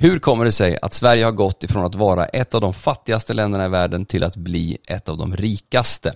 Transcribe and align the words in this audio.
Hur 0.00 0.18
kommer 0.18 0.44
det 0.44 0.52
sig 0.52 0.78
att 0.82 0.94
Sverige 0.94 1.24
har 1.24 1.32
gått 1.32 1.64
ifrån 1.64 1.84
att 1.84 1.94
vara 1.94 2.26
ett 2.26 2.54
av 2.54 2.60
de 2.60 2.74
fattigaste 2.74 3.32
länderna 3.32 3.64
i 3.64 3.68
världen 3.68 4.06
till 4.06 4.24
att 4.24 4.36
bli 4.36 4.78
ett 4.86 5.08
av 5.08 5.16
de 5.16 5.36
rikaste? 5.36 6.14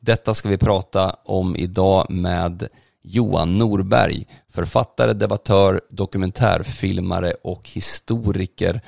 Detta 0.00 0.34
ska 0.34 0.48
vi 0.48 0.58
prata 0.58 1.16
om 1.24 1.56
idag 1.56 2.10
med 2.10 2.68
Johan 3.02 3.58
Norberg, 3.58 4.26
författare, 4.48 5.12
debattör, 5.12 5.80
dokumentärfilmare 5.90 7.34
och 7.42 7.68
historiker. 7.68 8.80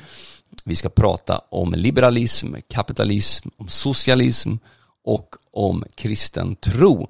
Vi 0.64 0.76
ska 0.76 0.88
prata 0.88 1.38
om 1.48 1.72
liberalism, 1.74 2.54
kapitalism, 2.68 3.48
om 3.56 3.68
socialism 3.68 4.54
och 5.04 5.34
om 5.52 5.84
kristen 5.94 6.56
tro. 6.56 7.08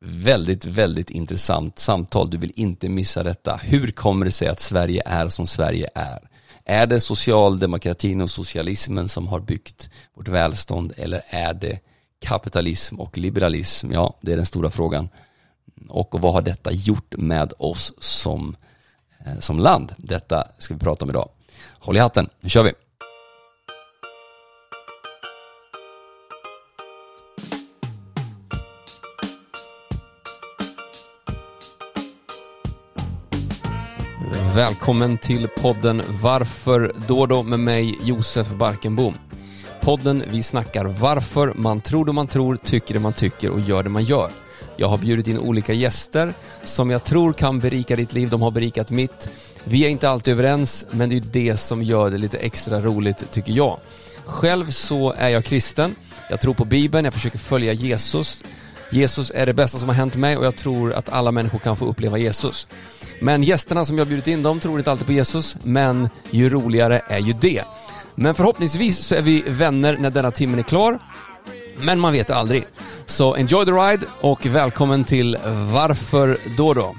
Väldigt, 0.00 0.64
väldigt 0.64 1.10
intressant 1.10 1.78
samtal. 1.78 2.30
Du 2.30 2.38
vill 2.38 2.52
inte 2.56 2.88
missa 2.88 3.22
detta. 3.22 3.56
Hur 3.56 3.90
kommer 3.90 4.24
det 4.24 4.32
sig 4.32 4.48
att 4.48 4.60
Sverige 4.60 5.02
är 5.06 5.28
som 5.28 5.46
Sverige 5.46 5.88
är? 5.94 6.30
Är 6.64 6.86
det 6.86 7.00
socialdemokratin 7.00 8.20
och 8.20 8.30
socialismen 8.30 9.08
som 9.08 9.28
har 9.28 9.40
byggt 9.40 9.90
vårt 10.14 10.28
välstånd 10.28 10.92
eller 10.96 11.22
är 11.28 11.54
det 11.54 11.78
kapitalism 12.20 13.00
och 13.00 13.18
liberalism? 13.18 13.92
Ja, 13.92 14.18
det 14.20 14.32
är 14.32 14.36
den 14.36 14.46
stora 14.46 14.70
frågan. 14.70 15.08
Och 15.88 16.20
vad 16.20 16.32
har 16.32 16.42
detta 16.42 16.72
gjort 16.72 17.14
med 17.16 17.52
oss 17.58 17.92
som, 17.98 18.56
eh, 19.26 19.38
som 19.38 19.58
land? 19.58 19.94
Detta 19.98 20.48
ska 20.58 20.74
vi 20.74 20.80
prata 20.80 21.04
om 21.04 21.10
idag. 21.10 21.28
Håll 21.78 21.96
i 21.96 22.00
hatten, 22.00 22.28
nu 22.40 22.48
kör 22.48 22.62
vi! 22.62 22.72
Välkommen 34.54 35.18
till 35.18 35.48
podden 35.48 36.02
Varför 36.22 36.92
då 37.08 37.26
då 37.26 37.42
med 37.42 37.60
mig 37.60 37.98
Josef 38.02 38.48
Barkenbom. 38.48 39.14
Podden 39.80 40.24
vi 40.30 40.42
snackar 40.42 40.84
varför 40.84 41.52
man 41.56 41.80
tror 41.80 42.04
det 42.04 42.12
man 42.12 42.26
tror, 42.26 42.56
tycker 42.56 42.94
det 42.94 43.00
man 43.00 43.12
tycker 43.12 43.50
och 43.50 43.60
gör 43.60 43.82
det 43.82 43.88
man 43.88 44.04
gör. 44.04 44.30
Jag 44.76 44.88
har 44.88 44.98
bjudit 44.98 45.26
in 45.28 45.38
olika 45.38 45.72
gäster 45.72 46.32
som 46.64 46.90
jag 46.90 47.04
tror 47.04 47.32
kan 47.32 47.58
berika 47.58 47.96
ditt 47.96 48.12
liv, 48.12 48.28
de 48.30 48.42
har 48.42 48.50
berikat 48.50 48.90
mitt. 48.90 49.30
Vi 49.64 49.84
är 49.84 49.88
inte 49.88 50.10
alltid 50.10 50.32
överens, 50.32 50.86
men 50.90 51.08
det 51.08 51.16
är 51.16 51.20
det 51.20 51.56
som 51.56 51.82
gör 51.82 52.10
det 52.10 52.18
lite 52.18 52.38
extra 52.38 52.80
roligt 52.80 53.32
tycker 53.32 53.52
jag. 53.52 53.78
Själv 54.24 54.70
så 54.70 55.12
är 55.12 55.28
jag 55.28 55.44
kristen, 55.44 55.94
jag 56.30 56.40
tror 56.40 56.54
på 56.54 56.64
Bibeln, 56.64 57.04
jag 57.04 57.14
försöker 57.14 57.38
följa 57.38 57.72
Jesus. 57.72 58.40
Jesus 58.90 59.32
är 59.34 59.46
det 59.46 59.52
bästa 59.52 59.78
som 59.78 59.88
har 59.88 59.96
hänt 59.96 60.16
mig 60.16 60.36
och 60.36 60.44
jag 60.44 60.56
tror 60.56 60.92
att 60.92 61.08
alla 61.08 61.32
människor 61.32 61.58
kan 61.58 61.76
få 61.76 61.84
uppleva 61.84 62.18
Jesus. 62.18 62.66
Men 63.20 63.42
gästerna 63.42 63.84
som 63.84 63.98
jag 63.98 64.06
bjudit 64.06 64.26
in, 64.26 64.42
de 64.42 64.60
tror 64.60 64.78
inte 64.78 64.90
alltid 64.90 65.06
på 65.06 65.12
Jesus, 65.12 65.56
men 65.62 66.08
ju 66.30 66.48
roligare 66.48 67.02
är 67.06 67.18
ju 67.18 67.32
det. 67.32 67.64
Men 68.14 68.34
förhoppningsvis 68.34 68.98
så 68.98 69.14
är 69.14 69.22
vi 69.22 69.42
vänner 69.46 69.96
när 69.96 70.10
denna 70.10 70.30
timmen 70.30 70.58
är 70.58 70.62
klar. 70.62 70.98
Men 71.80 72.00
man 72.00 72.12
vet 72.12 72.30
aldrig. 72.30 72.66
Så 73.06 73.34
enjoy 73.34 73.66
the 73.66 73.72
ride 73.72 74.06
och 74.20 74.46
välkommen 74.46 75.04
till 75.04 75.38
Varför 75.72 76.36
då 76.56 76.74
då? 76.74 76.94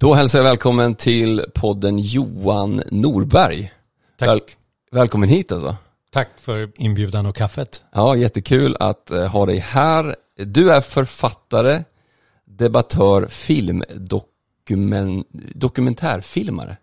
Då 0.00 0.14
hälsar 0.14 0.38
jag 0.38 0.44
välkommen 0.44 0.94
till 0.94 1.44
podden 1.54 1.98
Johan 1.98 2.82
Norberg. 2.90 3.72
Tack. 4.18 4.28
Väl 4.28 4.40
välkommen 4.90 5.28
hit 5.28 5.52
alltså. 5.52 5.76
Tack 6.12 6.28
för 6.38 6.70
inbjudan 6.76 7.26
och 7.26 7.36
kaffet. 7.36 7.84
Ja, 7.92 8.16
jättekul 8.16 8.76
att 8.80 9.10
eh, 9.10 9.26
ha 9.26 9.46
dig 9.46 9.58
här. 9.58 10.16
Du 10.36 10.72
är 10.72 10.80
författare, 10.80 11.84
debattör, 12.44 13.26
filmdokument, 13.26 15.26
dokumentärfilmare. 15.54 16.76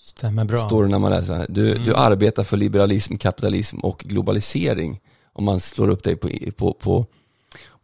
Stämmer 0.00 0.44
bra. 0.44 0.58
Står 0.58 0.84
det 0.84 0.90
när 0.90 0.98
man 0.98 1.10
läser. 1.10 1.46
Du, 1.48 1.70
Mm. 1.72 1.84
du 1.84 1.94
arbetar 1.94 2.42
för 2.42 2.56
liberalism, 2.56 3.16
kapitalism 3.16 3.78
och 3.78 3.98
globalisering. 3.98 5.00
Om 5.32 5.44
man 5.44 5.60
slår 5.60 5.88
upp 5.88 6.02
dig 6.02 6.16
på, 6.16 6.28
på, 6.56 6.72
på, 6.72 7.06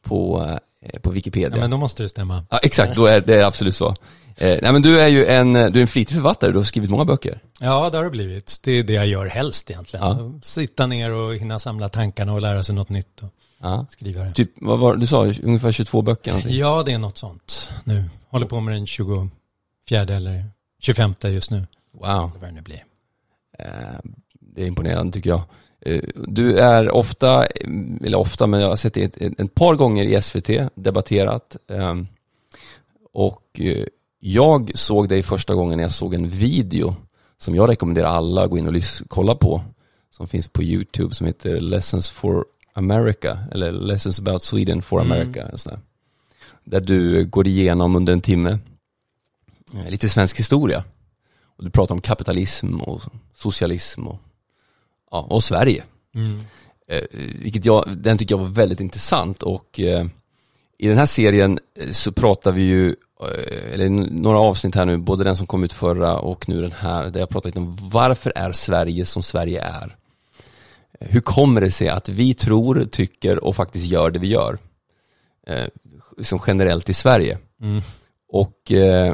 på, 0.02 0.48
eh, 0.80 1.00
på 1.00 1.10
Wikipedia. 1.10 1.56
Ja, 1.56 1.60
men 1.60 1.70
då 1.70 1.76
måste 1.76 2.02
det 2.02 2.08
stämma. 2.08 2.44
Ja, 2.50 2.58
exakt, 2.62 2.96
då 2.96 3.06
är 3.06 3.20
det 3.20 3.34
är 3.34 3.44
absolut 3.44 3.74
så. 3.74 3.94
Eh, 4.36 4.58
nej 4.62 4.72
men 4.72 4.82
du 4.82 5.00
är 5.00 5.08
ju 5.08 5.24
en, 5.26 5.52
du 5.52 5.58
är 5.60 5.76
en 5.80 5.86
flitig 5.86 6.14
författare, 6.16 6.52
du 6.52 6.58
har 6.58 6.64
skrivit 6.64 6.90
många 6.90 7.04
böcker. 7.04 7.40
Ja, 7.60 7.90
det 7.90 7.96
har 7.96 8.04
det 8.04 8.10
blivit. 8.10 8.60
Det 8.64 8.72
är 8.72 8.82
det 8.82 8.92
jag 8.92 9.06
gör 9.06 9.26
helst 9.26 9.70
egentligen. 9.70 10.06
Ja. 10.06 10.32
Sitta 10.42 10.86
ner 10.86 11.10
och 11.10 11.36
hinna 11.36 11.58
samla 11.58 11.88
tankarna 11.88 12.32
och 12.32 12.40
lära 12.42 12.62
sig 12.62 12.74
något 12.74 12.88
nytt 12.88 13.22
och 13.22 13.28
Ja. 13.60 13.86
skriva 13.90 14.24
det. 14.24 14.32
Typ, 14.32 14.50
vad 14.56 14.78
var 14.78 14.96
du 14.96 15.06
sa, 15.06 15.24
ungefär 15.42 15.72
22 15.72 16.02
böcker 16.02 16.30
någonting? 16.30 16.56
Ja, 16.58 16.82
det 16.86 16.92
är 16.92 16.98
något 16.98 17.18
sånt 17.18 17.70
nu. 17.84 18.04
Håller 18.28 18.46
på 18.46 18.60
med 18.60 18.74
den 18.74 18.86
24 18.86 19.28
eller 19.90 20.44
25 20.80 21.14
just 21.22 21.50
nu. 21.50 21.66
Wow. 21.92 22.06
Eller 22.08 22.40
vad 22.40 22.48
det 22.48 22.52
nu 22.52 22.60
blir. 22.60 22.84
Eh, 23.58 23.66
Det 24.40 24.62
är 24.62 24.66
imponerande 24.66 25.12
tycker 25.12 25.30
jag. 25.30 25.42
Eh, 25.86 26.00
Du 26.14 26.58
är 26.58 26.90
ofta, 26.90 27.46
eller 28.04 28.14
ofta, 28.18 28.46
men 28.46 28.60
jag 28.60 28.68
har 28.68 28.76
sett 28.76 28.94
det 28.94 29.02
ett, 29.04 29.16
ett, 29.16 29.40
ett 29.40 29.54
par 29.54 29.74
gånger 29.74 30.04
i 30.04 30.22
SVT, 30.22 30.50
debatterat. 30.74 31.56
ehm, 31.70 32.06
Och 33.12 33.60
eh, 33.60 33.86
jag 34.26 34.70
såg 34.74 35.08
dig 35.08 35.22
första 35.22 35.54
gången 35.54 35.76
när 35.76 35.84
jag 35.84 35.92
såg 35.92 36.14
en 36.14 36.28
video 36.28 36.96
som 37.38 37.54
jag 37.54 37.68
rekommenderar 37.68 38.06
alla 38.08 38.44
att 38.44 38.50
gå 38.50 38.58
in 38.58 38.76
och 38.76 38.82
kolla 39.08 39.34
på. 39.34 39.62
Som 40.10 40.28
finns 40.28 40.48
på 40.48 40.62
YouTube 40.62 41.14
som 41.14 41.26
heter 41.26 41.60
Lessons 41.60 42.10
for 42.10 42.44
America, 42.72 43.38
eller 43.52 43.72
Lessons 43.72 44.18
about 44.18 44.42
Sweden 44.42 44.82
for 44.82 45.00
Mm. 45.00 45.12
America. 45.12 45.48
och 45.52 45.60
sådär. 45.60 45.80
Där 46.64 46.80
du 46.80 47.26
går 47.26 47.46
igenom 47.46 47.96
under 47.96 48.12
en 48.12 48.20
timme 48.20 48.58
eh, 49.74 49.90
lite 49.90 50.08
svensk 50.08 50.38
historia. 50.38 50.84
Och 51.56 51.64
du 51.64 51.70
pratar 51.70 51.94
om 51.94 52.00
kapitalism 52.00 52.80
och 52.80 53.02
socialism 53.34 54.06
och, 54.06 54.20
ja, 55.10 55.26
och 55.30 55.44
Sverige. 55.44 55.84
Mm. 56.14 56.38
Eh, 56.88 57.02
vilket 57.42 57.64
jag, 57.64 57.84
den 57.96 58.18
tycker 58.18 58.34
jag 58.34 58.42
var 58.42 58.48
väldigt 58.48 58.80
intressant 58.80 59.42
och 59.42 59.80
eh, 59.80 60.06
i 60.78 60.88
den 60.88 60.98
här 60.98 61.06
serien 61.06 61.58
så 61.90 62.12
pratar 62.12 62.52
vi 62.52 62.62
ju, 62.62 62.96
eller 63.72 63.86
n- 63.86 64.08
några 64.10 64.38
avsnitt 64.38 64.74
här 64.74 64.86
nu, 64.86 64.96
både 64.96 65.24
den 65.24 65.36
som 65.36 65.46
kom 65.46 65.64
ut 65.64 65.72
förra 65.72 66.18
och 66.18 66.48
nu 66.48 66.60
den 66.62 66.72
här, 66.72 67.10
där 67.10 67.20
jag 67.20 67.28
pratar 67.28 67.48
lite 67.48 67.58
om 67.58 67.76
varför 67.80 68.32
är 68.36 68.52
Sverige 68.52 69.04
som 69.06 69.22
Sverige 69.22 69.62
är? 69.62 69.96
Eh, 71.00 71.08
Hur 71.10 71.20
kommer 71.20 71.60
det 71.60 71.70
sig 71.70 71.88
att 71.88 72.08
vi 72.08 72.34
tror, 72.34 72.84
tycker 72.84 73.44
och 73.44 73.56
faktiskt 73.56 73.86
gör 73.86 74.10
det 74.10 74.18
vi 74.18 74.28
gör? 74.28 74.58
Eh, 75.46 75.66
som 76.22 76.40
generellt 76.46 76.88
i 76.88 76.94
Sverige. 76.94 77.38
Mm. 77.62 77.82
Och 78.28 78.72
eh, 78.72 79.12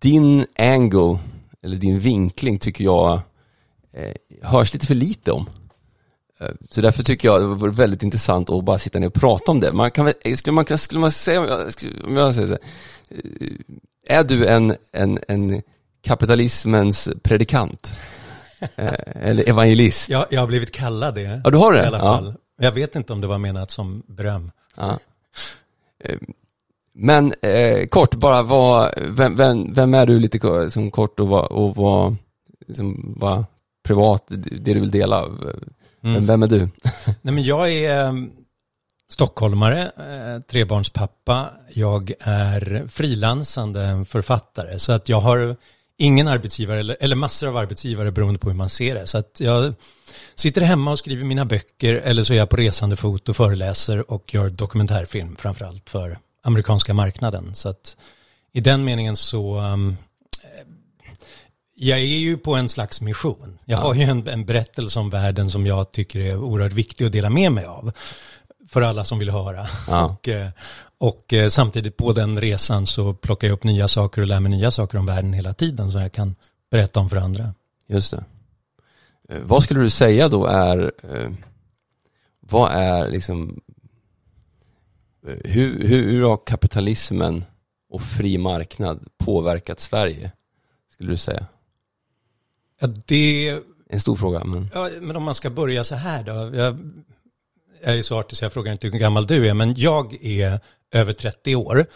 din 0.00 0.46
angle, 0.58 1.18
eller 1.62 1.76
din 1.76 1.98
vinkling 1.98 2.58
tycker 2.58 2.84
jag 2.84 3.20
eh, 3.92 4.14
hörs 4.42 4.74
lite 4.74 4.86
för 4.86 4.94
lite 4.94 5.32
om. 5.32 5.46
Eh, 6.40 6.48
Så 6.70 6.80
därför 6.80 7.02
tycker 7.02 7.28
jag 7.28 7.40
det 7.40 7.46
vore 7.46 7.70
väldigt 7.72 8.02
intressant 8.02 8.50
att 8.50 8.64
bara 8.64 8.78
sitta 8.78 8.98
ner 8.98 9.06
och 9.06 9.14
prata 9.14 9.52
om 9.52 9.60
det. 9.60 9.72
Man 9.72 9.90
kan 9.90 10.04
väl, 10.04 10.36
skulle 10.36 10.54
man, 10.54 10.78
skulle 10.78 11.00
man 11.00 11.12
säga, 11.12 11.40
om 11.40 11.46
jag, 11.48 11.60
om 12.04 12.16
jag 12.16 12.34
säger 12.34 12.48
så 12.48 12.52
här, 12.54 12.60
eh, 12.62 12.66
är 14.06 14.24
du 14.24 14.46
en, 14.46 14.76
en, 14.92 15.18
en 15.28 15.62
kapitalismens 16.02 17.08
predikant? 17.22 17.92
Eh, 18.76 18.92
Eller 19.14 19.48
evangelist? 19.48 20.08
Jag, 20.10 20.26
jag 20.30 20.40
har 20.40 20.46
blivit 20.46 20.72
kallad 20.72 21.14
det. 21.14 21.40
Ja, 21.44 21.50
du 21.50 21.56
har 21.58 21.72
det? 21.72 21.82
I 21.82 21.86
alla 21.86 21.98
Ja. 21.98 22.14
fall. 22.16 22.34
Jag 22.60 22.72
vet 22.72 22.96
inte 22.96 23.12
om 23.12 23.20
det 23.20 23.26
var 23.26 23.38
menat 23.38 23.70
som 23.70 24.02
beröm. 24.06 24.50
Ja. 24.76 24.98
Eh, 26.04 26.16
Men 26.94 27.32
eh, 27.42 27.86
kort 27.86 28.14
bara, 28.14 28.42
vad, 28.42 28.94
vem, 29.08 29.36
vem, 29.36 29.72
vem 29.72 29.94
är 29.94 30.06
du 30.06 30.18
lite 30.18 30.70
som 30.70 30.90
kort 30.90 31.20
och 31.20 31.28
vad, 31.28 31.44
och 31.52 31.76
vad, 31.76 32.16
liksom, 32.66 33.14
vad 33.20 33.44
privat, 33.84 34.24
det 34.28 34.74
du 34.74 34.80
vill 34.80 34.90
dela? 34.90 35.24
Mm. 35.24 36.14
Vem, 36.14 36.26
vem 36.26 36.42
är 36.42 36.46
du? 36.46 36.68
Nej, 37.22 37.34
men 37.34 37.42
jag 37.42 37.72
är 37.72 38.04
eh, 38.06 38.12
stockholmare, 39.12 39.82
eh, 39.82 40.42
trebarnspappa. 40.42 41.50
Jag 41.70 42.12
är 42.20 42.84
frilansande 42.88 44.04
författare. 44.08 44.78
Så 44.78 44.92
att 44.92 45.08
jag 45.08 45.20
har 45.20 45.56
ingen 45.96 46.28
arbetsgivare, 46.28 46.80
eller, 46.80 46.96
eller 47.00 47.16
massor 47.16 47.48
av 47.48 47.56
arbetsgivare 47.56 48.10
beroende 48.10 48.38
på 48.40 48.48
hur 48.48 48.56
man 48.56 48.70
ser 48.70 48.94
det. 48.94 49.06
Så 49.06 49.18
att 49.18 49.40
jag 49.40 49.74
sitter 50.34 50.60
hemma 50.62 50.90
och 50.92 50.98
skriver 50.98 51.24
mina 51.24 51.44
böcker 51.44 51.94
eller 51.94 52.24
så 52.24 52.32
är 52.32 52.36
jag 52.38 52.50
på 52.50 52.56
resande 52.56 52.96
fot 52.96 53.28
och 53.28 53.36
föreläser 53.36 54.10
och 54.10 54.34
gör 54.34 54.50
dokumentärfilm 54.50 55.36
framförallt 55.36 55.90
för 55.90 56.18
amerikanska 56.42 56.94
marknaden. 56.94 57.54
Så 57.54 57.68
att 57.68 57.96
i 58.52 58.60
den 58.60 58.84
meningen 58.84 59.16
så 59.16 59.58
um, 59.60 59.96
jag 61.74 61.98
är 61.98 62.02
ju 62.02 62.36
på 62.36 62.54
en 62.54 62.68
slags 62.68 63.00
mission. 63.00 63.58
Jag 63.64 63.78
Ja. 63.78 63.82
har 63.82 63.94
ju 63.94 64.02
en, 64.02 64.28
en 64.28 64.44
berättelse 64.44 64.98
om 65.00 65.10
världen 65.10 65.50
som 65.50 65.66
jag 65.66 65.92
tycker 65.92 66.20
är 66.20 66.36
oerhört 66.36 66.72
viktig 66.72 67.04
att 67.04 67.12
dela 67.12 67.30
med 67.30 67.52
mig 67.52 67.64
av. 67.64 67.92
För 68.68 68.82
alla 68.82 69.04
som 69.04 69.18
vill 69.18 69.30
höra. 69.30 69.66
Ja. 69.88 70.04
Och, 70.20 70.28
eh, 70.28 70.50
och 70.98 71.32
eh, 71.32 71.48
samtidigt 71.48 71.96
på 71.96 72.12
den 72.12 72.40
resan 72.40 72.86
så 72.86 73.14
plockar 73.14 73.48
jag 73.48 73.54
upp 73.54 73.64
nya 73.64 73.88
saker 73.88 74.22
och 74.22 74.28
lär 74.28 74.40
mig 74.40 74.52
nya 74.52 74.70
saker 74.70 74.98
om 74.98 75.06
världen 75.06 75.32
hela 75.32 75.54
tiden. 75.54 75.92
Så 75.92 75.98
jag 75.98 76.12
kan 76.12 76.34
berätta 76.70 77.00
om 77.00 77.10
för 77.10 77.16
andra. 77.16 77.54
Just 77.86 78.10
det. 78.10 78.24
Eh, 79.28 79.40
Vad 79.42 79.62
skulle 79.62 79.80
du 79.80 79.90
säga 79.90 80.28
då 80.28 80.46
är, 80.46 80.92
vad 82.40 82.72
är 82.72 83.08
liksom, 83.08 83.60
hur, 85.44 85.88
hur, 85.88 86.10
hur 86.10 86.22
har 86.22 86.36
kapitalismen 86.46 87.44
och 87.90 88.02
fri 88.02 88.38
marknad 88.38 89.08
påverkat 89.18 89.80
Sverige? 89.80 90.32
Skulle 90.92 91.10
du 91.10 91.16
säga? 91.16 91.46
Ja, 92.80 92.86
det... 93.06 93.60
En 93.88 94.00
stor 94.00 94.16
fråga, 94.16 94.44
men... 94.44 94.70
Ja, 94.74 94.90
men 95.00 95.16
om 95.16 95.22
man 95.22 95.34
ska 95.34 95.50
börja 95.50 95.84
så 95.84 95.94
här 95.94 96.22
då. 96.22 96.56
Jag, 96.56 96.78
jag 97.84 97.98
är 97.98 98.02
så 98.02 98.18
artig 98.18 98.38
så 98.38 98.44
jag 98.44 98.52
frågar 98.52 98.72
inte 98.72 98.86
hur 98.86 98.98
gammal 98.98 99.26
du 99.26 99.48
är, 99.48 99.54
men 99.54 99.74
jag 99.76 100.24
är 100.24 100.60
över 100.92 101.12
30 101.12 101.56
år. 101.56 101.86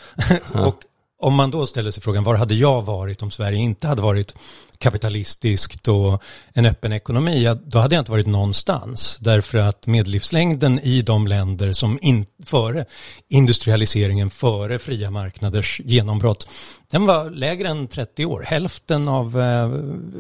och 0.53 0.83
om 1.19 1.35
man 1.35 1.51
då 1.51 1.67
ställer 1.67 1.91
sig 1.91 2.03
frågan, 2.03 2.25
var 2.25 2.35
hade 2.35 2.55
jag 2.55 2.83
varit 2.83 3.23
om 3.23 3.31
Sverige 3.31 3.59
inte 3.59 3.87
hade 3.87 4.03
varit 4.03 4.35
kapitalistiskt 4.79 5.89
och 5.89 6.23
en 6.53 6.67
öppen 6.67 6.93
ekonomi, 6.93 7.43
ja, 7.43 7.55
då 7.55 7.79
hade 7.79 7.95
jag 7.95 8.01
inte 8.01 8.11
varit 8.11 8.27
någonstans. 8.27 9.19
Därför 9.21 9.59
att 9.59 9.87
medellivslängden 9.87 10.79
i 10.79 11.03
de 11.03 11.27
länder 11.27 11.73
som 11.73 11.99
in, 12.03 12.27
före 12.45 12.85
industrialiseringen, 13.29 14.31
före 14.31 14.79
fria 14.79 15.11
marknaders 15.11 15.81
genombrott, 15.85 16.49
den 16.91 17.07
var 17.07 17.31
lägre 17.31 17.69
än 17.69 17.89
30 17.89 18.27
år. 18.27 18.43
Hälften 18.47 19.09
av 19.09 19.41
eh, 19.41 19.69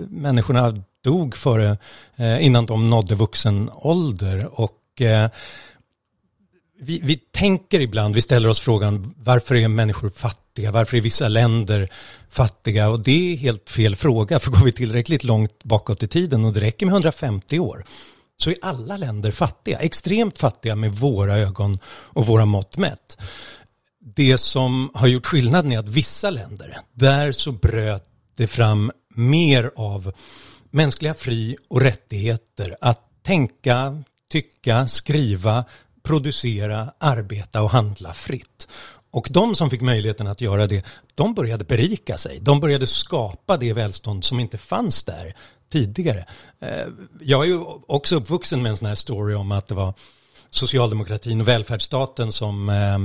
människorna 0.09 0.83
dog 1.05 1.37
före, 1.37 1.79
eh, 2.17 2.47
innan 2.47 2.67
de 2.67 2.91
nådde 2.91 3.15
vuxen 3.15 3.71
ålder. 3.75 4.61
Och 4.61 4.76
eh, 5.03 5.31
vi, 6.79 7.01
vi 7.05 7.17
tänker 7.17 7.81
ibland, 7.81 8.15
vi 8.15 8.23
ställer 8.23 8.49
oss 8.49 8.61
frågan 8.61 9.15
varför 9.17 9.55
är 9.55 9.69
människor 9.69 10.11
fattiga, 10.11 10.73
varför 10.73 10.97
är 10.97 11.01
vissa 11.01 11.29
länder 11.29 11.89
fattiga 12.31 12.89
och 12.89 13.01
det 13.01 13.33
är 13.33 13.37
helt 13.37 13.71
fel 13.71 13.97
fråga 13.97 14.39
för 14.39 14.51
går 14.51 14.65
vi 14.65 14.73
tillräckligt 14.73 15.25
långt 15.25 15.65
bakåt 15.65 16.03
i 16.03 16.09
tiden 16.09 16.45
och 16.45 16.53
det 16.53 16.61
räcker 16.61 16.87
med 16.87 16.93
150 16.93 17.59
år 17.59 17.85
så 18.37 18.51
är 18.51 18.57
alla 18.63 18.97
länder 18.97 19.33
fattiga, 19.33 19.79
extremt 19.79 20.39
fattiga 20.39 20.77
med 20.77 20.93
våra 20.93 21.39
ögon 21.39 21.79
och 21.87 22.27
våra 22.27 22.45
mått 22.45 22.79
mätt. 22.79 23.19
Det 24.01 24.39
som 24.39 24.91
har 24.95 25.07
gjort 25.07 25.27
skillnaden 25.27 25.73
är 25.73 25.79
att 25.79 25.89
vissa 25.89 26.31
länder, 26.31 26.81
där 26.93 27.33
så 27.33 27.53
bröt 27.53 28.05
det 28.37 28.47
fram 28.47 28.93
mer 29.15 29.71
av 29.77 30.13
mänskliga 30.71 31.15
fri 31.15 31.57
och 31.69 31.81
rättigheter 31.81 32.77
att 32.81 33.03
tänka, 33.23 34.03
tycka, 34.37 34.87
skriva, 34.87 35.65
producera, 36.03 36.93
arbeta 36.99 37.63
och 37.63 37.71
handla 37.71 38.15
fritt. 38.15 38.69
Och 39.11 39.29
de 39.31 39.55
som 39.55 39.71
fick 39.71 39.81
möjligheten 39.81 40.27
att 40.27 40.41
göra 40.41 40.67
det, 40.67 40.85
de 41.15 41.35
började 41.35 41.65
berika 41.65 42.19
sig. 42.19 42.39
De 42.41 42.61
började 42.61 42.87
skapa 42.87 43.57
det 43.57 43.73
välstånd 43.73 44.25
som 44.25 44.41
inte 44.41 44.59
fanns 44.59 45.05
där 45.05 45.35
tidigare. 45.73 46.27
Eh, 46.61 46.87
jag 47.21 47.45
är 47.45 47.49
ju 47.49 47.61
också 47.89 48.17
uppvuxen 48.17 48.63
med 48.63 48.71
en 48.71 48.77
sån 48.77 48.89
här 48.89 48.95
story 48.95 49.35
om 49.35 49.53
att 49.53 49.67
det 49.67 49.75
var 49.75 49.95
socialdemokratin 50.51 51.41
och 51.41 51.49
välfärdsstaten 51.49 52.33
som 52.33 52.69
eh, 52.69 52.99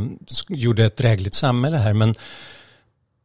gjorde 0.57 0.85
ett 0.85 0.97
drägligt 0.97 1.35
samhälle 1.35 1.77
här. 1.77 1.93
Men 1.93 2.15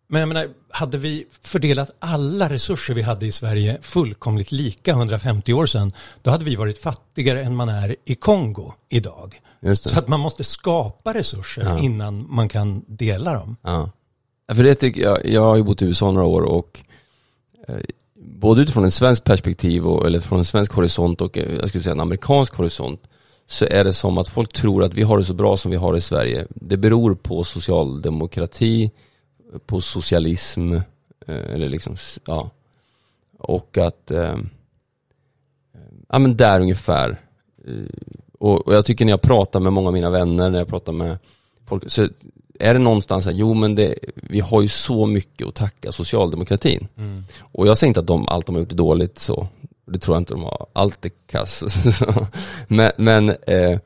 men 0.08 0.20
jag 0.20 0.28
menar, 0.28 0.48
hade 0.70 0.98
vi 0.98 1.26
fördelat 1.42 1.90
alla 1.98 2.48
resurser 2.48 2.94
vi 2.94 3.02
hade 3.02 3.26
i 3.26 3.32
Sverige 3.32 3.78
fullkomligt 3.82 4.52
lika 4.52 4.90
150 4.90 5.52
år 5.52 5.66
sedan, 5.66 5.92
då 6.22 6.30
hade 6.30 6.44
vi 6.44 6.56
varit 6.56 6.78
fattigare 6.78 7.42
än 7.42 7.56
man 7.56 7.68
är 7.68 7.96
i 8.04 8.14
Kongo 8.14 8.72
idag. 8.88 9.40
Så 9.74 9.98
att 9.98 10.08
man 10.08 10.20
måste 10.20 10.44
skapa 10.44 11.14
resurser 11.14 11.62
ja. 11.62 11.78
innan 11.78 12.26
man 12.28 12.48
kan 12.48 12.84
dela 12.86 13.34
dem. 13.34 13.56
Ja. 13.62 13.90
För 14.54 14.62
det 14.62 14.74
tycker 14.74 15.02
jag, 15.02 15.26
jag 15.26 15.42
har 15.42 15.56
ju 15.56 15.62
bott 15.62 15.82
i 15.82 15.84
USA 15.84 16.10
några 16.10 16.26
år 16.26 16.42
och 16.42 16.80
eh, 17.68 17.76
både 18.14 18.62
utifrån 18.62 18.84
en 18.84 18.90
svensk 18.90 19.24
perspektiv 19.24 19.86
och, 19.86 20.06
eller 20.06 20.20
från 20.20 20.38
en 20.38 20.44
svensk 20.44 20.72
horisont 20.72 21.20
och 21.20 21.38
eh, 21.38 21.54
jag 21.54 21.68
skulle 21.68 21.82
säga 21.82 21.92
en 21.92 22.00
amerikansk 22.00 22.54
horisont 22.54 23.02
så 23.46 23.64
är 23.70 23.84
det 23.84 23.92
som 23.92 24.18
att 24.18 24.28
folk 24.28 24.52
tror 24.52 24.84
att 24.84 24.94
vi 24.94 25.02
har 25.02 25.18
det 25.18 25.24
så 25.24 25.34
bra 25.34 25.56
som 25.56 25.70
vi 25.70 25.76
har 25.76 25.96
i 25.96 26.00
Sverige. 26.00 26.46
Det 26.50 26.76
beror 26.76 27.14
på 27.14 27.44
socialdemokrati, 27.44 28.90
på 29.66 29.80
socialism, 29.80 30.74
eh, 31.26 31.54
eller 31.54 31.68
liksom, 31.68 31.96
ja. 32.26 32.50
Och 33.38 33.78
att, 33.78 34.10
eh, 34.10 34.36
ja 36.08 36.18
men 36.18 36.36
där 36.36 36.60
ungefär. 36.60 37.20
Eh, 37.66 37.72
och, 38.38 38.66
och, 38.66 38.74
jag 38.74 38.84
tycker 38.84 39.04
när 39.04 39.12
jag 39.12 39.22
pratar 39.22 39.60
med 39.60 39.72
många 39.72 39.86
av 39.86 39.92
mina 39.92 40.10
vänner, 40.10 40.50
när 40.50 40.58
jag 40.58 40.68
pratar 40.68 40.92
med 40.92 41.18
folk, 41.66 41.90
så 41.90 42.08
är 42.58 42.74
det 42.74 42.80
någonstans 42.80 43.26
här, 43.26 43.32
jo 43.32 43.54
men 43.54 43.74
det, 43.74 43.94
vi 44.14 44.40
har 44.40 44.62
ju 44.62 44.68
så 44.68 45.06
mycket 45.06 45.46
att 45.46 45.54
tacka 45.54 45.92
socialdemokratin. 45.92 46.88
Mm. 46.96 47.24
Och 47.40 47.66
jag 47.66 47.78
säger 47.78 47.88
inte 47.88 48.00
att 48.00 48.06
de, 48.06 48.28
allt 48.28 48.46
de 48.46 48.54
har 48.54 48.60
gjort 48.60 48.72
är 48.72 48.76
dåligt 48.76 49.18
så, 49.18 49.48
det 49.86 49.98
tror 49.98 50.16
jag 50.16 50.20
inte 50.20 50.34
de 50.34 50.42
har, 50.42 50.66
allt 50.72 51.04
är 51.04 51.10
kass. 51.26 51.62
men, 52.68 52.92
men, 52.96 53.28
eh, 53.28 53.78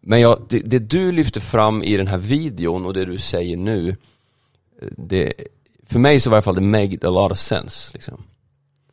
men 0.00 0.20
jag, 0.20 0.42
det, 0.48 0.58
det, 0.58 0.78
du 0.78 1.12
lyfter 1.12 1.40
fram 1.40 1.82
i 1.82 1.96
den 1.96 2.06
här 2.06 2.18
videon 2.18 2.86
och 2.86 2.94
det 2.94 3.04
du 3.04 3.18
säger 3.18 3.56
nu, 3.56 3.96
det, 4.96 5.32
för 5.86 5.98
mig 5.98 6.20
så 6.20 6.30
var 6.30 6.36
i 6.36 6.38
alla 6.38 6.42
fall 6.42 6.54
det 6.54 6.60
made 6.60 7.08
a 7.08 7.10
lot 7.10 7.32
of 7.32 7.38
sense 7.38 7.90
liksom. 7.94 8.22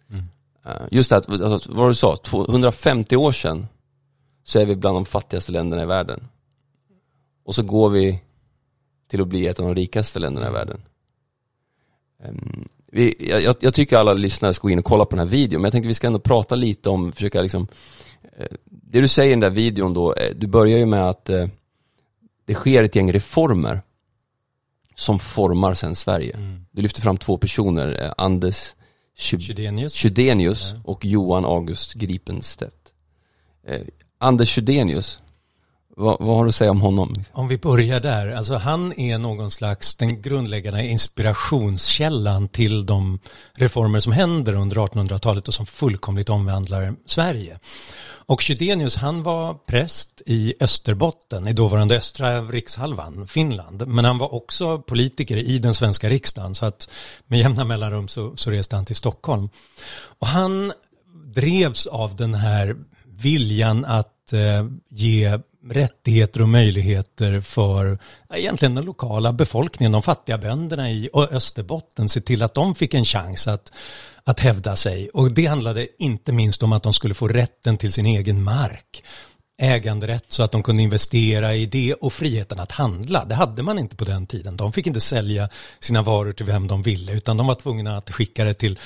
Mm. 0.10 0.24
Uh, 0.66 0.88
just 0.92 1.10
det 1.10 1.18
att, 1.18 1.30
alltså, 1.30 1.72
vad 1.74 1.90
du 1.90 1.96
sa, 1.96 2.18
150 2.50 3.16
år 3.16 3.32
sedan 3.32 3.68
så 4.44 4.60
är 4.60 4.66
vi 4.66 4.76
bland 4.76 4.96
de 4.96 5.06
fattigaste 5.06 5.52
länderna 5.52 5.84
i 5.84 5.86
världen. 5.86 6.28
Och 7.46 7.56
så 7.56 7.64
går 7.64 7.90
vi 7.90 8.22
till 9.08 9.22
att 9.22 9.28
bli 9.28 9.48
ett 9.48 9.60
av 9.60 9.66
de 9.66 9.76
rikaste 9.76 10.20
länderna 10.20 10.48
i 10.48 10.52
världen. 10.52 10.82
Um, 12.24 12.68
vi, 12.88 13.16
jag, 13.30 13.56
jag, 13.60 13.74
tycker 13.74 13.98
alla 13.98 14.14
lyssnare 14.14 14.54
ska 14.54 14.68
gå 14.68 14.70
in 14.70 14.80
och 14.80 14.86
kolla 14.86 15.06
på 15.06 15.16
den 15.16 15.28
här 15.28 15.32
videon, 15.32 15.62
men 15.62 15.66
jag 15.66 15.72
tänkte 15.72 15.88
vi 15.88 15.94
ska 15.94 16.08
ändå 16.08 16.20
prata 16.20 16.56
lite 16.56 16.90
om, 16.90 17.12
försöka 17.12 17.42
liksom, 17.42 17.68
uh, 18.40 18.58
det 18.66 19.02
du 19.02 19.08
säger 19.08 19.30
i 19.30 19.34
den 19.34 19.40
där 19.40 19.50
videon 19.50 19.94
då, 19.94 20.10
uh, 20.10 20.36
du 20.36 20.48
börjar 20.48 20.78
ju 20.78 20.86
med 20.86 21.10
att 21.10 21.30
det 22.46 22.54
sker 22.54 22.84
ett 22.84 22.96
gäng 22.96 23.14
reformer 23.14 23.82
som 25.02 25.20
formar 25.20 25.74
sen 25.74 25.96
Sverige. 25.96 26.34
Mm. 26.34 26.66
Du 26.72 26.82
lyfter 26.82 27.02
fram 27.02 27.18
två 27.18 27.38
personer, 27.38 28.04
eh, 28.04 28.12
Anders 28.18 28.76
Chydenius 29.96 30.72
ja. 30.74 30.82
och 30.84 31.06
Johan 31.06 31.46
August 31.46 31.94
Gripenstedt. 31.94 32.94
Eh, 33.68 33.82
Anders 34.18 34.50
Chydenius, 34.50 35.21
vad, 36.02 36.18
vad, 36.20 36.38
har 36.38 36.44
du 36.44 36.50
att 36.50 36.56
säga 36.56 36.72
om 36.72 36.82
honom? 36.82 37.14
Om 37.32 37.48
vi 37.48 37.58
börjar 37.58 38.00
där, 38.00 38.32
alltså 38.32 38.56
han 38.56 39.00
är 39.00 39.18
någon 39.18 39.52
slags 39.52 39.96
den 39.96 40.22
grundläggande 40.22 40.86
inspirationskällan 40.86 42.48
till 42.48 42.86
de 42.86 43.20
reformer 43.54 44.00
som 44.00 44.12
händer 44.12 44.54
under 44.54 44.78
1800-talet 44.78 45.48
och 45.48 45.54
som 45.54 45.66
fullkomligt 45.66 46.30
omvandlar 46.30 46.96
Sverige. 47.06 47.60
Och 48.32 48.42
Chydenius 48.42 48.96
han 48.96 49.24
var 49.24 49.54
präst 49.54 50.22
i 50.26 50.54
Österbotten, 50.60 51.48
i 51.48 51.54
dåvarande 51.54 51.98
östra 51.98 52.42
rikshalvan, 52.42 53.28
Finland. 53.28 53.88
Men 53.88 54.06
han 54.06 54.18
var 54.18 54.34
också 54.34 54.80
politiker 54.80 55.38
i 55.38 55.60
den 55.60 55.74
svenska 55.74 56.10
riksdagen 56.10 56.56
så 56.56 56.66
att 56.66 56.90
med 57.28 57.40
jämna 57.40 57.66
mellanrum 57.66 58.08
så, 58.08 58.36
så 58.36 58.52
reste 58.52 58.76
han 58.76 58.86
till 58.86 58.96
Stockholm. 58.96 59.50
Och 60.20 60.28
han 60.28 60.74
drevs 61.36 61.88
av 61.88 62.16
den 62.16 62.34
här 62.34 62.76
viljan 63.06 63.86
att 63.86 64.34
eh, 64.34 64.66
ge 64.90 65.40
rättigheter 65.70 66.42
och 66.42 66.50
möjligheter 66.50 67.42
för 67.42 68.00
egentligen 68.34 68.76
den 68.76 68.86
lokala 68.86 69.34
befolkningen, 69.34 69.92
de 69.92 70.02
fattiga 70.02 70.38
bönderna 70.38 70.92
i 70.92 71.10
Österbotten, 71.14 72.10
se 72.10 72.22
till 72.22 72.44
att 72.44 72.54
de 72.54 72.76
fick 72.76 72.94
en 72.94 73.06
chans 73.06 73.48
att, 73.48 73.72
att 74.24 74.40
hävda 74.40 74.76
sig. 74.76 75.10
Och 75.10 75.36
det 75.36 75.46
handlade 75.46 75.88
inte 75.98 76.32
minst 76.32 76.64
om 76.64 76.74
att 76.74 76.84
de 76.84 76.94
skulle 76.94 77.14
få 77.14 77.28
rätten 77.28 77.78
till 77.78 77.92
sin 77.92 78.06
egen 78.06 78.44
mark 78.44 79.04
äganderätt 79.62 80.26
så 80.28 80.44
att 80.44 80.52
de 80.52 80.64
kunde 80.64 80.84
investera 80.84 81.56
i 81.56 81.66
det 81.66 81.94
och 81.94 82.14
friheten 82.14 82.60
att 82.60 82.72
handla. 82.72 83.26
Det 83.26 83.36
hade 83.36 83.64
man 83.64 83.80
inte 83.80 83.96
på 83.96 84.06
den 84.06 84.28
tiden. 84.28 84.58
De 84.58 84.74
fick 84.74 84.88
inte 84.88 85.02
sälja 85.02 85.50
sina 85.80 86.02
varor 86.02 86.32
till 86.32 86.46
vem 86.46 86.68
de 86.68 86.82
ville 86.82 87.12
utan 87.12 87.38
de 87.38 87.48
var 87.48 87.56
tvungna 87.56 87.98
att 87.98 88.10
skicka 88.10 88.44
det 88.44 88.54
till 88.54 88.80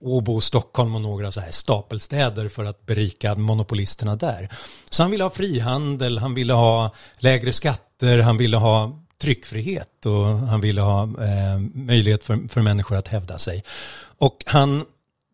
Åbo, 0.00 0.40
Stockholm 0.40 0.94
och 0.94 1.00
några 1.00 1.32
så 1.32 1.40
här 1.40 1.50
stapelstäder 1.50 2.48
för 2.48 2.64
att 2.64 2.86
berika 2.86 3.34
monopolisterna 3.34 4.16
där. 4.16 4.48
Så 4.90 5.02
han 5.02 5.10
ville 5.10 5.24
ha 5.24 5.30
frihandel, 5.30 6.18
han 6.18 6.34
ville 6.34 6.52
ha 6.52 6.94
lägre 7.18 7.52
skatter, 7.52 8.18
han 8.18 8.36
ville 8.36 8.56
ha 8.56 9.02
tryckfrihet 9.18 10.06
och 10.06 10.24
han 10.24 10.60
ville 10.60 10.80
ha 10.80 11.02
eh, 11.02 11.58
möjlighet 11.74 12.24
för, 12.24 12.48
för 12.48 12.62
människor 12.62 12.96
att 12.96 13.08
hävda 13.08 13.38
sig. 13.38 13.64
Och 14.18 14.44
han, 14.46 14.84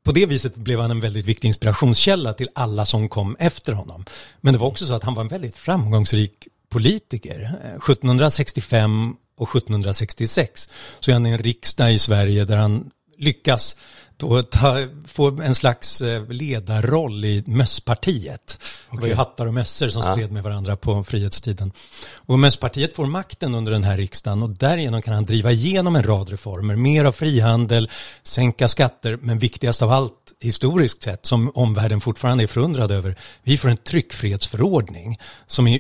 på 0.04 0.12
det 0.12 0.26
viset 0.26 0.56
blev 0.56 0.80
han 0.80 0.90
en 0.90 1.00
väldigt 1.00 1.26
viktig 1.26 1.48
inspirationskälla 1.48 2.32
till 2.32 2.48
alla 2.54 2.84
som 2.84 3.08
kom 3.08 3.36
efter 3.38 3.72
honom. 3.72 4.04
Men 4.40 4.54
det 4.54 4.58
var 4.58 4.66
också 4.66 4.86
så 4.86 4.94
att 4.94 5.04
han 5.04 5.14
var 5.14 5.22
en 5.22 5.28
väldigt 5.28 5.56
framgångsrik 5.56 6.48
politiker. 6.68 7.58
Eh, 7.64 7.76
1765 7.76 9.16
och 9.36 9.56
1766 9.56 10.68
så 11.00 11.10
är 11.10 11.12
han 11.12 11.26
i 11.26 11.30
en 11.30 11.38
riksdag 11.38 11.92
i 11.92 11.98
Sverige 11.98 12.44
där 12.44 12.56
han 12.56 12.90
lyckas 13.18 13.76
då 14.22 14.42
ta, 14.42 14.78
få 15.06 15.28
en 15.28 15.54
slags 15.54 16.00
eh, 16.00 16.28
ledarroll 16.28 17.24
i 17.24 17.44
mösspartiet. 17.46 18.60
Okay. 18.86 18.96
Det 18.96 19.00
var 19.00 19.08
ju 19.08 19.14
hattar 19.14 19.46
och 19.46 19.54
mössor 19.54 19.88
som 19.88 20.02
ja. 20.04 20.12
stred 20.12 20.32
med 20.32 20.42
varandra 20.42 20.76
på 20.76 21.04
frihetstiden. 21.04 21.72
Och 22.14 22.38
mösspartiet 22.38 22.94
får 22.96 23.06
makten 23.06 23.54
under 23.54 23.72
den 23.72 23.84
här 23.84 23.96
riksdagen 23.96 24.42
och 24.42 24.50
därigenom 24.50 25.02
kan 25.02 25.14
han 25.14 25.24
driva 25.24 25.52
igenom 25.52 25.96
en 25.96 26.02
rad 26.02 26.28
reformer. 26.28 26.76
Mer 26.76 27.04
av 27.04 27.12
frihandel, 27.12 27.90
sänka 28.22 28.68
skatter, 28.68 29.18
men 29.22 29.38
viktigast 29.38 29.82
av 29.82 29.92
allt 29.92 30.32
historiskt 30.40 31.02
sett 31.02 31.26
som 31.26 31.50
omvärlden 31.54 32.00
fortfarande 32.00 32.44
är 32.44 32.48
förundrad 32.48 32.90
över. 32.90 33.16
Vi 33.42 33.56
får 33.58 33.68
en 33.68 33.76
tryckfrihetsförordning 33.76 35.18
som 35.46 35.66
är 35.66 35.78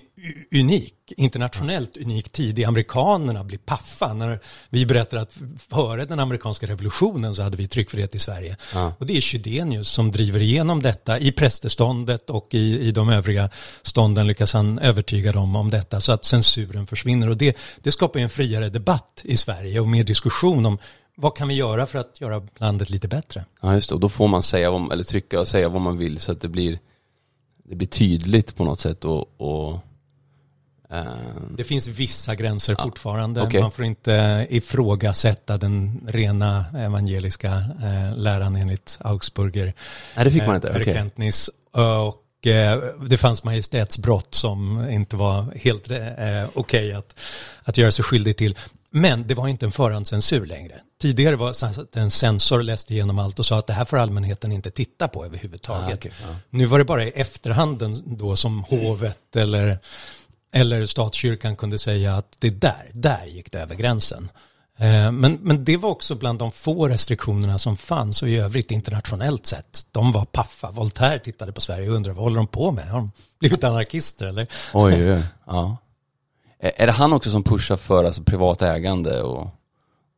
unik, 0.54 0.94
internationellt 1.16 1.96
unik 1.96 2.32
tid. 2.32 2.64
Amerikanerna 2.64 3.44
blir 3.44 3.58
paffa 3.58 4.14
när 4.14 4.40
vi 4.70 4.86
berättar 4.86 5.16
att 5.16 5.38
före 5.70 6.04
den 6.04 6.20
amerikanska 6.20 6.66
revolutionen 6.66 7.34
så 7.34 7.42
hade 7.42 7.56
vi 7.56 7.68
tryckfrihet 7.68 8.14
i 8.14 8.18
Sverige. 8.18 8.56
Ja. 8.74 8.92
Och 8.98 9.06
det 9.06 9.16
är 9.16 9.20
Chydenius 9.20 9.88
som 9.88 10.12
driver 10.12 10.40
igenom 10.40 10.82
detta 10.82 11.18
i 11.18 11.32
prästeståndet 11.32 12.30
och 12.30 12.48
i, 12.50 12.88
i 12.88 12.92
de 12.92 13.08
övriga 13.08 13.50
stånden 13.82 14.26
lyckas 14.26 14.52
han 14.52 14.78
övertyga 14.78 15.32
dem 15.32 15.56
om 15.56 15.70
detta 15.70 16.00
så 16.00 16.12
att 16.12 16.24
censuren 16.24 16.86
försvinner. 16.86 17.28
Och 17.28 17.36
det, 17.36 17.56
det 17.80 17.92
skapar 17.92 18.20
en 18.20 18.30
friare 18.30 18.68
debatt 18.68 19.22
i 19.24 19.36
Sverige 19.36 19.80
och 19.80 19.88
mer 19.88 20.04
diskussion 20.04 20.66
om 20.66 20.78
vad 21.14 21.36
kan 21.36 21.48
vi 21.48 21.54
göra 21.54 21.86
för 21.86 21.98
att 21.98 22.20
göra 22.20 22.46
landet 22.56 22.90
lite 22.90 23.08
bättre? 23.08 23.44
Ja, 23.60 23.74
just 23.74 23.88
det. 23.88 23.94
Och 23.94 24.00
då 24.00 24.08
får 24.08 24.28
man 24.28 24.42
säga, 24.42 24.70
vad, 24.70 24.92
eller 24.92 25.04
trycka 25.04 25.40
och 25.40 25.48
säga 25.48 25.68
vad 25.68 25.82
man 25.82 25.98
vill 25.98 26.20
så 26.20 26.32
att 26.32 26.40
det 26.40 26.48
blir, 26.48 26.78
det 27.64 27.74
blir 27.74 27.88
tydligt 27.88 28.56
på 28.56 28.64
något 28.64 28.80
sätt 28.80 29.04
och, 29.04 29.40
och. 29.40 29.78
Det 31.56 31.64
finns 31.64 31.86
vissa 31.86 32.34
gränser 32.34 32.74
ja. 32.78 32.84
fortfarande. 32.84 33.42
Okay. 33.42 33.60
Man 33.60 33.70
får 33.70 33.84
inte 33.84 34.46
ifrågasätta 34.50 35.58
den 35.58 36.06
rena 36.08 36.64
evangeliska 36.76 37.64
eh, 37.82 38.16
läran 38.16 38.56
enligt 38.56 38.98
Augsburger. 39.00 39.74
Nej, 40.16 40.24
det 40.24 40.30
fick 40.30 40.46
man 40.46 40.54
inte. 40.54 40.68
Eh, 40.68 40.76
okay. 40.76 41.10
Och 41.72 42.46
eh, 42.46 42.82
det 43.08 43.16
fanns 43.16 43.44
majestätsbrott 43.44 44.34
som 44.34 44.90
inte 44.90 45.16
var 45.16 45.54
helt 45.56 45.90
eh, 45.90 45.98
okej 45.98 46.48
okay 46.54 46.92
att, 46.92 47.18
att 47.62 47.76
göra 47.76 47.92
sig 47.92 48.04
skyldig 48.04 48.36
till. 48.36 48.58
Men 48.90 49.26
det 49.26 49.34
var 49.34 49.48
inte 49.48 49.66
en 49.66 49.72
förhandscensur 49.72 50.46
längre. 50.46 50.74
Tidigare 51.00 51.36
var 51.36 51.54
det 51.92 52.00
en 52.00 52.10
censor 52.10 52.62
läste 52.62 52.94
igenom 52.94 53.18
allt 53.18 53.38
och 53.38 53.46
sa 53.46 53.58
att 53.58 53.66
det 53.66 53.72
här 53.72 53.84
får 53.84 53.98
allmänheten 53.98 54.52
inte 54.52 54.70
titta 54.70 55.08
på 55.08 55.24
överhuvudtaget. 55.24 55.90
Ah, 55.90 55.94
okay, 55.94 56.12
ja. 56.22 56.36
Nu 56.50 56.64
var 56.64 56.78
det 56.78 56.84
bara 56.84 57.04
i 57.04 57.10
efterhanden 57.10 58.02
då 58.06 58.36
som 58.36 58.64
hovet 58.64 59.36
eller, 59.36 59.78
eller 60.52 60.84
statskyrkan 60.84 61.56
kunde 61.56 61.78
säga 61.78 62.16
att 62.16 62.36
det 62.38 62.50
där, 62.50 62.90
där 62.92 63.26
gick 63.26 63.52
det 63.52 63.58
över 63.58 63.74
gränsen. 63.74 64.30
Eh, 64.78 65.12
men, 65.12 65.38
men 65.42 65.64
det 65.64 65.76
var 65.76 65.90
också 65.90 66.14
bland 66.14 66.38
de 66.38 66.52
få 66.52 66.88
restriktionerna 66.88 67.58
som 67.58 67.76
fanns 67.76 68.22
och 68.22 68.28
i 68.28 68.36
övrigt 68.36 68.70
internationellt 68.70 69.46
sett. 69.46 69.86
De 69.90 70.12
var 70.12 70.24
paffa. 70.24 70.70
Voltaire 70.70 71.18
tittade 71.18 71.52
på 71.52 71.60
Sverige 71.60 71.88
och 71.88 71.96
undrade 71.96 72.14
vad 72.14 72.24
håller 72.24 72.36
de 72.36 72.46
på 72.46 72.72
med? 72.72 72.88
Har 72.88 72.98
de 72.98 73.12
blivit 73.40 73.64
anarkister 73.64 74.26
eller? 74.26 74.46
Oj, 74.72 75.12
oj, 75.12 75.22
ja. 75.46 75.76
Är 76.58 76.86
det 76.86 76.92
han 76.92 77.12
också 77.12 77.30
som 77.30 77.42
pushar 77.42 77.76
för 77.76 78.04
alltså, 78.04 78.22
privat 78.22 78.62
ägande? 78.62 79.22
Och, 79.22 79.50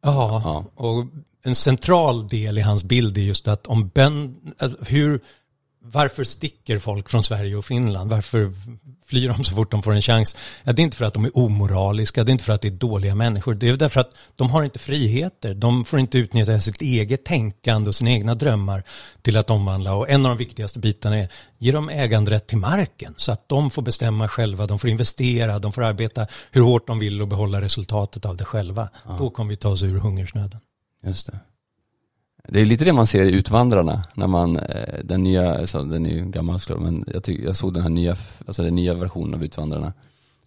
ja, 0.03 0.43
ja, 0.45 0.85
och 0.85 1.07
en 1.45 1.55
central 1.55 2.29
del 2.29 2.59
i 2.59 2.61
hans 2.61 2.85
bild 2.85 3.19
är 3.19 3.23
just 3.23 3.49
att 3.49 3.67
om 3.67 3.89
ben, 3.89 4.37
hur, 4.87 5.21
varför 5.87 6.25
sticker 6.25 6.79
folk 6.79 7.09
från 7.09 7.23
Sverige 7.23 7.57
och 7.57 7.65
Finland? 7.65 8.11
Varför 8.11 8.53
flyr 9.07 9.29
de 9.29 9.45
så 9.45 9.55
fort 9.55 9.71
de 9.71 9.83
får 9.83 9.95
en 9.95 10.03
chans? 10.03 10.37
Ja, 10.65 10.73
det 10.73 10.83
är 10.83 10.85
inte 10.85 10.97
för 10.97 11.05
att 11.05 11.15
de 11.15 11.25
är 11.25 11.39
omoraliska, 11.39 12.25
det 12.25 12.31
är 12.31 12.33
inte 12.33 12.45
för 12.45 12.53
att 12.53 12.61
det 12.61 12.69
är 12.69 12.73
dåliga 12.73 13.15
människor. 13.15 13.55
Det 13.55 13.69
är 13.69 13.77
därför 13.77 14.01
att 14.01 14.15
de 14.37 14.51
har 14.51 14.65
inte 14.65 14.79
friheter. 14.79 15.55
De 15.55 15.85
får 15.85 15.99
inte 15.99 16.19
utnyttja 16.19 16.61
sitt 16.61 16.81
eget 16.81 17.25
tänkande 17.25 17.89
och 17.89 17.95
sina 17.95 18.11
egna 18.11 18.35
drömmar 18.35 18.83
till 19.23 19.37
att 19.37 19.51
omvandla. 19.51 19.95
Och 19.95 20.11
en 20.11 20.27
av 20.27 20.29
de 20.29 20.39
viktigaste 20.39 20.79
bitarna 20.79 21.17
är, 21.17 21.29
ge 21.59 21.73
dem 21.73 21.89
äganderätt 21.89 22.47
till 22.47 22.59
marken 22.59 23.15
så 23.17 23.33
att 23.33 23.49
de 23.49 23.71
får 23.71 23.83
bestämma 23.83 24.29
själva, 24.29 24.67
de 24.67 24.79
får 24.79 24.91
investera, 24.91 25.59
de 25.59 25.73
får 25.73 25.83
arbeta 25.83 26.27
hur 26.51 26.63
hårt 26.63 26.87
de 26.87 26.99
vill 26.99 27.23
och 27.23 27.29
behålla 27.29 27.61
resultatet 27.61 28.25
av 28.25 28.37
det 28.37 28.45
själva. 28.45 28.89
Ja. 29.05 29.17
Då 29.19 29.31
kommer 29.31 29.51
vi 29.51 29.57
ta 29.57 29.69
oss 29.69 29.83
ur 29.83 29.99
hungersnöden. 29.99 30.61
Just 31.07 31.27
det. 31.27 31.39
Det 32.49 32.61
är 32.61 32.65
lite 32.65 32.85
det 32.85 32.93
man 32.93 33.07
ser 33.07 33.25
i 33.25 33.33
Utvandrarna, 33.33 34.05
när 34.15 34.27
man, 34.27 34.57
eh, 34.57 34.99
den 35.05 35.23
nya, 35.23 35.59
alltså 35.59 35.85
den 35.85 36.07
är 36.07 36.11
ju 36.11 36.25
gammal 36.25 36.61
såklart, 36.61 36.83
men 36.83 37.05
jag, 37.07 37.25
tyck, 37.25 37.41
jag 37.41 37.57
såg 37.57 37.75
den 37.75 37.83
här 37.83 37.91
nya, 37.91 38.17
alltså 38.47 38.63
den 38.63 38.75
nya 38.75 38.95
versionen 38.95 39.35
av 39.35 39.45
Utvandrarna 39.45 39.93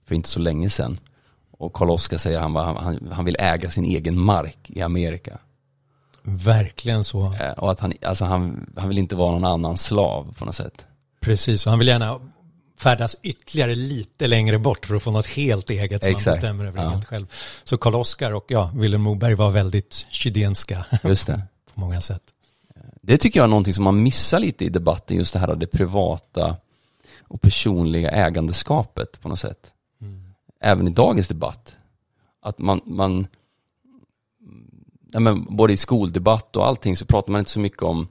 för 0.08 0.16
inte 0.16 0.30
så 0.30 0.40
länge 0.40 0.70
sedan. 0.70 0.98
Och 1.52 1.74
Karl 1.74 1.90
Oskar 1.90 2.18
säger 2.18 2.38
att 2.38 2.44
han, 2.44 2.78
han, 2.78 3.10
han 3.12 3.26
vill 3.26 3.36
äga 3.40 3.70
sin 3.70 3.86
egen 3.86 4.20
mark 4.20 4.58
i 4.68 4.82
Amerika. 4.82 5.38
Verkligen 6.24 7.04
så. 7.04 7.34
Eh, 7.34 7.52
och 7.52 7.72
att 7.72 7.80
han, 7.80 7.94
alltså 8.02 8.26
han, 8.26 8.70
han 8.78 8.90
vill 8.90 8.98
inte 8.98 9.16
vara 9.16 9.32
någon 9.32 9.46
annan 9.46 9.78
slav 9.78 10.36
på 10.38 10.46
något 10.46 10.56
sätt. 10.56 10.86
Precis, 11.22 11.66
och 11.66 11.70
han 11.70 11.80
vill 11.80 11.88
gärna 11.88 12.20
färdas 12.80 13.16
ytterligare 13.24 13.76
lite 13.76 14.28
längre 14.28 14.60
bort 14.60 14.86
för 14.86 14.96
att 14.96 15.04
få 15.04 15.12
något 15.12 15.26
helt 15.26 15.70
eget 15.70 16.04
som 16.04 16.12
Exakt. 16.12 16.26
han 16.26 16.34
bestämmer 16.34 16.66
över 16.66 16.84
ja. 16.84 16.90
helt 16.90 17.06
själv. 17.06 17.26
Så 17.64 17.78
Karl 17.78 17.96
Oskar 17.96 18.32
och 18.32 18.46
ja, 18.48 18.72
Willem 18.76 19.02
Moberg 19.02 19.34
var 19.34 19.50
väldigt 19.50 20.06
kydenska. 20.10 20.86
Just 21.04 21.28
det 21.28 21.42
många 21.80 22.02
sätt. 22.02 22.34
Det 23.02 23.18
tycker 23.18 23.40
jag 23.40 23.44
är 23.44 23.50
någonting 23.50 23.74
som 23.74 23.84
man 23.84 24.04
missar 24.04 24.40
lite 24.40 24.66
i 24.66 24.70
debatten, 24.70 25.18
just 25.18 25.34
det 25.34 25.40
här 25.40 25.56
det 25.56 25.68
privata 25.68 26.58
och 27.22 27.42
personliga 27.42 28.12
ägandeskapet 28.12 29.22
på 29.22 29.30
något 29.30 29.40
sätt. 29.40 29.74
Mm. 30.02 30.34
Även 30.60 30.88
i 30.88 30.92
dagens 30.92 31.28
debatt. 31.28 31.76
Att 32.42 32.60
man, 32.60 32.82
man 32.86 33.28
ja, 35.12 35.20
men 35.20 35.56
både 35.56 35.74
i 35.74 35.78
skoldebatt 35.78 36.56
och 36.56 36.68
allting 36.68 36.98
så 36.98 37.06
pratar 37.06 37.32
man 37.32 37.40
inte 37.40 37.52
så 37.52 37.60
mycket 37.60 37.82
om 37.82 38.08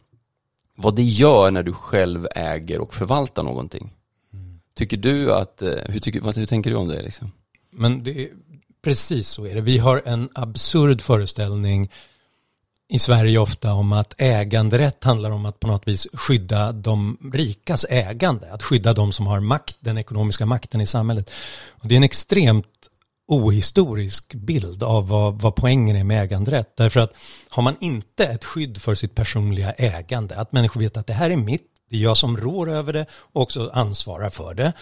vad 0.75 0.96
det 0.96 1.02
gör 1.02 1.50
när 1.50 1.62
du 1.62 1.73
själv 1.73 2.26
äger 2.35 2.80
och 2.80 2.94
förvaltar 2.94 3.42
någonting. 3.42 3.92
Mm. 4.32 4.61
Tycker 4.75 4.96
du 4.96 5.35
att, 5.35 5.62
eh, 5.62 5.75
hur, 5.87 6.00
tycker, 6.00 6.20
hur 6.20 6.46
tänker 6.46 6.70
du 6.70 6.76
om 6.76 6.88
det 6.88 7.02
liksom? 7.02 7.32
Men 7.70 8.04
det 8.04 8.25
är, 8.25 8.30
precis 8.82 9.28
så 9.28 9.46
är 9.46 9.54
det. 9.54 9.61
Vi 9.61 9.78
har 9.78 10.02
en 10.04 10.28
absurd 10.35 11.00
föreställning 11.00 11.90
i 12.88 12.99
Sverige 12.99 13.38
ofta 13.38 13.73
om 13.73 13.93
att 13.93 14.14
äganderätt 14.19 15.05
handlar 15.05 15.31
om 15.31 15.47
att 15.47 15.61
på 15.61 15.66
något 15.66 15.88
vis 15.88 16.07
skydda 16.12 16.73
de 16.73 17.19
rikas 17.33 17.87
ägande, 17.88 18.52
att 18.52 18.62
skydda 18.62 18.93
de 18.93 19.12
som 19.12 19.26
har 19.26 19.40
makt, 19.40 19.76
den 19.81 19.99
ekonomiska 19.99 20.47
makten 20.47 20.81
i 20.81 20.87
samhället. 20.87 21.31
Och 21.71 21.88
det 21.88 21.95
är 21.95 21.97
en 21.97 22.02
extremt 22.02 22.66
ohistorisk 23.28 24.35
bild 24.35 24.83
av 24.83 25.09
vad, 25.09 25.40
vad 25.40 25.55
poängen 25.55 25.97
är 25.97 26.05
med 26.05 26.23
äganderätt. 26.23 26.76
Därför 26.76 27.00
att 27.00 27.14
har 27.49 27.62
man 27.62 27.76
inte 27.81 28.26
ett 28.26 28.45
skydd 28.45 28.83
för 28.83 28.95
sitt 28.95 29.14
personliga 29.14 29.73
ägande, 29.73 30.37
att 30.37 30.52
människor 30.52 30.81
vet 30.81 30.97
att 30.97 31.07
det 31.07 31.12
här 31.12 31.31
är 31.31 31.37
mitt, 31.37 31.66
det 31.90 31.97
är 31.97 32.00
jag 32.00 32.16
som 32.16 32.37
rår 32.37 32.71
över 32.71 32.93
det 32.93 33.07
och 33.11 33.43
också 33.43 33.71
ansvarar 33.75 34.31
för 34.31 34.55
det, 34.55 34.73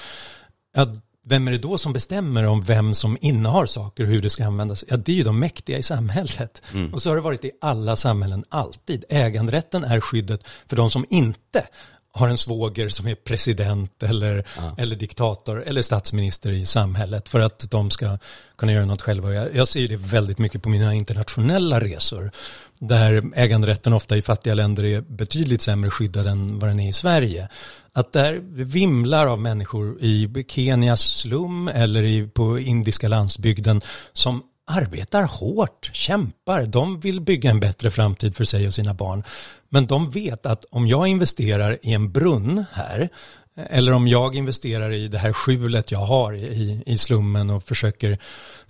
vem 1.26 1.48
är 1.48 1.52
det 1.52 1.58
då 1.58 1.78
som 1.78 1.92
bestämmer 1.92 2.44
om 2.44 2.62
vem 2.62 2.94
som 2.94 3.18
innehar 3.20 3.66
saker 3.66 4.04
och 4.04 4.10
hur 4.10 4.22
det 4.22 4.30
ska 4.30 4.46
användas? 4.46 4.84
Ja, 4.88 4.96
det 4.96 5.12
är 5.12 5.16
ju 5.16 5.22
de 5.22 5.38
mäktiga 5.38 5.78
i 5.78 5.82
samhället. 5.82 6.62
Mm. 6.72 6.94
Och 6.94 7.02
så 7.02 7.10
har 7.10 7.16
det 7.16 7.22
varit 7.22 7.44
i 7.44 7.50
alla 7.60 7.96
samhällen 7.96 8.44
alltid. 8.48 9.04
Äganderätten 9.08 9.84
är 9.84 10.00
skyddet 10.00 10.40
för 10.66 10.76
de 10.76 10.90
som 10.90 11.06
inte 11.10 11.66
har 12.14 12.28
en 12.28 12.38
svåger 12.38 12.88
som 12.88 13.06
är 13.06 13.14
president 13.14 14.02
eller, 14.02 14.44
ja. 14.56 14.74
eller 14.78 14.96
diktator 14.96 15.62
eller 15.62 15.82
statsminister 15.82 16.52
i 16.52 16.64
samhället 16.64 17.28
för 17.28 17.40
att 17.40 17.70
de 17.70 17.90
ska 17.90 18.18
kunna 18.56 18.72
göra 18.72 18.84
något 18.84 19.02
själva. 19.02 19.34
Jag, 19.34 19.54
jag 19.54 19.68
ser 19.68 19.88
det 19.88 19.96
väldigt 19.96 20.38
mycket 20.38 20.62
på 20.62 20.68
mina 20.68 20.94
internationella 20.94 21.80
resor 21.80 22.30
där 22.78 23.22
äganderätten 23.34 23.92
ofta 23.92 24.16
i 24.16 24.22
fattiga 24.22 24.54
länder 24.54 24.84
är 24.84 25.00
betydligt 25.00 25.62
sämre 25.62 25.90
skyddad 25.90 26.26
än 26.26 26.58
vad 26.58 26.70
den 26.70 26.80
är 26.80 26.88
i 26.88 26.92
Sverige. 26.92 27.48
Att 27.92 28.12
där 28.12 28.40
vimlar 28.52 29.26
av 29.26 29.40
människor 29.40 29.98
i 30.00 30.44
Kenias 30.48 31.00
slum 31.00 31.68
eller 31.68 32.02
i, 32.02 32.28
på 32.28 32.58
indiska 32.58 33.08
landsbygden 33.08 33.80
som 34.12 34.42
arbetar 34.66 35.22
hårt, 35.22 35.90
kämpar, 35.92 36.66
de 36.66 37.00
vill 37.00 37.20
bygga 37.20 37.50
en 37.50 37.60
bättre 37.60 37.90
framtid 37.90 38.36
för 38.36 38.44
sig 38.44 38.66
och 38.66 38.74
sina 38.74 38.94
barn. 38.94 39.24
Men 39.68 39.86
de 39.86 40.10
vet 40.10 40.46
att 40.46 40.64
om 40.70 40.88
jag 40.88 41.06
investerar 41.06 41.78
i 41.82 41.92
en 41.92 42.12
brunn 42.12 42.64
här, 42.72 43.08
eller 43.56 43.92
om 43.92 44.08
jag 44.08 44.34
investerar 44.34 44.92
i 44.92 45.08
det 45.08 45.18
här 45.18 45.32
skjulet 45.32 45.90
jag 45.90 45.98
har 45.98 46.32
i, 46.34 46.82
i 46.86 46.98
slummen 46.98 47.50
och 47.50 47.62
försöker 47.62 48.18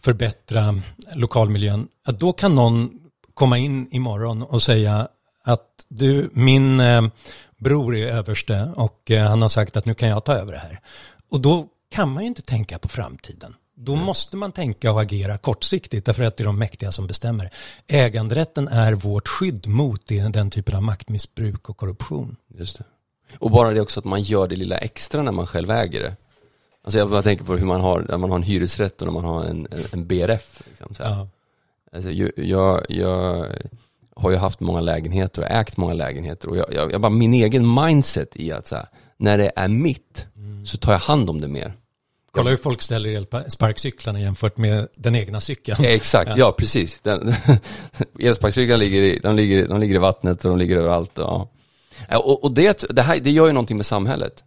förbättra 0.01 0.81
lokalmiljön, 1.15 1.89
att 2.07 2.21
då 2.21 2.33
kan 2.33 2.55
någon 2.55 2.91
komma 3.35 3.59
in 3.59 3.89
imorgon 3.91 4.43
och 4.43 4.63
säga 4.63 5.09
att 5.45 5.87
du, 5.89 6.31
min 6.33 6.81
eh, 6.81 7.03
bror 7.57 7.97
är 7.97 8.07
överste 8.07 8.73
och 8.77 9.11
eh, 9.11 9.29
han 9.29 9.43
har 9.43 9.49
sagt 9.49 9.77
att 9.77 9.87
nu 9.87 9.95
kan 9.95 10.09
jag 10.09 10.25
ta 10.25 10.35
över 10.35 10.53
det 10.53 10.59
här. 10.59 10.81
Och 11.31 11.41
då 11.41 11.67
kan 11.91 12.11
man 12.11 12.23
ju 12.23 12.29
inte 12.29 12.43
tänka 12.43 12.79
på 12.79 12.89
framtiden. 12.89 13.55
Då 13.75 13.93
mm. 13.93 14.04
måste 14.04 14.37
man 14.37 14.52
tänka 14.52 14.93
och 14.93 15.02
agera 15.02 15.38
kortsiktigt 15.38 16.07
därför 16.07 16.25
att 16.25 16.37
det 16.37 16.43
är 16.43 16.47
de 16.47 16.59
mäktiga 16.59 16.93
som 16.93 17.07
bestämmer. 17.07 17.50
Äganderätten 17.87 18.69
är 18.69 18.93
vårt 18.93 19.28
skydd 19.28 19.66
mot 19.66 20.07
den 20.07 20.50
typen 20.50 20.76
av 20.76 20.83
maktmissbruk 20.83 21.69
och 21.69 21.76
korruption. 21.76 22.37
Just 22.59 22.78
det. 22.78 22.85
Och 23.38 23.50
bara 23.50 23.71
det 23.71 23.81
också 23.81 24.00
att 24.00 24.04
man 24.04 24.23
gör 24.23 24.49
det 24.49 24.57
lilla 24.57 24.76
extra 24.76 25.23
när 25.23 25.33
man 25.33 25.47
själv 25.47 25.71
äger 25.71 26.00
det. 26.00 26.16
Alltså 26.85 26.99
jag 26.99 27.11
bara 27.11 27.23
tänker 27.23 27.45
på 27.45 27.57
hur 27.57 27.66
man 27.66 27.81
har, 27.81 28.07
när 28.09 28.19
man 28.19 28.31
har 28.31 28.37
en 28.37 28.43
hyresrätt 28.43 29.02
och 29.02 29.07
när 29.07 29.12
man 29.12 29.25
har 29.25 29.45
en, 29.45 29.69
en 29.93 30.07
BRF. 30.07 30.62
Liksom, 30.66 30.95
så 30.95 31.02
ja. 31.02 31.28
alltså, 31.93 32.11
jag, 32.11 32.83
jag 32.88 33.47
har 34.16 34.31
ju 34.31 34.37
haft 34.37 34.61
många 34.61 34.81
lägenheter 34.81 35.43
och 35.43 35.50
ägt 35.50 35.76
många 35.76 35.95
lägenheter 35.95 36.49
och 36.49 36.57
jag, 36.57 36.75
jag, 36.75 36.93
jag 36.93 37.00
bara, 37.00 37.11
min 37.11 37.35
egen 37.35 37.75
mindset 37.75 38.37
i 38.37 38.52
att 38.52 38.66
så 38.66 38.76
här, 38.76 38.88
när 39.16 39.38
det 39.38 39.52
är 39.57 39.69
mitt 39.69 40.26
mm. 40.37 40.66
så 40.66 40.76
tar 40.76 40.93
jag 40.93 40.99
hand 40.99 41.31
om 41.31 41.40
det 41.40 41.49
mer. 41.49 41.75
Kolla 42.35 42.50
hur 42.50 42.57
folk 42.57 42.83
ställer 42.83 43.11
elsparkcyklarna 43.11 44.21
jämfört 44.21 44.57
med 44.57 44.88
den 44.97 45.14
egna 45.14 45.41
cykeln. 45.41 45.79
Ja, 45.83 45.88
exakt, 45.95 46.31
ja, 46.31 46.37
ja 46.38 46.53
precis. 46.53 47.03
elsparkcyklarna 48.21 48.79
ligger 48.79 49.03
i, 49.03 49.21
de 49.23 49.37
ligger, 49.37 49.69
de 49.69 49.81
ligger 49.81 49.95
i 49.95 49.99
vattnet 49.99 50.45
och 50.45 50.50
de 50.50 50.59
ligger 50.59 50.76
överallt. 50.76 51.19
Och, 51.19 51.53
och, 52.11 52.45
och 52.45 52.55
det, 52.55 52.85
det, 52.91 53.03
här, 53.03 53.21
det 53.21 53.31
gör 53.31 53.47
ju 53.47 53.53
någonting 53.53 53.76
med 53.76 53.87
samhället. 53.87 54.45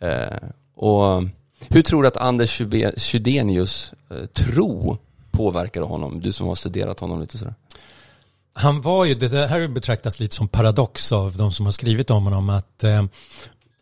Eh, 0.00 0.48
och 0.76 1.22
Hur 1.68 1.82
tror 1.82 2.02
du 2.02 2.08
att 2.08 2.16
Anders 2.16 2.62
Chydenius 2.96 3.92
eh, 4.10 4.26
tro 4.26 4.98
påverkade 5.30 5.86
honom? 5.86 6.20
Du 6.20 6.32
som 6.32 6.46
har 6.46 6.54
studerat 6.54 7.00
honom 7.00 7.20
lite 7.20 7.38
sådär. 7.38 7.54
Han 8.52 8.80
var 8.80 9.04
ju, 9.04 9.14
det 9.14 9.46
här 9.46 9.68
betraktas 9.68 10.20
lite 10.20 10.34
som 10.34 10.48
paradox 10.48 11.12
av 11.12 11.36
de 11.36 11.52
som 11.52 11.66
har 11.66 11.72
skrivit 11.72 12.10
om 12.10 12.24
honom, 12.24 12.48
att 12.48 12.84
eh, 12.84 13.04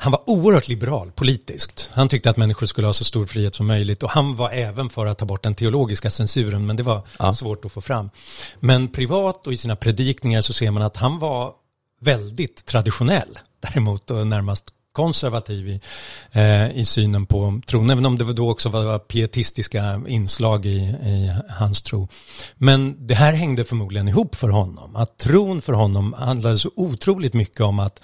han 0.01 0.13
var 0.13 0.31
oerhört 0.31 0.69
liberal 0.69 1.13
politiskt. 1.13 1.91
Han 1.95 2.09
tyckte 2.09 2.31
att 2.31 2.37
människor 2.37 2.67
skulle 2.67 2.87
ha 2.87 2.95
så 2.95 3.05
stor 3.05 3.27
frihet 3.27 3.55
som 3.55 3.67
möjligt 3.67 4.03
och 4.03 4.11
han 4.11 4.37
var 4.37 4.51
även 4.51 4.91
för 4.91 5.07
att 5.07 5.19
ta 5.19 5.25
bort 5.25 5.43
den 5.43 5.55
teologiska 5.55 6.11
censuren 6.11 6.67
men 6.67 6.77
det 6.77 6.83
var 6.83 7.07
ja. 7.19 7.35
svårt 7.35 7.65
att 7.65 7.73
få 7.73 7.81
fram. 7.81 8.11
Men 8.61 8.89
privat 8.89 9.47
och 9.47 9.53
i 9.53 9.57
sina 9.57 9.77
predikningar 9.77 10.41
så 10.41 10.53
ser 10.53 10.71
man 10.71 10.83
att 10.83 10.97
han 10.97 11.19
var 11.19 11.53
väldigt 12.01 12.67
traditionell 12.67 13.39
däremot 13.61 14.11
och 14.11 14.27
närmast 14.27 14.73
konservativ 14.93 15.69
i, 15.69 15.81
eh, 16.33 16.79
i 16.79 16.85
synen 16.85 17.27
på 17.27 17.61
tron, 17.67 17.91
även 17.91 18.07
om 18.07 18.19
det 18.19 18.33
då 18.33 18.51
också 18.51 18.69
var 18.69 18.99
pietistiska 18.99 20.03
inslag 20.07 20.67
i, 20.67 20.79
i 20.79 21.33
hans 21.49 21.83
tro. 21.83 22.09
Men 22.55 23.07
det 23.07 23.15
här 23.15 23.33
hängde 23.33 23.65
förmodligen 23.65 24.09
ihop 24.09 24.35
för 24.35 24.49
honom, 24.49 24.97
att 24.97 25.19
tron 25.19 25.63
för 25.63 25.73
honom 25.73 26.13
handlade 26.13 26.59
så 26.59 26.71
otroligt 26.77 27.35
mycket 27.35 27.61
om 27.61 27.79
att 27.79 28.03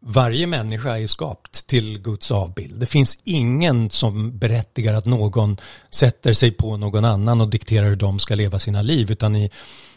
varje 0.00 0.46
människa 0.46 0.98
är 0.98 1.06
skapt 1.06 1.66
till 1.66 2.02
Guds 2.02 2.30
avbild. 2.30 2.80
Det 2.80 2.86
finns 2.86 3.18
ingen 3.24 3.90
som 3.90 4.38
berättigar 4.38 4.94
att 4.94 5.06
någon 5.06 5.56
sätter 5.90 6.32
sig 6.32 6.50
på 6.50 6.76
någon 6.76 7.04
annan 7.04 7.40
och 7.40 7.48
dikterar 7.48 7.88
hur 7.88 7.96
de 7.96 8.18
ska 8.18 8.34
leva 8.34 8.58
sina 8.58 8.82
liv, 8.82 9.10
utan 9.10 9.36
i 9.36 9.50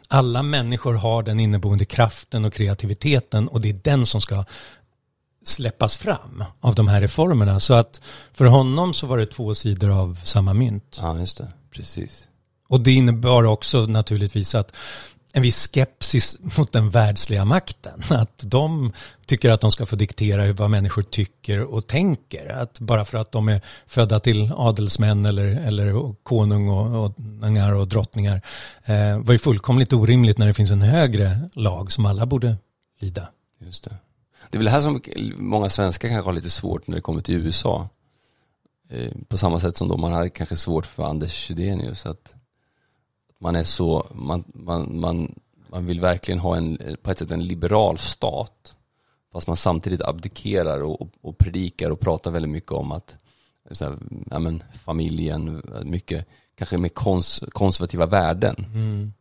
alla 0.07 0.43
människor 0.43 0.93
har 0.93 1.23
den 1.23 1.39
inneboende 1.39 1.85
kraften 1.85 2.45
och 2.45 2.53
kreativiteten 2.53 3.47
och 3.47 3.61
det 3.61 3.69
är 3.69 3.79
den 3.83 4.05
som 4.05 4.21
ska 4.21 4.45
släppas 5.45 5.95
fram 5.95 6.43
av 6.59 6.75
de 6.75 6.87
här 6.87 7.01
reformerna. 7.01 7.59
Så 7.59 7.73
att 7.73 8.01
för 8.33 8.45
honom 8.45 8.93
så 8.93 9.07
var 9.07 9.17
det 9.17 9.25
två 9.25 9.55
sidor 9.55 9.89
av 9.89 10.19
samma 10.23 10.53
mynt. 10.53 10.97
Ja, 11.01 11.19
just 11.19 11.37
det. 11.37 11.51
Precis. 11.71 12.27
Och 12.67 12.81
det 12.81 12.91
innebar 12.91 13.43
också 13.43 13.85
naturligtvis 13.85 14.55
att 14.55 14.73
en 15.33 15.41
viss 15.41 15.67
skepsis 15.67 16.37
mot 16.57 16.71
den 16.71 16.89
världsliga 16.89 17.45
makten. 17.45 18.01
Att 18.09 18.43
de 18.43 18.93
tycker 19.25 19.51
att 19.51 19.61
de 19.61 19.71
ska 19.71 19.85
få 19.85 19.95
diktera 19.95 20.53
vad 20.53 20.69
människor 20.69 21.01
tycker 21.01 21.61
och 21.61 21.87
tänker. 21.87 22.49
Att 22.49 22.79
bara 22.79 23.05
för 23.05 23.17
att 23.17 23.31
de 23.31 23.49
är 23.49 23.61
födda 23.87 24.19
till 24.19 24.51
adelsmän 24.55 25.25
eller, 25.25 25.45
eller 25.45 26.15
konung 26.23 26.69
och, 26.69 27.05
och, 27.05 27.79
och 27.79 27.87
drottningar 27.87 28.41
eh, 28.85 29.19
var 29.19 29.31
ju 29.33 29.39
fullkomligt 29.39 29.93
orimligt 29.93 30.37
när 30.37 30.47
det 30.47 30.53
finns 30.53 30.71
en 30.71 30.81
högre 30.81 31.49
lag 31.53 31.91
som 31.91 32.05
alla 32.05 32.25
borde 32.25 32.57
lyda. 32.99 33.27
Just 33.59 33.83
det. 33.83 33.95
Det 34.49 34.57
är 34.57 34.59
väl 34.59 34.65
det 34.65 34.71
här 34.71 34.81
som 34.81 35.01
många 35.37 35.69
svenskar 35.69 36.09
kanske 36.09 36.27
har 36.27 36.33
lite 36.33 36.49
svårt 36.49 36.87
när 36.87 36.95
det 36.95 37.01
kommer 37.01 37.21
till 37.21 37.35
USA. 37.35 37.89
Eh, 38.89 39.11
på 39.27 39.37
samma 39.37 39.59
sätt 39.59 39.77
som 39.77 39.87
då 39.87 39.97
man 39.97 40.13
hade 40.13 40.29
kanske 40.29 40.55
svårt 40.55 40.85
för 40.85 41.03
Anders 41.03 41.31
Chydenius. 41.31 42.05
Att 42.05 42.33
man 43.41 43.55
är 43.55 43.63
så, 43.63 44.07
man, 44.13 44.43
man, 44.53 44.99
man, 44.99 45.35
man 45.67 45.85
vill 45.85 45.99
verkligen 45.99 46.39
ha 46.39 46.57
en, 46.57 46.97
på 47.01 47.11
ett 47.11 47.19
sätt 47.19 47.31
en 47.31 47.45
liberal 47.45 47.97
stat. 47.97 48.75
Fast 49.33 49.47
man 49.47 49.57
samtidigt 49.57 50.01
abdikerar 50.01 50.83
och, 50.83 51.01
och, 51.01 51.09
och 51.21 51.37
predikar 51.37 51.89
och 51.89 51.99
pratar 51.99 52.31
väldigt 52.31 52.51
mycket 52.51 52.71
om 52.71 52.91
att 52.91 53.17
här, 53.79 53.97
ja, 54.29 54.39
men, 54.39 54.63
familjen, 54.83 55.61
mycket, 55.83 56.27
kanske 56.57 56.77
med 56.77 56.93
kons, 56.93 57.43
konservativa 57.51 58.05
värden. 58.05 58.55
Mm. 58.73 59.13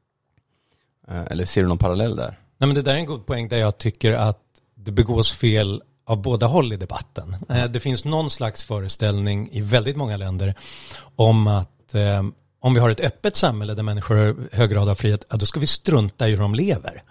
Eh, 1.08 1.22
eller 1.30 1.44
ser 1.44 1.62
du 1.62 1.68
någon 1.68 1.78
parallell 1.78 2.16
där? 2.16 2.38
Nej 2.58 2.66
men 2.66 2.74
det 2.74 2.82
där 2.82 2.94
är 2.94 2.98
en 2.98 3.06
god 3.06 3.26
poäng 3.26 3.48
där 3.48 3.58
jag 3.58 3.78
tycker 3.78 4.12
att 4.12 4.42
det 4.74 4.92
begås 4.92 5.32
fel 5.32 5.82
av 6.04 6.22
båda 6.22 6.46
håll 6.46 6.72
i 6.72 6.76
debatten. 6.76 7.36
Eh, 7.48 7.64
det 7.64 7.80
finns 7.80 8.04
någon 8.04 8.30
slags 8.30 8.62
föreställning 8.62 9.48
i 9.52 9.60
väldigt 9.60 9.96
många 9.96 10.16
länder 10.16 10.54
om 11.16 11.46
att 11.46 11.94
eh, 11.94 12.22
om 12.60 12.74
vi 12.74 12.80
har 12.80 12.90
ett 12.90 13.00
öppet 13.00 13.36
samhälle 13.36 13.74
där 13.74 13.82
människor 13.82 14.16
har 14.16 14.36
hög 14.52 14.70
grad 14.70 14.88
av 14.88 14.94
frihet, 14.94 15.24
ja, 15.30 15.36
då 15.36 15.46
ska 15.46 15.60
vi 15.60 15.66
strunta 15.66 16.28
i 16.28 16.30
hur 16.30 16.38
de 16.38 16.54
lever. 16.54 17.02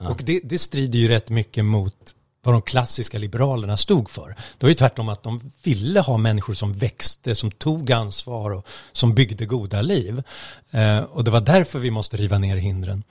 Ja. 0.00 0.08
Och 0.08 0.22
det, 0.24 0.40
det 0.44 0.58
strider 0.58 0.98
ju 0.98 1.08
rätt 1.08 1.30
mycket 1.30 1.64
mot 1.64 2.14
vad 2.42 2.54
de 2.54 2.62
klassiska 2.62 3.18
liberalerna 3.18 3.76
stod 3.76 4.10
för. 4.10 4.28
Det 4.28 4.66
var 4.66 4.68
ju 4.68 4.74
tvärtom 4.74 5.08
att 5.08 5.22
de 5.22 5.52
ville 5.62 6.00
ha 6.00 6.16
människor 6.16 6.54
som 6.54 6.72
växte, 6.72 7.34
som 7.34 7.50
tog 7.50 7.92
ansvar 7.92 8.50
och 8.50 8.66
som 8.92 9.14
byggde 9.14 9.46
goda 9.46 9.82
liv. 9.82 10.22
Eh, 10.70 10.98
och 10.98 11.24
det 11.24 11.30
var 11.30 11.40
därför 11.40 11.78
vi 11.78 11.90
måste 11.90 12.16
riva 12.16 12.38
ner 12.38 12.56
hindren. 12.56 13.02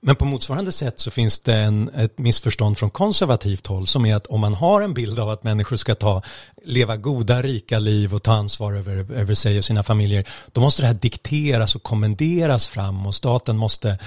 Men 0.00 0.16
på 0.16 0.24
motsvarande 0.24 0.72
sätt 0.72 0.98
så 0.98 1.10
finns 1.10 1.40
det 1.40 1.54
en, 1.54 1.88
ett 1.88 2.18
missförstånd 2.18 2.78
från 2.78 2.90
konservativt 2.90 3.66
håll 3.66 3.86
som 3.86 4.06
är 4.06 4.14
att 4.14 4.26
om 4.26 4.40
man 4.40 4.54
har 4.54 4.82
en 4.82 4.94
bild 4.94 5.18
av 5.18 5.30
att 5.30 5.44
människor 5.44 5.76
ska 5.76 5.94
ta, 5.94 6.22
leva 6.64 6.96
goda, 6.96 7.42
rika 7.42 7.78
liv 7.78 8.14
och 8.14 8.22
ta 8.22 8.32
ansvar 8.32 8.74
över, 8.74 9.12
över 9.12 9.34
sig 9.34 9.58
och 9.58 9.64
sina 9.64 9.82
familjer, 9.82 10.28
då 10.52 10.60
måste 10.60 10.82
det 10.82 10.86
här 10.86 10.94
dikteras 10.94 11.74
och 11.74 11.82
kommenderas 11.82 12.66
fram 12.66 13.06
och 13.06 13.14
staten 13.14 13.56
måste 13.56 13.98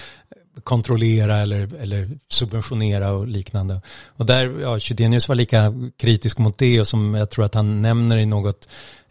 kontrollera 0.63 1.37
eller, 1.37 1.73
eller 1.75 2.09
subventionera 2.29 3.11
och 3.11 3.27
liknande. 3.27 3.81
Och 4.07 4.25
där, 4.25 4.59
ja, 4.59 4.79
Chydenius 4.79 5.27
var 5.27 5.35
lika 5.35 5.73
kritisk 5.97 6.37
mot 6.37 6.57
det 6.57 6.79
och 6.79 6.87
som 6.87 7.13
jag 7.13 7.29
tror 7.29 7.45
att 7.45 7.55
han 7.55 7.81
nämner 7.81 8.17
i 8.17 8.25
något, 8.25 8.67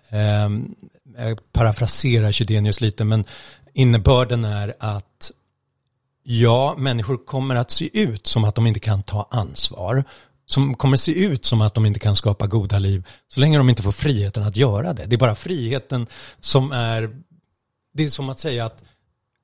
eh, 0.09 0.49
jag 1.19 1.53
parafraserar 1.53 2.33
Chydenius 2.33 2.81
lite, 2.81 3.05
men 3.05 3.25
innebörden 3.73 4.45
är 4.45 4.75
att 4.79 5.33
ja, 6.23 6.75
människor 6.79 7.17
kommer 7.17 7.57
att 7.57 7.71
se 7.71 8.01
ut 8.01 8.27
som 8.27 8.45
att 8.45 8.55
de 8.55 8.67
inte 8.67 8.81
kan 8.81 9.03
ta 9.03 9.29
ansvar 9.31 10.05
som 10.47 10.75
kommer 10.75 10.97
se 10.97 11.25
ut 11.25 11.45
som 11.45 11.61
att 11.61 11.75
de 11.75 11.87
inte 11.87 12.01
kan 12.01 12.17
skapa 12.17 12.47
goda 12.47 12.79
liv 12.79 13.07
så 13.29 13.41
länge 13.41 13.59
de 13.59 13.69
inte 13.69 13.83
får 13.83 13.93
friheten 13.93 14.43
att 14.43 14.57
göra 14.57 14.93
det. 14.93 15.07
Det 15.07 15.17
är 15.17 15.19
bara 15.19 15.35
friheten 15.35 16.07
som 16.41 16.73
är, 16.73 17.11
det 17.95 18.05
är 18.05 18.09
som 18.09 18.29
att 18.29 18.41
säga 18.41 18.65
att 18.65 18.85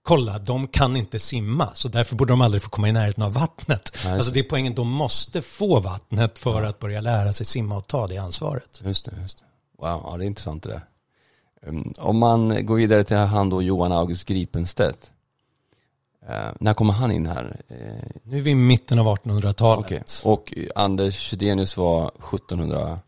kolla, 0.05 0.38
de 0.38 0.69
kan 0.69 0.97
inte 0.97 1.19
simma, 1.19 1.71
så 1.75 1.88
därför 1.88 2.17
borde 2.17 2.33
de 2.33 2.40
aldrig 2.40 2.62
få 2.62 2.71
komma 2.71 2.88
i 2.88 2.93
närheten 2.93 3.23
av 3.23 3.33
vattnet. 3.33 3.97
Nej, 4.05 4.12
alltså 4.12 4.31
det 4.31 4.40
är 4.40 4.45
poängen, 4.45 4.75
de 4.75 4.88
måste 4.88 5.43
få 5.43 5.81
vattnet 5.81 6.38
för 6.38 6.62
ja. 6.62 6.69
att 6.69 6.79
börja 6.79 7.01
lära 7.01 7.33
sig 7.33 7.47
simma 7.47 7.77
och 7.77 7.87
ta 7.87 8.07
det 8.07 8.19
ansvaret. 8.19 8.81
Just 8.85 9.05
det, 9.05 9.12
just 9.23 9.38
det. 9.38 9.45
Wow, 9.79 10.03
ja, 10.05 10.17
det 10.17 10.25
är 10.25 10.27
intressant 10.27 10.62
det 10.62 10.69
där. 10.69 10.85
Um, 11.67 11.95
om 11.99 12.19
man 12.19 12.67
går 12.67 12.77
vidare 12.77 13.05
till 13.05 13.17
han 13.17 13.51
då, 13.51 13.62
Johan 13.62 13.93
August 13.93 14.29
Gripenstedt. 14.29 15.11
Uh, 16.31 16.53
när 16.61 16.75
kommer 16.75 16.93
han 16.93 17.12
in 17.12 17.27
här? 17.27 17.61
Uh, 17.71 17.77
nu 18.23 18.38
är 18.38 18.43
vi 18.43 18.51
i 18.51 18.55
mitten 18.55 18.99
av 18.99 19.07
1800-talet. 19.07 19.85
Okay. 19.85 20.01
Och 20.25 20.55
Anders 20.75 21.14
Chydenius 21.14 21.77
var 21.77 22.09
1700? 22.09 22.99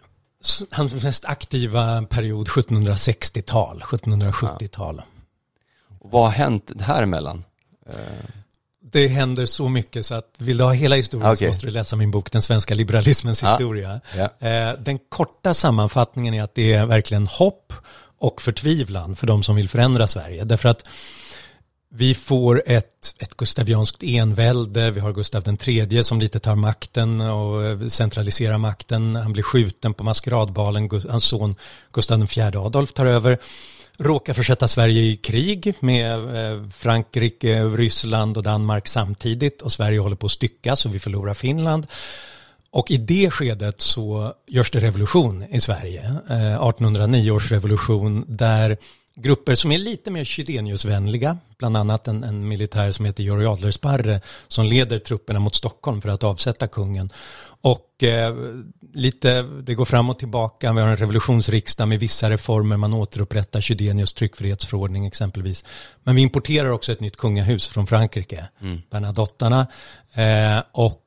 Hans 0.70 1.04
mest 1.04 1.24
aktiva 1.24 2.02
period 2.02 2.48
1760-tal, 2.48 3.80
1770-tal. 3.80 4.96
Ja. 4.96 5.15
Vad 6.10 6.22
har 6.22 6.30
hänt 6.30 6.72
här 6.80 7.02
emellan? 7.02 7.44
Det 8.92 9.08
händer 9.08 9.46
så 9.46 9.68
mycket 9.68 10.06
så 10.06 10.14
att 10.14 10.34
vill 10.38 10.56
du 10.56 10.64
ha 10.64 10.72
hela 10.72 10.96
historien 10.96 11.30
okay. 11.30 11.36
så 11.36 11.46
måste 11.46 11.66
du 11.66 11.72
läsa 11.72 11.96
min 11.96 12.10
bok 12.10 12.32
Den 12.32 12.42
svenska 12.42 12.74
liberalismens 12.74 13.42
historia. 13.42 14.00
Ja. 14.16 14.30
Ja. 14.38 14.76
Den 14.76 14.98
korta 14.98 15.54
sammanfattningen 15.54 16.34
är 16.34 16.42
att 16.42 16.54
det 16.54 16.72
är 16.72 16.86
verkligen 16.86 17.26
hopp 17.26 17.72
och 18.18 18.42
förtvivlan 18.42 19.16
för 19.16 19.26
de 19.26 19.42
som 19.42 19.56
vill 19.56 19.68
förändra 19.68 20.06
Sverige. 20.06 20.44
Därför 20.44 20.68
att 20.68 20.88
vi 21.88 22.14
får 22.14 22.62
ett, 22.66 23.14
ett 23.18 23.36
gustavianskt 23.36 24.02
envälde, 24.02 24.90
vi 24.90 25.00
har 25.00 25.12
Gustav 25.12 25.42
den 25.42 25.56
tredje 25.56 26.04
som 26.04 26.20
lite 26.20 26.38
tar 26.38 26.54
makten 26.54 27.20
och 27.20 27.92
centraliserar 27.92 28.58
makten. 28.58 29.16
Han 29.16 29.32
blir 29.32 29.42
skjuten 29.42 29.94
på 29.94 30.04
maskeradbalen, 30.04 30.90
hans 31.08 31.24
son 31.24 31.54
Gustav 31.92 32.18
den 32.18 32.28
fjärde 32.28 32.58
Adolf 32.58 32.92
tar 32.92 33.06
över 33.06 33.38
råkar 33.98 34.32
försätta 34.32 34.68
Sverige 34.68 35.02
i 35.02 35.16
krig 35.16 35.74
med 35.80 36.12
eh, 36.14 36.68
Frankrike, 36.70 37.64
Ryssland 37.64 38.36
och 38.36 38.42
Danmark 38.42 38.88
samtidigt 38.88 39.62
och 39.62 39.72
Sverige 39.72 39.98
håller 39.98 40.16
på 40.16 40.26
att 40.26 40.32
styckas 40.32 40.86
och 40.86 40.94
vi 40.94 40.98
förlorar 40.98 41.34
Finland. 41.34 41.86
Och 42.70 42.90
i 42.90 42.96
det 42.96 43.30
skedet 43.30 43.80
så 43.80 44.32
görs 44.46 44.70
det 44.70 44.80
revolution 44.80 45.44
i 45.50 45.60
Sverige, 45.60 46.02
eh, 46.30 46.68
1809 46.68 47.30
års 47.30 47.52
revolution 47.52 48.24
där 48.28 48.76
grupper 49.16 49.54
som 49.54 49.72
är 49.72 49.78
lite 49.78 50.10
mer 50.10 50.24
Chydeniusvänliga, 50.24 51.38
bland 51.58 51.76
annat 51.76 52.08
en, 52.08 52.24
en 52.24 52.48
militär 52.48 52.90
som 52.90 53.04
heter 53.04 53.22
Georg 53.22 53.46
Adlersparre 53.46 54.20
som 54.48 54.66
leder 54.66 54.98
trupperna 54.98 55.40
mot 55.40 55.54
Stockholm 55.54 56.00
för 56.00 56.08
att 56.08 56.24
avsätta 56.24 56.68
kungen. 56.68 57.12
Och 57.60 58.02
eh, 58.02 58.34
lite, 58.94 59.42
det 59.42 59.74
går 59.74 59.84
fram 59.84 60.10
och 60.10 60.18
tillbaka, 60.18 60.72
vi 60.72 60.80
har 60.80 60.88
en 60.88 60.96
revolutionsriksdag 60.96 61.88
med 61.88 61.98
vissa 61.98 62.30
reformer, 62.30 62.76
man 62.76 62.94
återupprättar 62.94 63.60
Chydenius 63.60 64.12
tryckfrihetsförordning 64.12 65.06
exempelvis. 65.06 65.64
Men 66.02 66.16
vi 66.16 66.22
importerar 66.22 66.70
också 66.70 66.92
ett 66.92 67.00
nytt 67.00 67.16
kungahus 67.16 67.66
från 67.66 67.86
Frankrike, 67.86 68.48
mm. 68.60 68.82
Bernadottarna. 68.90 69.66
Eh, 70.14 70.62
och 70.72 71.02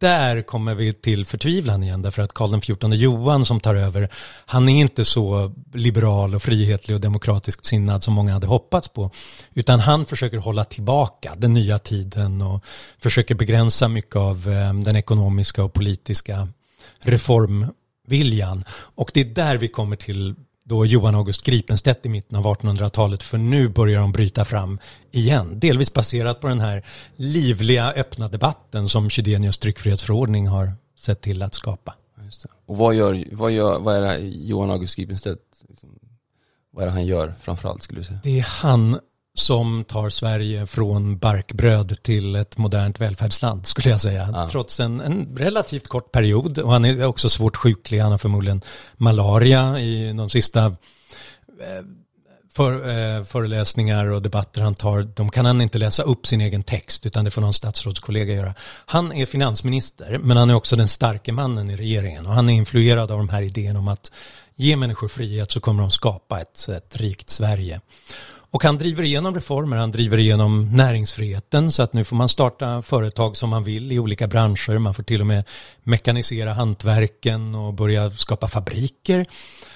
där 0.00 0.42
kommer 0.42 0.74
vi 0.74 0.92
till 0.92 1.26
förtvivlan 1.26 1.82
igen 1.82 2.02
därför 2.02 2.22
att 2.22 2.34
Karl 2.34 2.60
XIV 2.60 2.94
Johan 2.94 3.46
som 3.46 3.60
tar 3.60 3.74
över, 3.74 4.08
han 4.46 4.68
är 4.68 4.80
inte 4.80 5.04
så 5.04 5.52
liberal 5.72 6.34
och 6.34 6.42
frihetlig 6.42 6.94
och 6.94 7.00
demokratisk 7.00 7.64
sinnad 7.64 8.02
som 8.02 8.14
många 8.14 8.32
hade 8.32 8.46
hoppats 8.46 8.88
på. 8.88 9.10
Utan 9.54 9.80
han 9.80 10.06
försöker 10.06 10.38
hålla 10.38 10.64
tillbaka 10.64 11.34
den 11.36 11.52
nya 11.52 11.78
tiden 11.78 12.42
och 12.42 12.64
försöker 12.98 13.34
begränsa 13.34 13.88
mycket 13.88 14.16
av 14.16 14.48
eh, 14.48 14.74
den 14.74 14.96
ekonomiska 14.96 15.64
och 15.64 15.72
politiska 15.72 16.48
reformviljan. 17.00 18.64
Och 18.70 19.10
det 19.14 19.20
är 19.20 19.24
där 19.24 19.56
vi 19.56 19.68
kommer 19.68 19.96
till 19.96 20.34
då 20.72 20.86
Johan 20.86 21.14
August 21.14 21.44
Gripenstedt 21.44 22.06
i 22.06 22.08
mitten 22.08 22.38
av 22.38 22.44
1800-talet 22.44 23.22
för 23.22 23.38
nu 23.38 23.68
börjar 23.68 24.00
de 24.00 24.12
bryta 24.12 24.44
fram 24.44 24.78
igen. 25.10 25.60
Delvis 25.60 25.92
baserat 25.92 26.40
på 26.40 26.48
den 26.48 26.60
här 26.60 26.82
livliga 27.16 27.92
öppna 27.92 28.28
debatten 28.28 28.88
som 28.88 29.10
Chydenius 29.10 29.58
tryckfrihetsförordning 29.58 30.46
har 30.46 30.72
sett 30.98 31.20
till 31.20 31.42
att 31.42 31.54
skapa. 31.54 31.94
Och 32.66 32.76
vad 32.76 32.94
gör, 32.94 33.24
vad 33.32 33.52
gör, 33.52 33.80
vad 33.80 33.96
är 33.96 34.00
det 34.00 34.18
Johan 34.18 34.70
August 34.70 34.96
Gripenstedt, 34.96 35.40
liksom, 35.68 35.98
vad 36.70 36.82
är 36.82 36.86
det 36.86 36.92
han 36.92 37.06
gör 37.06 37.34
framförallt 37.40 37.82
skulle 37.82 38.00
du 38.00 38.04
säga? 38.04 38.20
Det 38.22 38.38
är 38.38 38.46
han 38.48 39.00
som 39.34 39.84
tar 39.84 40.10
Sverige 40.10 40.66
från 40.66 41.18
barkbröd 41.18 42.02
till 42.02 42.36
ett 42.36 42.58
modernt 42.58 43.00
välfärdsland 43.00 43.66
skulle 43.66 43.90
jag 43.90 44.00
säga. 44.00 44.28
Ja. 44.32 44.48
Trots 44.50 44.80
en, 44.80 45.00
en, 45.00 45.36
relativt 45.36 45.88
kort 45.88 46.12
period 46.12 46.58
och 46.58 46.72
han 46.72 46.84
är 46.84 47.04
också 47.04 47.28
svårt 47.28 47.56
sjuklig. 47.56 47.98
Han 47.98 48.10
har 48.10 48.18
förmodligen 48.18 48.62
malaria 48.96 49.80
i 49.80 50.12
de 50.12 50.30
sista 50.30 50.66
eh, 50.66 50.74
för, 52.54 52.72
eh, 52.72 53.24
föreläsningar 53.24 54.06
och 54.06 54.22
debatter 54.22 54.62
han 54.62 54.74
tar. 54.74 55.02
De 55.02 55.30
kan 55.30 55.44
han 55.44 55.60
inte 55.60 55.78
läsa 55.78 56.02
upp 56.02 56.26
sin 56.26 56.40
egen 56.40 56.62
text 56.62 57.06
utan 57.06 57.24
det 57.24 57.30
får 57.30 57.42
någon 57.42 57.54
statsrådskollega 57.54 58.34
göra. 58.34 58.54
Han 58.86 59.12
är 59.12 59.26
finansminister 59.26 60.18
men 60.18 60.36
han 60.36 60.50
är 60.50 60.54
också 60.54 60.76
den 60.76 60.88
starke 60.88 61.32
mannen 61.32 61.70
i 61.70 61.76
regeringen 61.76 62.26
och 62.26 62.32
han 62.32 62.48
är 62.48 62.54
influerad 62.54 63.10
av 63.10 63.18
de 63.18 63.28
här 63.28 63.42
idéerna 63.42 63.78
om 63.78 63.88
att 63.88 64.12
ge 64.54 64.76
människor 64.76 65.08
frihet 65.08 65.50
så 65.50 65.60
kommer 65.60 65.82
de 65.82 65.90
skapa 65.90 66.40
ett, 66.40 66.68
ett 66.68 66.96
rikt 66.96 67.30
Sverige. 67.30 67.80
Och 68.52 68.64
han 68.64 68.78
driver 68.78 69.02
igenom 69.02 69.34
reformer, 69.34 69.76
han 69.76 69.90
driver 69.90 70.18
igenom 70.18 70.76
näringsfriheten 70.76 71.70
så 71.70 71.82
att 71.82 71.92
nu 71.92 72.04
får 72.04 72.16
man 72.16 72.28
starta 72.28 72.82
företag 72.82 73.36
som 73.36 73.50
man 73.50 73.64
vill 73.64 73.92
i 73.92 73.98
olika 73.98 74.26
branscher. 74.26 74.78
Man 74.78 74.94
får 74.94 75.02
till 75.02 75.20
och 75.20 75.26
med 75.26 75.44
mekanisera 75.82 76.52
hantverken 76.52 77.54
och 77.54 77.74
börja 77.74 78.10
skapa 78.10 78.48
fabriker. 78.48 79.26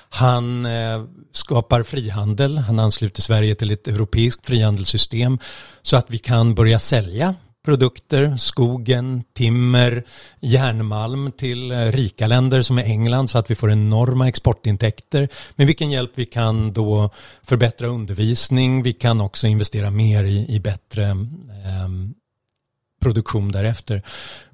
Han 0.09 0.67
eh, 0.67 1.05
skapar 1.33 1.83
frihandel, 1.83 2.59
han 2.59 2.79
ansluter 2.79 3.23
Sverige 3.23 3.55
till 3.55 3.71
ett 3.71 3.89
europeiskt 3.89 4.47
frihandelssystem 4.47 5.39
så 5.83 5.97
att 5.97 6.11
vi 6.11 6.19
kan 6.19 6.55
börja 6.55 6.79
sälja 6.79 7.35
produkter, 7.67 8.37
skogen, 8.37 9.25
timmer, 9.33 10.05
järnmalm 10.41 11.33
till 11.33 11.73
eh, 11.73 11.77
rika 11.79 12.27
länder 12.27 12.63
som 12.63 12.79
är 12.79 12.83
England 12.83 13.31
så 13.31 13.39
att 13.39 13.51
vi 13.51 13.55
får 13.55 13.73
enorma 13.73 14.29
exportintäkter. 14.29 15.29
Med 15.57 15.67
vilken 15.67 15.91
hjälp 15.91 16.11
vi 16.15 16.27
kan 16.27 16.73
då 16.73 17.11
förbättra 17.43 17.87
undervisning, 17.87 18.83
vi 18.83 18.93
kan 18.93 19.21
också 19.21 19.47
investera 19.47 19.91
mer 19.91 20.25
i, 20.25 20.55
i 20.55 20.61
bättre 20.61 21.05
eh, 21.05 21.89
produktion 23.01 23.49
därefter. 23.49 24.03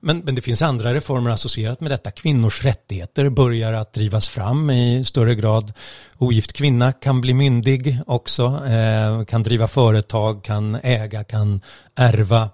Men, 0.00 0.18
men 0.18 0.34
det 0.34 0.42
finns 0.42 0.62
andra 0.62 0.94
reformer 0.94 1.30
associerat 1.30 1.80
med 1.80 1.90
detta. 1.90 2.10
Kvinnors 2.10 2.64
rättigheter 2.64 3.28
börjar 3.28 3.72
att 3.72 3.92
drivas 3.92 4.28
fram 4.28 4.70
i 4.70 5.04
större 5.04 5.34
grad. 5.34 5.72
Ogift 6.18 6.52
kvinna 6.52 6.92
kan 6.92 7.20
bli 7.20 7.34
myndig 7.34 7.98
också, 8.06 8.44
eh, 8.66 9.24
kan 9.24 9.42
driva 9.42 9.68
företag, 9.68 10.44
kan 10.44 10.74
äga, 10.74 11.24
kan 11.24 11.60
ärva. 11.94 12.50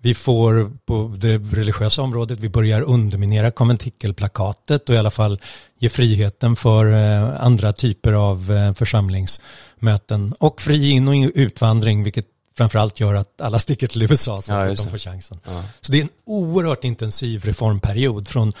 Vi 0.00 0.14
får 0.14 0.72
på 0.86 1.14
det 1.18 1.36
religiösa 1.36 2.02
området, 2.02 2.38
vi 2.38 2.48
börjar 2.48 2.82
underminera 2.82 3.50
konventikelplakatet 3.50 4.88
och 4.88 4.94
i 4.94 4.98
alla 4.98 5.10
fall 5.10 5.40
ge 5.78 5.88
friheten 5.88 6.56
för 6.56 6.92
eh, 6.92 7.42
andra 7.42 7.72
typer 7.72 8.12
av 8.12 8.52
eh, 8.52 8.74
församlingsmöten 8.74 10.34
och 10.38 10.60
fri 10.60 10.90
in 10.90 11.08
och 11.08 11.32
utvandring, 11.34 12.02
vilket 12.02 12.26
framförallt 12.56 13.00
gör 13.00 13.14
att 13.14 13.40
alla 13.40 13.58
sticker 13.58 13.86
till 13.86 14.02
USA 14.02 14.42
så 14.42 14.52
ja, 14.52 14.70
att 14.70 14.76
de 14.76 14.86
får 14.86 14.98
chansen. 14.98 15.40
Ja. 15.44 15.64
Så 15.80 15.92
det 15.92 15.98
är 15.98 16.02
en 16.02 16.08
oerhört 16.24 16.84
intensiv 16.84 17.44
reformperiod 17.44 18.28
från 18.28 18.52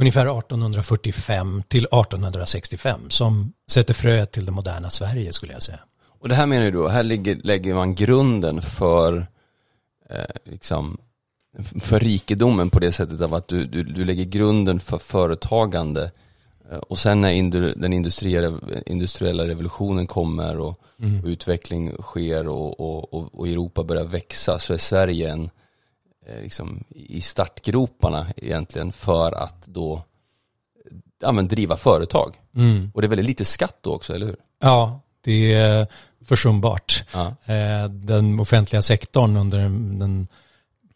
ungefär 0.00 0.38
1845 0.38 1.62
till 1.68 1.84
1865 1.84 3.10
som 3.10 3.52
sätter 3.70 3.94
fröet 3.94 4.32
till 4.32 4.44
det 4.44 4.52
moderna 4.52 4.90
Sverige 4.90 5.32
skulle 5.32 5.52
jag 5.52 5.62
säga. 5.62 5.80
Och 6.20 6.28
det 6.28 6.34
här 6.34 6.46
menar 6.46 6.64
du 6.64 6.70
då, 6.70 6.88
här 6.88 7.02
ligger, 7.02 7.36
lägger 7.36 7.74
man 7.74 7.94
grunden 7.94 8.62
för 8.62 9.26
eh, 10.10 10.24
liksom 10.44 10.98
för 11.80 12.00
rikedomen 12.00 12.70
på 12.70 12.78
det 12.78 12.92
sättet 12.92 13.20
av 13.20 13.34
att 13.34 13.48
du, 13.48 13.64
du, 13.64 13.82
du 13.82 14.04
lägger 14.04 14.24
grunden 14.24 14.80
för 14.80 14.98
företagande 14.98 16.10
och 16.76 16.98
sen 16.98 17.20
när 17.20 17.74
den 17.74 17.92
industriella, 18.86 19.44
revolutionen 19.46 20.06
kommer 20.06 20.58
och, 20.58 20.80
mm. 21.00 21.20
och 21.20 21.26
utveckling 21.26 21.92
sker 22.02 22.48
och, 22.48 22.80
och, 22.80 23.34
och, 23.34 23.48
Europa 23.48 23.84
börjar 23.84 24.04
växa 24.04 24.58
så 24.58 24.74
är 24.74 24.78
Sverige 24.78 25.30
en, 25.30 25.50
eh, 26.26 26.42
liksom, 26.42 26.84
i 26.90 27.20
startgroparna 27.20 28.26
egentligen 28.36 28.92
för 28.92 29.32
att 29.32 29.66
då 29.66 30.02
ja, 31.20 31.32
men, 31.32 31.48
driva 31.48 31.76
företag. 31.76 32.36
Mm. 32.54 32.90
Och 32.94 33.02
det 33.02 33.06
är 33.06 33.08
väldigt 33.08 33.26
lite 33.26 33.44
skatt 33.44 33.78
då 33.80 33.94
också, 33.94 34.14
eller 34.14 34.26
hur? 34.26 34.36
Ja, 34.60 35.00
det 35.24 35.52
är 35.52 35.86
försumbart. 36.24 37.04
Ja. 37.12 37.26
Eh, 37.54 37.88
den 37.90 38.40
offentliga 38.40 38.82
sektorn 38.82 39.36
under 39.36 39.58
den 39.98 40.28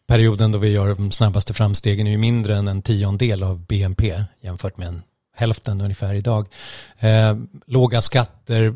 perioden 0.07 0.51
då 0.51 0.57
vi 0.57 0.69
gör 0.69 0.95
de 0.95 1.11
snabbaste 1.11 1.53
framstegen 1.53 2.07
är 2.07 2.11
ju 2.11 2.17
mindre 2.17 2.57
än 2.57 2.67
en 2.67 2.81
tiondel 2.81 3.43
av 3.43 3.65
BNP 3.65 4.23
jämfört 4.41 4.77
med 4.77 4.87
en 4.87 5.03
hälften 5.35 5.81
ungefär 5.81 6.15
idag. 6.15 6.47
Eh, 6.99 7.35
låga 7.65 8.01
skatter, 8.01 8.73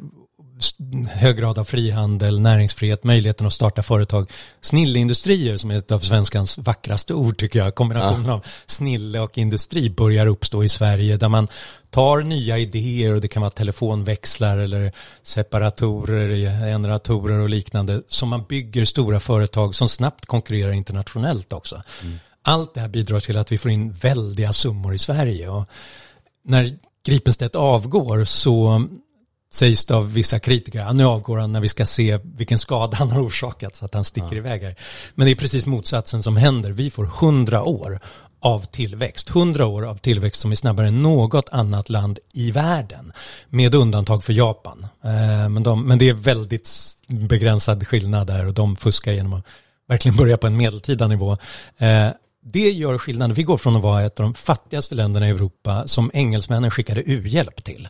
hög 1.09 1.37
grad 1.37 1.57
av 1.57 1.63
frihandel, 1.63 2.39
näringsfrihet, 2.39 3.03
möjligheten 3.03 3.47
att 3.47 3.53
starta 3.53 3.83
företag. 3.83 4.31
Snilleindustrier 4.61 5.57
som 5.57 5.71
är 5.71 5.77
ett 5.77 5.91
av 5.91 5.99
svenskans 5.99 6.57
vackraste 6.57 7.13
ord 7.13 7.37
tycker 7.37 7.59
jag, 7.59 7.75
kombinationen 7.75 8.25
ja. 8.25 8.33
av 8.33 8.45
snille 8.65 9.19
och 9.19 9.37
industri 9.37 9.89
börjar 9.89 10.27
uppstå 10.27 10.63
i 10.63 10.69
Sverige 10.69 11.17
där 11.17 11.29
man 11.29 11.47
tar 11.89 12.21
nya 12.21 12.57
idéer 12.57 13.15
och 13.15 13.21
det 13.21 13.27
kan 13.27 13.41
vara 13.41 13.51
telefonväxlar 13.51 14.57
eller 14.57 14.91
separatorer, 15.23 16.29
generatorer 16.71 17.39
och 17.39 17.49
liknande 17.49 18.01
som 18.07 18.29
man 18.29 18.45
bygger 18.49 18.85
stora 18.85 19.19
företag 19.19 19.75
som 19.75 19.89
snabbt 19.89 20.25
konkurrerar 20.25 20.71
internationellt 20.71 21.53
också. 21.53 21.81
Mm. 22.03 22.17
Allt 22.41 22.73
det 22.73 22.81
här 22.81 22.87
bidrar 22.87 23.19
till 23.19 23.37
att 23.37 23.51
vi 23.51 23.57
får 23.57 23.71
in 23.71 23.91
väldiga 23.91 24.53
summor 24.53 24.95
i 24.95 24.99
Sverige 24.99 25.49
och 25.49 25.69
när 26.47 26.77
Gripenstedt 27.05 27.55
avgår 27.55 28.23
så 28.23 28.87
sägs 29.51 29.85
det 29.85 29.95
av 29.95 30.13
vissa 30.13 30.39
kritiker, 30.39 30.79
ja, 30.79 30.93
nu 30.93 31.05
avgår 31.05 31.37
han 31.37 31.51
när 31.51 31.61
vi 31.61 31.67
ska 31.67 31.85
se 31.85 32.19
vilken 32.23 32.57
skada 32.57 32.97
han 32.97 33.11
har 33.11 33.27
orsakat 33.27 33.75
så 33.75 33.85
att 33.85 33.93
han 33.93 34.03
sticker 34.03 34.31
ja. 34.31 34.37
iväg 34.37 34.63
här. 34.63 34.75
Men 35.15 35.25
det 35.25 35.31
är 35.31 35.35
precis 35.35 35.65
motsatsen 35.65 36.23
som 36.23 36.37
händer. 36.37 36.71
Vi 36.71 36.89
får 36.89 37.05
hundra 37.05 37.63
år 37.63 37.99
av 38.39 38.65
tillväxt. 38.65 39.29
Hundra 39.29 39.65
år 39.65 39.85
av 39.85 39.95
tillväxt 39.97 40.41
som 40.41 40.51
är 40.51 40.55
snabbare 40.55 40.87
än 40.87 41.03
något 41.03 41.49
annat 41.49 41.89
land 41.89 42.19
i 42.33 42.51
världen. 42.51 43.11
Med 43.49 43.75
undantag 43.75 44.23
för 44.23 44.33
Japan. 44.33 44.87
Eh, 45.03 45.49
men, 45.49 45.63
de, 45.63 45.87
men 45.87 45.97
det 45.97 46.09
är 46.09 46.13
väldigt 46.13 46.69
begränsad 47.07 47.87
skillnad 47.87 48.27
där 48.27 48.45
och 48.45 48.53
de 48.53 48.75
fuskar 48.75 49.11
genom 49.11 49.33
att 49.33 49.45
verkligen 49.87 50.17
börja 50.17 50.37
på 50.37 50.47
en 50.47 50.57
medeltida 50.57 51.07
nivå. 51.07 51.37
Det 52.51 52.71
gör 52.71 52.97
skillnad. 52.97 53.31
Vi 53.31 53.43
går 53.43 53.57
från 53.57 53.75
att 53.75 53.83
vara 53.83 54.03
ett 54.03 54.19
av 54.19 54.23
de 54.23 54.33
fattigaste 54.33 54.95
länderna 54.95 55.27
i 55.27 55.31
Europa 55.31 55.87
som 55.87 56.11
engelsmännen 56.13 56.71
skickade 56.71 57.03
u-hjälp 57.05 57.63
till 57.63 57.89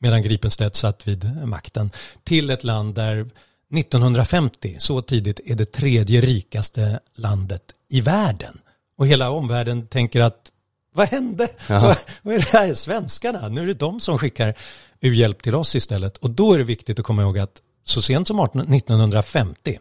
medan 0.00 0.22
Gripenstedt 0.22 0.74
satt 0.74 1.08
vid 1.08 1.46
makten, 1.46 1.90
till 2.24 2.50
ett 2.50 2.64
land 2.64 2.94
där 2.94 3.30
1950, 3.76 4.76
så 4.78 5.02
tidigt, 5.02 5.40
är 5.44 5.54
det 5.54 5.72
tredje 5.72 6.20
rikaste 6.20 7.00
landet 7.14 7.62
i 7.88 8.00
världen. 8.00 8.58
Och 8.98 9.06
hela 9.06 9.30
omvärlden 9.30 9.86
tänker 9.86 10.20
att 10.20 10.52
vad 10.94 11.08
hände? 11.08 11.48
Vad, 11.68 11.96
vad, 12.22 12.34
är 12.34 12.38
det 12.38 12.48
här? 12.48 12.72
Svenskarna? 12.72 13.48
Nu 13.48 13.62
är 13.62 13.66
det 13.66 13.74
de 13.74 14.00
som 14.00 14.18
skickar 14.18 14.54
u-hjälp 15.00 15.42
till 15.42 15.54
oss 15.54 15.74
istället. 15.74 16.16
Och 16.16 16.30
då 16.30 16.52
är 16.52 16.58
det 16.58 16.64
viktigt 16.64 16.98
att 16.98 17.04
komma 17.04 17.22
ihåg 17.22 17.38
att 17.38 17.62
så 17.84 18.02
sent 18.02 18.26
som 18.26 18.40
1950 18.40 19.78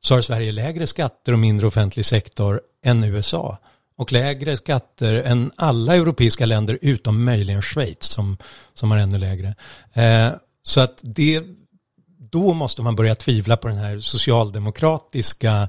så 0.00 0.14
har 0.14 0.22
Sverige 0.22 0.52
lägre 0.52 0.86
skatter 0.86 1.32
och 1.32 1.38
mindre 1.38 1.66
offentlig 1.66 2.04
sektor 2.04 2.60
än 2.84 3.04
USA 3.04 3.58
och 3.96 4.12
lägre 4.12 4.56
skatter 4.56 5.14
än 5.14 5.50
alla 5.56 5.96
europeiska 5.96 6.46
länder 6.46 6.78
utom 6.82 7.24
möjligen 7.24 7.62
Schweiz 7.62 8.04
som, 8.04 8.36
som 8.74 8.90
har 8.90 8.98
ännu 8.98 9.18
lägre. 9.18 9.54
Eh, 9.92 10.32
så 10.62 10.80
att 10.80 11.00
det, 11.02 11.42
då 12.30 12.52
måste 12.52 12.82
man 12.82 12.96
börja 12.96 13.14
tvivla 13.14 13.56
på 13.56 13.68
den 13.68 13.76
här 13.76 13.98
socialdemokratiska 13.98 15.68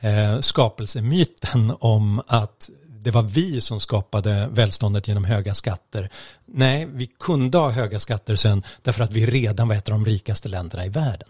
eh, 0.00 0.40
skapelsemyten 0.40 1.72
om 1.80 2.22
att 2.26 2.70
det 2.88 3.10
var 3.10 3.22
vi 3.22 3.60
som 3.60 3.80
skapade 3.80 4.48
välståndet 4.52 5.08
genom 5.08 5.24
höga 5.24 5.54
skatter. 5.54 6.10
Nej, 6.46 6.88
vi 6.92 7.06
kunde 7.06 7.58
ha 7.58 7.70
höga 7.70 8.00
skatter 8.00 8.36
sen 8.36 8.62
därför 8.82 9.04
att 9.04 9.12
vi 9.12 9.26
redan 9.26 9.68
var 9.68 9.74
ett 9.74 9.88
av 9.88 9.92
de 9.92 10.04
rikaste 10.04 10.48
länderna 10.48 10.86
i 10.86 10.88
världen. 10.88 11.28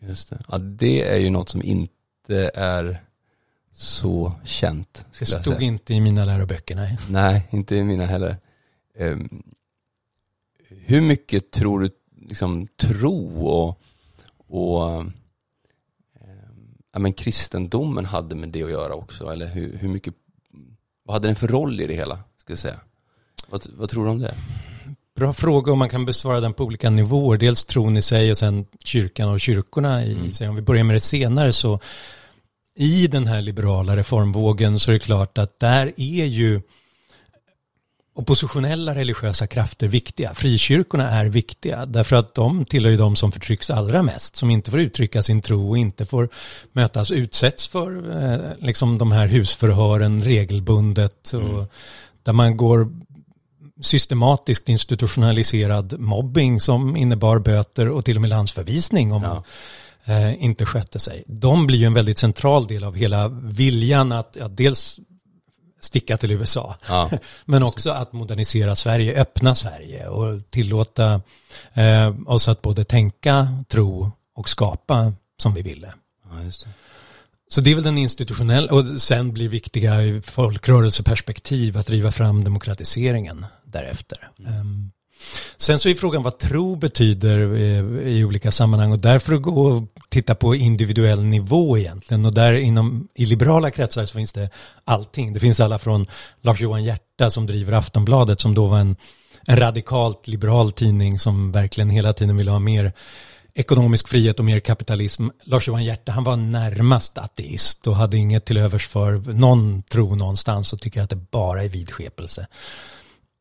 Just 0.00 0.30
det. 0.30 0.42
Ja, 0.48 0.58
det 0.58 1.08
är 1.08 1.18
ju 1.18 1.30
något 1.30 1.48
som 1.48 1.62
inte 1.62 2.50
är 2.54 3.00
så 3.72 4.32
känt. 4.44 5.06
Det 5.18 5.26
stod 5.26 5.62
inte 5.62 5.94
i 5.94 6.00
mina 6.00 6.24
läroböcker, 6.24 6.76
nej. 6.76 6.98
Nej, 7.08 7.48
inte 7.50 7.76
i 7.76 7.84
mina 7.84 8.06
heller. 8.06 8.36
Um, 8.98 9.42
hur 10.68 11.00
mycket 11.00 11.50
tror 11.50 11.80
du, 11.80 11.90
liksom 12.28 12.68
tro 12.76 13.46
och, 13.46 13.80
och 14.46 14.98
um, 14.98 15.12
ja, 16.92 16.98
men 16.98 17.12
kristendomen 17.12 18.04
hade 18.04 18.34
med 18.34 18.48
det 18.48 18.62
att 18.62 18.70
göra 18.70 18.94
också? 18.94 19.28
Eller 19.28 19.46
hur, 19.46 19.76
hur 19.76 19.88
mycket, 19.88 20.14
vad 21.04 21.14
hade 21.14 21.28
den 21.28 21.36
för 21.36 21.48
roll 21.48 21.80
i 21.80 21.86
det 21.86 21.94
hela, 21.94 22.18
ska 22.36 22.52
jag 22.52 22.58
säga? 22.58 22.80
Vad, 23.48 23.66
vad 23.72 23.88
tror 23.88 24.04
du 24.04 24.10
om 24.10 24.18
det? 24.18 24.34
Bra 25.20 25.32
fråga 25.32 25.72
och 25.72 25.78
man 25.78 25.88
kan 25.88 26.04
besvara 26.04 26.40
den 26.40 26.54
på 26.54 26.64
olika 26.64 26.90
nivåer. 26.90 27.38
Dels 27.38 27.64
tron 27.64 27.96
i 27.96 28.02
sig 28.02 28.30
och 28.30 28.38
sen 28.38 28.66
kyrkan 28.84 29.28
och 29.28 29.40
kyrkorna 29.40 30.04
i 30.04 30.12
mm. 30.12 30.30
sig. 30.30 30.48
Om 30.48 30.56
vi 30.56 30.62
börjar 30.62 30.84
med 30.84 30.96
det 30.96 31.00
senare 31.00 31.52
så 31.52 31.80
i 32.78 33.06
den 33.06 33.26
här 33.26 33.42
liberala 33.42 33.96
reformvågen 33.96 34.78
så 34.78 34.90
är 34.90 34.92
det 34.92 34.98
klart 34.98 35.38
att 35.38 35.60
där 35.60 35.92
är 35.96 36.24
ju 36.24 36.60
oppositionella 38.14 38.94
religiösa 38.94 39.46
krafter 39.46 39.88
viktiga. 39.88 40.34
Frikyrkorna 40.34 41.10
är 41.10 41.26
viktiga 41.26 41.86
därför 41.86 42.16
att 42.16 42.34
de 42.34 42.64
tillhör 42.64 42.90
ju 42.90 42.96
de 42.96 43.16
som 43.16 43.32
förtrycks 43.32 43.70
allra 43.70 44.02
mest, 44.02 44.36
som 44.36 44.50
inte 44.50 44.70
får 44.70 44.80
uttrycka 44.80 45.22
sin 45.22 45.42
tro 45.42 45.68
och 45.70 45.78
inte 45.78 46.06
får 46.06 46.28
mötas, 46.72 47.10
utsätts 47.12 47.66
för 47.66 48.22
eh, 48.22 48.66
liksom 48.66 48.98
de 48.98 49.12
här 49.12 49.26
husförhören 49.26 50.20
regelbundet 50.24 51.32
och 51.34 51.40
mm. 51.40 51.66
där 52.22 52.32
man 52.32 52.56
går 52.56 52.88
systematiskt 53.80 54.68
institutionaliserad 54.68 56.00
mobbing 56.00 56.60
som 56.60 56.96
innebar 56.96 57.38
böter 57.38 57.88
och 57.88 58.04
till 58.04 58.16
och 58.16 58.20
med 58.20 58.30
landsförvisning 58.30 59.12
om 59.12 59.22
ja. 59.22 59.28
man 59.34 59.42
eh, 60.16 60.44
inte 60.44 60.66
skötte 60.66 60.98
sig. 60.98 61.24
De 61.26 61.66
blir 61.66 61.78
ju 61.78 61.86
en 61.86 61.94
väldigt 61.94 62.18
central 62.18 62.66
del 62.66 62.84
av 62.84 62.94
hela 62.94 63.28
viljan 63.28 64.12
att 64.12 64.36
ja, 64.40 64.48
dels 64.48 65.00
sticka 65.80 66.16
till 66.16 66.30
USA. 66.30 66.76
Ja. 66.88 67.10
Men 67.44 67.62
också 67.62 67.90
att 67.90 68.12
modernisera 68.12 68.76
Sverige, 68.76 69.20
öppna 69.20 69.54
Sverige 69.54 70.08
och 70.08 70.50
tillåta 70.50 71.22
eh, 71.72 72.14
oss 72.26 72.48
att 72.48 72.62
både 72.62 72.84
tänka, 72.84 73.64
tro 73.68 74.10
och 74.34 74.48
skapa 74.48 75.12
som 75.42 75.54
vi 75.54 75.62
ville. 75.62 75.92
Ja, 76.30 76.36
det. 76.36 76.68
Så 77.52 77.60
det 77.60 77.70
är 77.70 77.74
väl 77.74 77.84
den 77.84 77.98
institutionella, 77.98 78.72
och 78.72 79.00
sen 79.00 79.32
blir 79.32 79.48
viktiga 79.48 80.02
i 80.02 80.22
folkrörelseperspektiv 80.22 81.76
att 81.76 81.86
driva 81.86 82.12
fram 82.12 82.44
demokratiseringen 82.44 83.46
därefter. 83.72 84.30
Mm. 84.38 84.60
Um, 84.60 84.92
Sen 85.56 85.78
så 85.78 85.88
är 85.88 85.94
frågan 85.94 86.22
vad 86.22 86.38
tro 86.38 86.76
betyder 86.76 87.56
i 88.06 88.24
olika 88.24 88.52
sammanhang 88.52 88.92
och 88.92 89.00
därför 89.00 89.34
att 89.34 89.42
gå 89.42 89.66
och 89.66 89.82
titta 90.08 90.34
på 90.34 90.54
individuell 90.54 91.24
nivå 91.24 91.78
egentligen 91.78 92.26
och 92.26 92.34
där 92.34 92.52
inom 92.52 93.08
i 93.14 93.26
liberala 93.26 93.70
kretsar 93.70 94.06
så 94.06 94.12
finns 94.12 94.32
det 94.32 94.50
allting. 94.84 95.32
Det 95.32 95.40
finns 95.40 95.60
alla 95.60 95.78
från 95.78 96.06
Lars-Johan 96.40 96.84
Hjärta 96.84 97.30
som 97.30 97.46
driver 97.46 97.72
Aftonbladet 97.72 98.40
som 98.40 98.54
då 98.54 98.66
var 98.66 98.78
en, 98.78 98.96
en 99.46 99.56
radikalt 99.56 100.28
liberal 100.28 100.72
tidning 100.72 101.18
som 101.18 101.52
verkligen 101.52 101.90
hela 101.90 102.12
tiden 102.12 102.36
ville 102.36 102.50
ha 102.50 102.58
mer 102.58 102.92
ekonomisk 103.54 104.08
frihet 104.08 104.38
och 104.38 104.44
mer 104.44 104.60
kapitalism. 104.60 105.28
Lars-Johan 105.44 105.84
Hjärta, 105.84 106.12
han 106.12 106.24
var 106.24 106.36
närmast 106.36 107.18
ateist 107.18 107.86
och 107.86 107.96
hade 107.96 108.16
inget 108.16 108.44
till 108.44 108.56
övers 108.56 108.88
för 108.88 109.32
någon 109.32 109.82
tro 109.82 110.14
någonstans 110.14 110.72
och 110.72 110.80
tycker 110.80 111.02
att 111.02 111.10
det 111.10 111.30
bara 111.30 111.64
är 111.64 111.68
vidskepelse. 111.68 112.46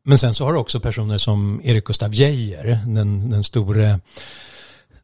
Men 0.09 0.17
sen 0.17 0.33
så 0.33 0.45
har 0.45 0.53
du 0.53 0.59
också 0.59 0.79
personer 0.79 1.17
som 1.17 1.61
Erik 1.63 1.85
Gustaf 1.85 2.13
Geijer, 2.13 2.79
den, 2.85 3.29
den 3.29 3.43
store 3.43 3.99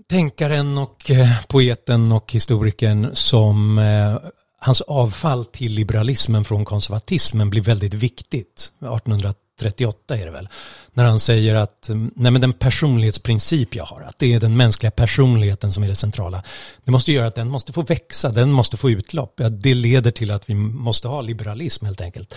tänkaren 0.10 0.78
och 0.78 1.12
eh, 1.12 1.30
poeten 1.48 2.12
och 2.12 2.32
historikern 2.32 3.10
som 3.14 3.78
eh, 3.78 4.18
hans 4.60 4.82
avfall 4.82 5.46
till 5.46 5.72
liberalismen 5.72 6.46
från 6.46 6.66
konservatismen 6.66 7.50
blir 7.50 7.62
väldigt 7.62 7.94
viktigt. 7.94 8.72
1838 8.80 10.18
är 10.18 10.26
det 10.26 10.32
väl. 10.32 10.50
När 10.94 11.06
han 11.06 11.20
säger 11.20 11.56
att 11.56 11.90
mm, 11.90 12.12
nej 12.16 12.32
men 12.32 12.42
den 12.42 12.54
personlighetsprincip 12.54 13.76
jag 13.76 13.86
har, 13.86 14.02
att 14.02 14.20
det 14.20 14.34
är 14.34 14.40
den 14.40 14.58
mänskliga 14.58 14.92
personligheten 14.92 15.72
som 15.72 15.84
är 15.84 15.88
det 15.88 15.96
centrala. 15.96 16.44
Det 16.84 16.92
måste 16.92 17.12
göra 17.12 17.28
att 17.28 17.36
den 17.36 17.50
måste 17.50 17.74
få 17.74 17.82
växa, 17.82 18.30
den 18.30 18.52
måste 18.52 18.78
få 18.78 18.90
utlopp. 18.90 19.34
Ja, 19.38 19.50
det 19.50 19.74
leder 19.74 20.12
till 20.12 20.32
att 20.32 20.50
vi 20.50 20.54
måste 20.56 21.08
ha 21.08 21.22
liberalism 21.22 21.86
helt 21.86 22.02
enkelt 22.02 22.36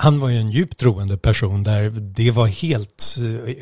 han 0.00 0.20
var 0.20 0.28
ju 0.28 0.36
en 0.36 0.50
djupt 0.50 0.78
troende 0.78 1.16
person 1.16 1.62
där 1.62 1.90
det 1.90 2.30
var 2.30 2.46
helt 2.46 3.16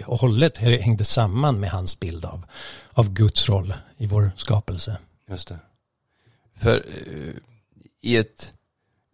och 0.07 0.19
hållet 0.19 0.57
hängde 0.59 1.05
samman 1.05 1.61
med 1.61 1.71
hans 1.71 2.01
bild 2.01 2.25
av, 2.25 2.45
av 2.93 3.13
Guds 3.13 3.49
roll 3.49 3.75
i 3.97 4.07
vår 4.07 4.31
skapelse. 4.37 4.99
Just 5.31 5.49
det. 5.49 5.59
För 6.61 6.77
eh, 6.77 7.35
i 8.01 8.17
ett, 8.17 8.55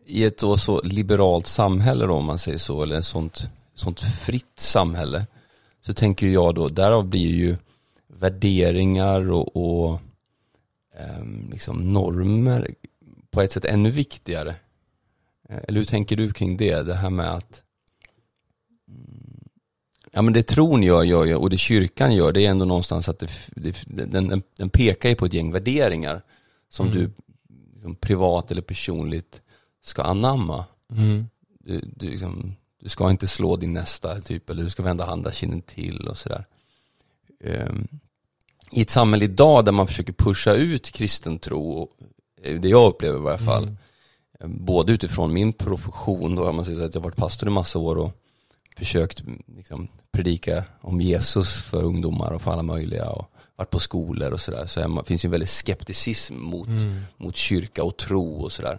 i 0.07 0.25
ett 0.25 0.39
då 0.39 0.57
så 0.57 0.83
liberalt 0.83 1.47
samhälle 1.47 2.07
då 2.07 2.15
om 2.15 2.25
man 2.25 2.39
säger 2.39 2.59
så, 2.59 2.83
eller 2.83 2.99
ett 2.99 3.05
sånt, 3.05 3.49
sånt 3.75 4.01
fritt 4.01 4.59
samhälle, 4.61 5.27
så 5.87 5.95
tänker 5.95 6.27
jag 6.27 6.55
då, 6.55 6.69
därav 6.69 7.05
blir 7.05 7.35
ju 7.35 7.57
värderingar 8.07 9.31
och, 9.31 9.57
och 9.57 10.01
eh, 10.99 11.25
liksom 11.51 11.89
normer 11.89 12.75
på 13.31 13.43
ett 13.43 13.53
sätt 13.53 13.65
ännu 13.65 13.91
viktigare 13.91 14.55
eller 15.49 15.79
hur 15.79 15.87
tänker 15.87 16.17
du 16.17 16.33
kring 16.33 16.57
det? 16.57 16.83
Det 16.83 16.95
här 16.95 17.11
med 17.11 17.31
att 17.31 17.65
Ja 20.17 20.23
men 20.23 20.33
det 20.33 20.43
tron 20.43 20.83
gör, 20.83 21.03
gör, 21.03 21.25
gör 21.25 21.39
och 21.39 21.51
det 21.51 21.57
kyrkan 21.57 22.15
gör, 22.15 22.33
det 22.33 22.47
är 22.47 22.51
ändå 22.51 22.65
någonstans 22.65 23.09
att 23.09 23.19
det, 23.19 23.31
det, 23.57 23.85
den, 23.87 24.43
den 24.57 24.71
pekar 24.71 25.09
ju 25.09 25.15
på 25.15 25.27
ett 25.27 25.33
gäng 25.33 25.53
värderingar 25.53 26.23
som 26.69 26.87
mm. 26.87 26.99
du 26.99 27.11
liksom, 27.75 27.95
privat 27.95 28.51
eller 28.51 28.63
personligt 28.63 29.43
ska 29.83 30.03
anamma. 30.03 30.65
Mm. 30.91 31.27
Du, 31.59 31.81
du, 31.97 32.11
liksom, 32.11 32.57
du, 32.81 32.89
ska 32.89 33.11
inte 33.11 33.27
slå 33.27 33.57
din 33.57 33.73
nästa 33.73 34.21
typ, 34.21 34.51
eller 34.51 34.63
du 34.63 34.71
ska 34.71 34.83
vända 34.83 35.07
andra 35.07 35.33
kinden 35.33 35.63
till 35.63 36.09
och 36.09 36.19
sådär. 36.19 36.45
Um, 37.45 37.89
I 38.71 38.83
ett 38.83 38.91
samhälle 38.91 39.25
idag 39.25 39.65
där 39.65 39.73
man 39.73 39.87
försöker 39.87 40.13
pusha 40.13 40.53
ut 40.53 40.91
kristen 40.91 41.39
tro, 41.39 41.91
det 42.43 42.69
jag 42.69 42.89
upplever 42.89 43.19
i 43.19 43.23
varje 43.23 43.39
fall, 43.39 43.63
mm 43.63 43.77
både 44.45 44.93
utifrån 44.93 45.33
min 45.33 45.53
profession 45.53 46.35
då, 46.35 46.53
man 46.53 46.65
säger 46.65 46.79
så 46.79 46.85
att 46.85 46.95
jag 46.95 47.01
har 47.01 47.05
varit 47.05 47.17
pastor 47.17 47.49
i 47.49 47.53
massa 47.53 47.79
år 47.79 47.97
och 47.97 48.13
försökt 48.77 49.23
liksom, 49.57 49.89
predika 50.13 50.65
om 50.81 51.01
Jesus 51.01 51.63
för 51.63 51.83
ungdomar 51.83 52.33
och 52.33 52.43
för 52.43 52.51
alla 52.51 52.63
möjliga 52.63 53.11
och 53.11 53.31
varit 53.57 53.71
på 53.71 53.81
skolor 53.81 54.33
och 54.33 54.41
sådär. 54.41 54.67
Så 54.67 54.81
det 54.81 55.05
finns 55.07 55.25
ju 55.25 55.27
en 55.27 55.31
väldigt 55.31 55.49
skepticism 55.49 56.37
mot, 56.37 56.69
mm. 56.69 57.01
mot 57.17 57.37
kyrka 57.37 57.85
och 57.85 57.97
tro 57.97 58.43
och 58.43 58.53
sådär. 58.53 58.79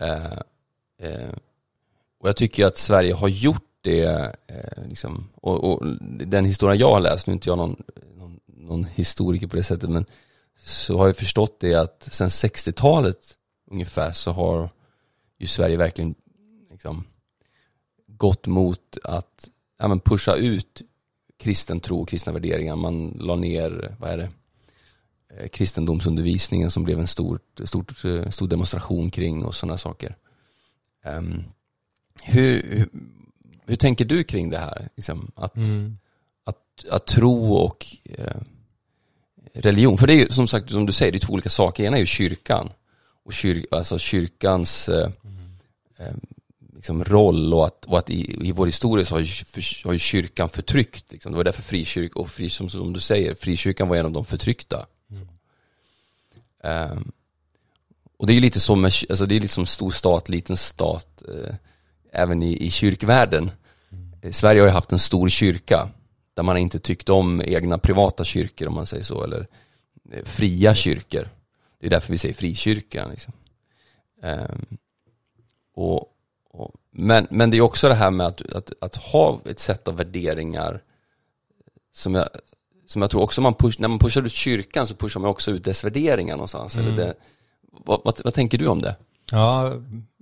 Eh, 0.00 0.38
eh, 1.08 1.30
och 2.20 2.28
jag 2.28 2.36
tycker 2.36 2.66
att 2.66 2.76
Sverige 2.76 3.14
har 3.14 3.28
gjort 3.28 3.64
det, 3.80 4.34
eh, 4.46 4.86
liksom, 4.88 5.28
och, 5.34 5.64
och, 5.64 5.86
den 6.26 6.44
historia 6.44 6.74
jag 6.74 6.92
har 6.92 7.00
läst, 7.00 7.26
nu 7.26 7.30
är 7.30 7.34
inte 7.34 7.48
jag 7.48 7.58
någon, 7.58 7.82
någon, 8.16 8.40
någon 8.46 8.84
historiker 8.84 9.46
på 9.46 9.56
det 9.56 9.62
sättet, 9.62 9.90
men 9.90 10.04
så 10.64 10.98
har 10.98 11.06
jag 11.06 11.16
förstått 11.16 11.60
det 11.60 11.74
att 11.74 12.08
sen 12.12 12.28
60-talet 12.28 13.36
ungefär 13.72 14.12
så 14.12 14.30
har 14.30 14.68
ju 15.38 15.46
Sverige 15.46 15.76
verkligen 15.76 16.14
liksom 16.70 17.04
gått 18.06 18.46
mot 18.46 18.98
att 19.04 19.48
ja, 19.78 19.88
men 19.88 20.00
pusha 20.00 20.34
ut 20.34 20.82
kristen 21.38 21.80
tro 21.80 22.00
och 22.00 22.08
kristna 22.08 22.32
värderingar. 22.32 22.76
Man 22.76 23.16
la 23.20 23.36
ner, 23.36 23.96
vad 23.98 24.10
är 24.10 24.16
det, 24.16 24.30
eh, 25.36 25.48
kristendomsundervisningen 25.48 26.70
som 26.70 26.84
blev 26.84 27.00
en 27.00 27.06
stor, 27.06 27.40
stor, 27.64 27.84
eh, 28.04 28.28
stor 28.28 28.48
demonstration 28.48 29.10
kring 29.10 29.44
och 29.44 29.54
sådana 29.54 29.78
saker. 29.78 30.16
Um, 31.04 31.44
hur, 32.22 32.62
hur, 32.62 32.88
hur, 33.66 33.76
tänker 33.76 34.04
du 34.04 34.24
kring 34.24 34.50
det 34.50 34.58
här? 34.58 34.88
Liksom, 34.96 35.32
att, 35.34 35.56
mm. 35.56 35.98
att, 36.44 36.84
att 36.90 37.06
tro 37.06 37.52
och 37.52 37.86
eh, 38.04 38.36
religion, 39.54 39.98
för 39.98 40.06
det 40.06 40.12
är 40.12 40.16
ju 40.16 40.28
som 40.28 40.48
sagt, 40.48 40.70
som 40.70 40.86
du 40.86 40.92
säger, 40.92 41.12
det 41.12 41.18
är 41.18 41.26
två 41.26 41.32
olika 41.32 41.50
saker. 41.50 41.84
Ena 41.84 41.96
är 41.96 42.00
ju 42.00 42.06
kyrkan 42.06 42.70
och 43.24 43.32
kyr, 43.32 43.66
alltså 43.70 43.98
kyrkans 43.98 44.88
eh, 44.88 45.10
eh, 45.98 46.14
liksom 46.74 47.04
roll 47.04 47.54
och 47.54 47.66
att, 47.66 47.84
och 47.84 47.98
att 47.98 48.10
i, 48.10 48.48
i 48.48 48.52
vår 48.52 48.66
historia 48.66 49.04
så 49.04 49.14
har 49.14 49.20
ju, 49.20 49.26
för, 49.26 49.84
har 49.84 49.92
ju 49.92 49.98
kyrkan 49.98 50.48
förtryckt. 50.48 51.12
Liksom. 51.12 51.32
Det 51.32 51.36
var 51.36 51.44
därför 51.44 51.62
frikyrkan, 51.62 52.22
och 52.22 52.30
fri, 52.30 52.50
som, 52.50 52.68
som 52.68 52.92
du 52.92 53.00
säger, 53.00 53.34
frikyrkan 53.34 53.88
var 53.88 53.96
en 53.96 54.06
av 54.06 54.12
de 54.12 54.24
förtryckta. 54.24 54.86
Mm. 55.10 55.28
Um, 56.92 57.12
och 58.16 58.26
det 58.26 58.32
är 58.32 58.34
ju 58.34 58.40
lite 58.40 58.60
som, 58.60 58.84
alltså 58.84 59.26
det 59.26 59.36
är 59.36 59.40
liksom 59.40 59.66
stor 59.66 59.90
stat, 59.90 60.28
liten 60.28 60.56
stat, 60.56 61.22
eh, 61.28 61.54
även 62.12 62.42
i, 62.42 62.66
i 62.66 62.70
kyrkvärlden. 62.70 63.50
Mm. 63.92 64.32
Sverige 64.32 64.60
har 64.60 64.66
ju 64.66 64.72
haft 64.72 64.92
en 64.92 64.98
stor 64.98 65.28
kyrka, 65.28 65.88
där 66.34 66.42
man 66.42 66.56
inte 66.56 66.78
tyckt 66.78 67.08
om 67.08 67.42
egna 67.44 67.78
privata 67.78 68.24
kyrkor 68.24 68.68
om 68.68 68.74
man 68.74 68.86
säger 68.86 69.04
så, 69.04 69.24
eller 69.24 69.46
eh, 70.12 70.24
fria 70.24 70.74
kyrkor. 70.74 71.28
Det 71.82 71.88
är 71.88 71.90
därför 71.90 72.12
vi 72.12 72.18
säger 72.18 72.34
frikyrkan. 72.34 73.10
Liksom. 73.10 73.32
Um, 74.22 74.78
och, 75.74 76.16
och, 76.50 76.74
men, 76.90 77.26
men 77.30 77.50
det 77.50 77.56
är 77.56 77.60
också 77.60 77.88
det 77.88 77.94
här 77.94 78.10
med 78.10 78.26
att, 78.26 78.52
att, 78.52 78.72
att 78.80 78.96
ha 78.96 79.40
ett 79.44 79.58
sätt 79.58 79.88
av 79.88 79.96
värderingar 79.96 80.82
som 81.92 82.14
jag, 82.14 82.28
som 82.86 83.02
jag 83.02 83.10
tror 83.10 83.22
också 83.22 83.40
man 83.40 83.54
push, 83.54 83.80
när 83.80 83.88
man 83.88 83.98
pushar 83.98 84.22
ut 84.22 84.32
kyrkan 84.32 84.86
så 84.86 84.94
pushar 84.94 85.20
man 85.20 85.30
också 85.30 85.50
ut 85.50 85.64
dess 85.64 85.84
värderingar 85.84 86.36
någonstans. 86.36 86.76
Mm. 86.76 86.86
Eller 86.88 87.06
det, 87.06 87.14
vad, 87.62 88.00
vad, 88.04 88.20
vad, 88.24 88.34
tänker 88.34 88.58
du 88.58 88.66
om 88.66 88.82
det? 88.82 88.96
Ja, 89.30 89.72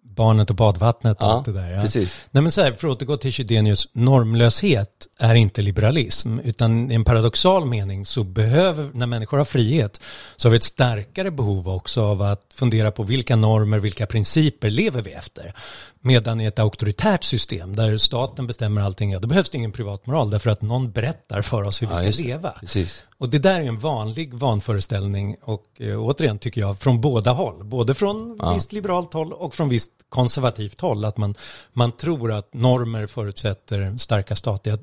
barnet 0.03 0.51
och 0.51 0.57
badvattnet 0.57 1.17
och 1.17 1.23
Ja, 1.23 1.33
allt 1.33 1.45
det 1.45 1.53
där. 1.53 1.71
Ja. 1.71 1.81
precis. 1.83 2.19
Nej 2.31 2.43
men 2.43 2.53
så 2.53 2.61
här, 2.61 2.73
för 2.73 2.89
att 2.89 2.97
återgå 2.97 3.17
till 3.17 3.33
Chydenius, 3.33 3.89
normlöshet 3.93 5.07
är 5.19 5.35
inte 5.35 5.63
liberalism, 5.63 6.39
utan 6.39 6.91
i 6.91 6.95
en 6.95 7.05
paradoxal 7.05 7.67
mening 7.67 8.07
så 8.07 8.25
behöver, 8.25 8.91
när 8.95 9.07
människor 9.07 9.39
har 9.39 9.45
frihet, 9.45 10.01
så 10.37 10.49
har 10.49 10.51
vi 10.51 10.57
ett 10.57 10.63
starkare 10.63 11.31
behov 11.31 11.69
också 11.69 12.03
av 12.03 12.23
att 12.23 12.43
fundera 12.55 12.91
på 12.91 13.03
vilka 13.03 13.37
normer, 13.37 13.79
vilka 13.79 14.07
principer 14.07 14.71
lever 14.71 15.03
vi 15.03 15.13
efter. 15.13 15.55
Medan 16.03 16.41
i 16.41 16.45
ett 16.45 16.59
auktoritärt 16.59 17.25
system 17.25 17.77
där 17.77 17.97
staten 17.97 18.47
bestämmer 18.47 18.81
allting, 18.83 19.11
ja 19.13 19.19
då 19.19 19.29
behövs 19.29 19.51
det 19.51 19.59
ingen 19.59 19.73
privatmoral 19.73 20.31
därför 20.31 20.51
att 20.51 20.63
någon 20.63 20.91
berättar 20.93 21.43
för 21.43 21.63
oss 21.63 21.83
hur 21.83 21.87
vi 21.87 21.93
Ja, 21.93 21.97
ska 21.97 22.07
just 22.07 22.19
det. 22.19 22.25
leva. 22.25 22.51
Precis. 22.61 23.03
Och 23.19 23.29
det 23.29 23.39
där 23.39 23.61
är 23.61 23.65
en 23.65 23.79
vanlig 23.79 24.35
vanföreställning 24.35 25.37
och 25.43 25.65
eh, 25.81 26.01
återigen 26.05 26.39
tycker 26.39 26.61
jag 26.61 26.79
från 26.79 27.01
båda 27.01 27.33
håll. 27.33 27.65
Både 27.65 27.95
från 27.95 28.37
Ja. 28.43 28.53
visst 28.55 28.73
liberalt 28.73 29.13
håll 29.13 29.33
och 29.33 29.55
från 29.55 29.69
visst 29.69 29.91
konservativt 30.09 30.81
håll. 30.81 31.05
Att 31.05 31.17
man, 31.17 31.35
man 31.73 31.93
tror 31.93 32.33
att 32.33 32.55
normer 32.55 33.07
förutsätter 33.07 33.95
starka 33.99 34.37
stater. 34.37 34.79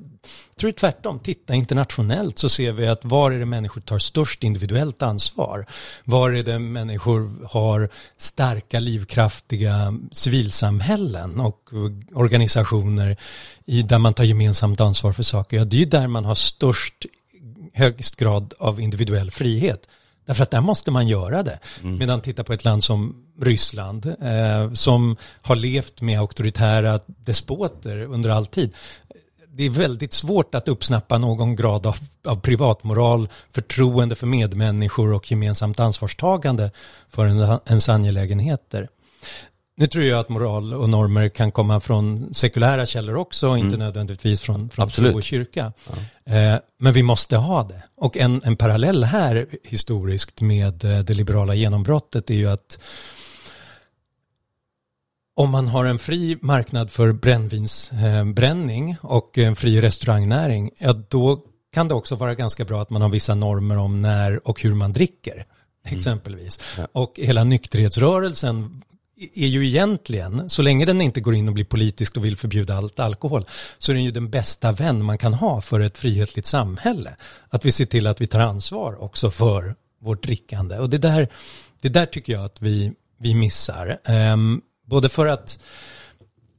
Tror 0.56 0.72
tvärtom. 0.72 1.18
Titta 1.18 1.54
internationellt 1.54 2.38
så 2.38 2.48
ser 2.48 2.72
vi 2.72 2.86
att 2.86 3.04
var 3.04 3.32
är 3.32 3.38
det 3.38 3.46
människor 3.46 3.80
tar 3.80 3.98
störst 3.98 4.44
individuellt 4.44 5.02
ansvar? 5.02 5.66
Var 6.04 6.30
är 6.30 6.42
det 6.42 6.58
människor 6.58 7.46
har 7.50 7.88
starka, 8.16 8.80
livkraftiga 8.80 9.98
civilsamhällen 10.12 11.40
och 11.40 11.70
organisationer 12.14 13.16
i, 13.64 13.82
där 13.82 13.98
man 13.98 14.14
tar 14.14 14.24
gemensamt 14.24 14.80
ansvar 14.80 15.12
för 15.12 15.22
saker? 15.22 15.56
Ja, 15.56 15.64
det 15.64 15.76
är 15.76 15.80
ju 15.80 15.84
där 15.84 16.06
man 16.06 16.24
har 16.24 16.34
störst 16.34 17.06
högst 17.72 18.16
grad 18.16 18.54
av 18.58 18.80
individuell 18.80 19.30
frihet. 19.30 19.88
Därför 20.26 20.42
att 20.42 20.50
där 20.50 20.60
måste 20.60 20.90
man 20.90 21.08
göra 21.08 21.42
det. 21.42 21.58
Medan 21.82 22.20
titta 22.20 22.44
på 22.44 22.52
ett 22.52 22.64
land 22.64 22.84
som 22.84 23.24
Ryssland 23.40 24.06
eh, 24.06 24.72
som 24.72 25.16
har 25.42 25.56
levt 25.56 26.00
med 26.00 26.18
auktoritära 26.18 27.00
despoter 27.06 27.98
under 28.02 28.30
all 28.30 28.46
tid. 28.46 28.74
Det 29.58 29.64
är 29.64 29.70
väldigt 29.70 30.12
svårt 30.12 30.54
att 30.54 30.68
uppsnappa 30.68 31.18
någon 31.18 31.56
grad 31.56 31.86
av, 31.86 31.96
av 32.24 32.40
privatmoral, 32.40 33.28
förtroende 33.52 34.14
för 34.14 34.26
medmänniskor 34.26 35.12
och 35.12 35.30
gemensamt 35.30 35.80
ansvarstagande 35.80 36.70
för 37.08 37.26
en, 37.26 37.58
ens 37.66 37.88
angelägenheter. 37.88 38.88
Nu 39.76 39.86
tror 39.86 40.04
jag 40.04 40.20
att 40.20 40.28
moral 40.28 40.74
och 40.74 40.88
normer 40.88 41.28
kan 41.28 41.52
komma 41.52 41.80
från 41.80 42.34
sekulära 42.34 42.86
källor 42.86 43.16
också, 43.16 43.56
inte 43.56 43.76
nödvändigtvis 43.76 44.40
från, 44.40 44.70
från 44.70 44.90
tro 44.90 45.16
och 45.16 45.22
kyrka. 45.22 45.72
Eh, 46.24 46.54
men 46.78 46.92
vi 46.92 47.02
måste 47.02 47.36
ha 47.36 47.62
det. 47.62 47.82
Och 47.96 48.16
en, 48.16 48.42
en 48.44 48.56
parallell 48.56 49.04
här 49.04 49.46
historiskt 49.64 50.40
med 50.40 50.84
eh, 50.84 50.98
det 50.98 51.14
liberala 51.14 51.54
genombrottet 51.54 52.30
är 52.30 52.34
ju 52.34 52.46
att 52.46 52.78
om 55.38 55.50
man 55.50 55.68
har 55.68 55.84
en 55.84 55.98
fri 55.98 56.38
marknad 56.42 56.90
för 56.90 57.12
brännvinsbränning 57.12 58.96
och 59.02 59.38
en 59.38 59.56
fri 59.56 59.80
restaurangnäring, 59.80 60.70
ja 60.78 60.92
då 60.92 61.44
kan 61.72 61.88
det 61.88 61.94
också 61.94 62.16
vara 62.16 62.34
ganska 62.34 62.64
bra 62.64 62.82
att 62.82 62.90
man 62.90 63.02
har 63.02 63.08
vissa 63.08 63.34
normer 63.34 63.76
om 63.76 64.02
när 64.02 64.48
och 64.48 64.62
hur 64.62 64.74
man 64.74 64.92
dricker, 64.92 65.46
exempelvis. 65.88 66.60
Ja. 66.78 66.88
Och 66.92 67.12
hela 67.16 67.44
nykterhetsrörelsen 67.44 68.82
är 69.34 69.46
ju 69.46 69.66
egentligen, 69.66 70.50
så 70.50 70.62
länge 70.62 70.84
den 70.84 71.00
inte 71.00 71.20
går 71.20 71.34
in 71.34 71.48
och 71.48 71.54
blir 71.54 71.64
politisk 71.64 72.16
och 72.16 72.24
vill 72.24 72.36
förbjuda 72.36 72.76
allt 72.76 73.00
alkohol, 73.00 73.44
så 73.78 73.92
är 73.92 73.94
den 73.94 74.04
ju 74.04 74.10
den 74.10 74.30
bästa 74.30 74.72
vän 74.72 75.04
man 75.04 75.18
kan 75.18 75.34
ha 75.34 75.60
för 75.60 75.80
ett 75.80 75.98
frihetligt 75.98 76.46
samhälle. 76.46 77.16
Att 77.48 77.64
vi 77.64 77.72
ser 77.72 77.86
till 77.86 78.06
att 78.06 78.20
vi 78.20 78.26
tar 78.26 78.40
ansvar 78.40 79.02
också 79.02 79.30
för 79.30 79.74
vårt 80.00 80.22
drickande. 80.22 80.78
Och 80.78 80.90
det 80.90 80.98
där, 80.98 81.28
det 81.80 81.88
där 81.88 82.06
tycker 82.06 82.32
jag 82.32 82.44
att 82.44 82.62
vi, 82.62 82.92
vi 83.18 83.34
missar. 83.34 83.98
Ehm, 84.04 84.62
både 84.88 85.08
för 85.08 85.26
att 85.26 85.58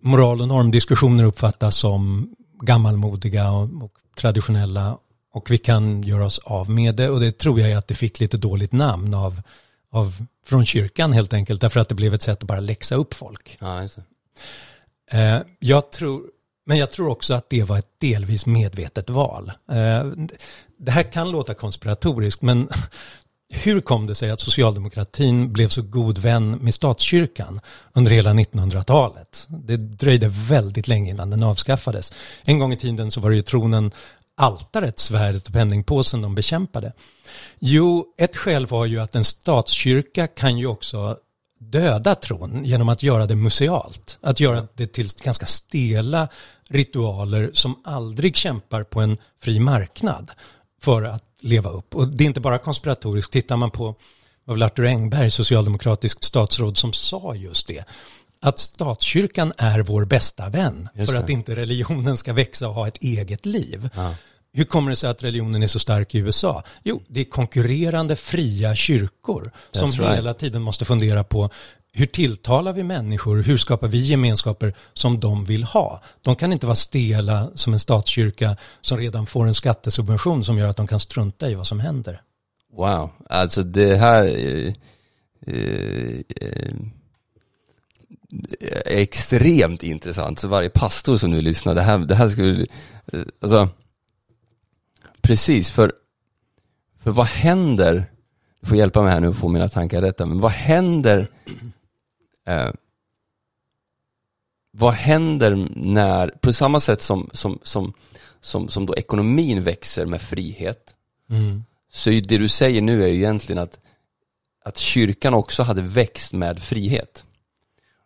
moral 0.01 0.41
och 0.41 0.47
normdiskussioner 0.47 1.23
uppfattas 1.23 1.75
som 1.75 2.33
gammalmodiga 2.61 3.51
och, 3.51 3.83
och 3.83 3.93
traditionella 4.15 4.97
och 5.33 5.51
vi 5.51 5.57
kan 5.57 6.03
göra 6.03 6.25
oss 6.25 6.39
av 6.39 6.69
med 6.69 6.95
det 6.95 7.09
och 7.09 7.19
det 7.19 7.37
tror 7.37 7.59
jag 7.59 7.71
är 7.71 7.77
att 7.77 7.87
det 7.87 7.93
fick 7.93 8.19
lite 8.19 8.37
dåligt 8.37 8.71
namn 8.71 9.13
av, 9.13 9.41
av 9.91 10.25
från 10.45 10.65
kyrkan 10.65 11.13
helt 11.13 11.33
enkelt 11.33 11.61
därför 11.61 11.79
att 11.79 11.89
det 11.89 11.95
blev 11.95 12.13
ett 12.13 12.21
sätt 12.21 12.37
att 12.41 12.47
bara 12.47 12.59
läxa 12.59 12.95
upp 12.95 13.13
folk. 13.13 13.57
Ja, 13.59 13.81
just. 13.81 13.97
Eh, 15.11 15.37
jag 15.59 15.91
tror, 15.91 16.23
men 16.65 16.77
jag 16.77 16.91
tror 16.91 17.09
också 17.09 17.33
att 17.33 17.49
det 17.49 17.63
var 17.63 17.77
ett 17.77 17.99
delvis 17.99 18.45
medvetet 18.45 19.09
val. 19.09 19.51
Eh, 19.71 20.05
det 20.77 20.91
här 20.91 21.11
kan 21.11 21.31
låta 21.31 21.53
konspiratoriskt 21.53 22.41
men 22.41 22.69
hur 23.49 23.81
kom 23.81 24.07
det 24.07 24.15
sig 24.15 24.31
att 24.31 24.39
socialdemokratin 24.39 25.53
blev 25.53 25.67
så 25.67 25.81
god 25.81 26.17
vän 26.17 26.51
med 26.51 26.73
statskyrkan 26.73 27.59
under 27.93 28.11
hela 28.11 28.33
1900-talet? 28.33 29.47
Det 29.49 29.77
dröjde 29.77 30.27
väldigt 30.27 30.87
länge 30.87 31.11
innan 31.11 31.29
den 31.29 31.43
avskaffades. 31.43 32.13
En 32.43 32.59
gång 32.59 32.73
i 32.73 32.77
tiden 32.77 33.11
så 33.11 33.21
var 33.21 33.29
det 33.29 33.35
ju 33.35 33.41
tronen 33.41 33.91
altaret, 34.35 34.99
svärdet 34.99 35.47
och 35.47 35.53
penningpåsen 35.53 36.21
de 36.21 36.35
bekämpade. 36.35 36.93
Jo, 37.59 38.13
ett 38.17 38.35
skäl 38.35 38.67
var 38.67 38.85
ju 38.85 38.99
att 38.99 39.15
en 39.15 39.23
statskyrka 39.23 40.27
kan 40.27 40.57
ju 40.57 40.67
också 40.67 41.17
döda 41.59 42.15
tron 42.15 42.65
genom 42.65 42.89
att 42.89 43.03
göra 43.03 43.25
det 43.25 43.35
musealt. 43.35 44.19
Att 44.21 44.39
göra 44.39 44.67
det 44.75 44.87
till 44.87 45.07
ganska 45.23 45.45
stela 45.45 46.27
ritualer 46.69 47.49
som 47.53 47.81
aldrig 47.83 48.35
kämpar 48.35 48.83
på 48.83 49.01
en 49.01 49.17
fri 49.41 49.59
marknad 49.59 50.31
för 50.81 51.03
att 51.03 51.23
leva 51.39 51.69
upp. 51.69 51.95
Och 51.95 52.07
det 52.07 52.23
är 52.23 52.25
inte 52.25 52.39
bara 52.39 52.57
konspiratoriskt. 52.57 53.33
Tittar 53.33 53.57
man 53.57 53.71
på 53.71 53.95
vad 54.45 54.59
var 54.59 54.65
Arthur 54.65 54.85
Engberg, 54.85 55.31
socialdemokratiskt 55.31 56.23
statsråd, 56.23 56.77
som 56.77 56.93
sa 56.93 57.35
just 57.35 57.67
det. 57.67 57.83
Att 58.41 58.59
statskyrkan 58.59 59.53
är 59.57 59.79
vår 59.79 60.05
bästa 60.05 60.49
vän 60.49 60.89
för 61.05 61.15
att 61.15 61.29
inte 61.29 61.55
religionen 61.55 62.17
ska 62.17 62.33
växa 62.33 62.67
och 62.69 62.75
ha 62.75 62.87
ett 62.87 62.97
eget 62.97 63.45
liv. 63.45 63.89
Ja. 63.95 64.15
Hur 64.53 64.63
kommer 64.63 64.89
det 64.89 64.95
sig 64.95 65.09
att 65.09 65.23
religionen 65.23 65.63
är 65.63 65.67
så 65.67 65.79
stark 65.79 66.15
i 66.15 66.17
USA? 66.17 66.63
Jo, 66.83 67.01
det 67.07 67.19
är 67.19 67.23
konkurrerande 67.23 68.15
fria 68.15 68.75
kyrkor 68.75 69.51
som 69.71 69.89
That's 69.89 69.99
right. 69.99 70.15
hela 70.15 70.33
tiden 70.33 70.61
måste 70.61 70.85
fundera 70.85 71.23
på 71.23 71.49
hur 71.93 72.05
tilltalar 72.05 72.73
vi 72.73 72.83
människor? 72.83 73.43
Hur 73.43 73.57
skapar 73.57 73.87
vi 73.87 73.97
gemenskaper 73.97 74.73
som 74.93 75.19
de 75.19 75.45
vill 75.45 75.63
ha? 75.63 76.03
De 76.21 76.35
kan 76.35 76.53
inte 76.53 76.65
vara 76.65 76.75
stela 76.75 77.51
som 77.55 77.73
en 77.73 77.79
statskyrka 77.79 78.57
som 78.81 78.97
redan 78.97 79.25
får 79.25 79.47
en 79.47 79.53
skattesubvention 79.53 80.43
som 80.43 80.57
gör 80.57 80.67
att 80.67 80.77
de 80.77 80.87
kan 80.87 80.99
strunta 80.99 81.49
i 81.49 81.55
vad 81.55 81.67
som 81.67 81.79
händer. 81.79 82.21
Wow, 82.73 83.11
alltså 83.29 83.63
det 83.63 83.95
här 83.95 84.23
är, 84.23 84.73
är, 85.45 86.23
är 88.85 88.97
extremt 88.97 89.83
intressant. 89.83 90.39
Så 90.39 90.47
varje 90.47 90.69
pastor 90.69 91.17
som 91.17 91.31
nu 91.31 91.41
lyssnar, 91.41 91.75
det 91.75 91.81
här, 91.81 91.97
det 91.97 92.15
här 92.15 92.27
skulle, 92.27 92.65
eh, 93.13 93.21
alltså, 93.41 93.69
precis, 95.21 95.71
för, 95.71 95.93
för 97.03 97.11
vad 97.11 97.25
händer, 97.25 98.05
du 98.61 98.67
får 98.67 98.77
hjälpa 98.77 99.01
mig 99.01 99.11
här 99.11 99.19
nu 99.19 99.27
och 99.27 99.35
få 99.35 99.47
mina 99.47 99.69
tankar 99.69 100.01
rätta, 100.01 100.25
men 100.25 100.39
vad 100.39 100.51
händer, 100.51 101.27
eh, 102.47 102.71
vad 104.71 104.93
händer 104.93 105.67
när, 105.75 106.27
på 106.27 106.53
samma 106.53 106.79
sätt 106.79 107.01
som, 107.01 107.29
som, 107.33 107.59
som, 107.63 107.93
som, 108.41 108.69
som 108.69 108.85
då 108.85 108.95
ekonomin 108.95 109.63
växer 109.63 110.05
med 110.05 110.21
frihet, 110.21 110.95
Mm. 111.29 111.63
så 111.91 112.09
det 112.09 112.37
du 112.37 112.47
säger 112.47 112.81
nu 112.81 113.03
är 113.03 113.07
ju 113.07 113.15
egentligen 113.15 113.63
att, 113.63 113.79
att 114.63 114.77
kyrkan 114.77 115.33
också 115.33 115.63
hade 115.63 115.81
växt 115.81 116.33
med 116.33 116.63
frihet. 116.63 117.25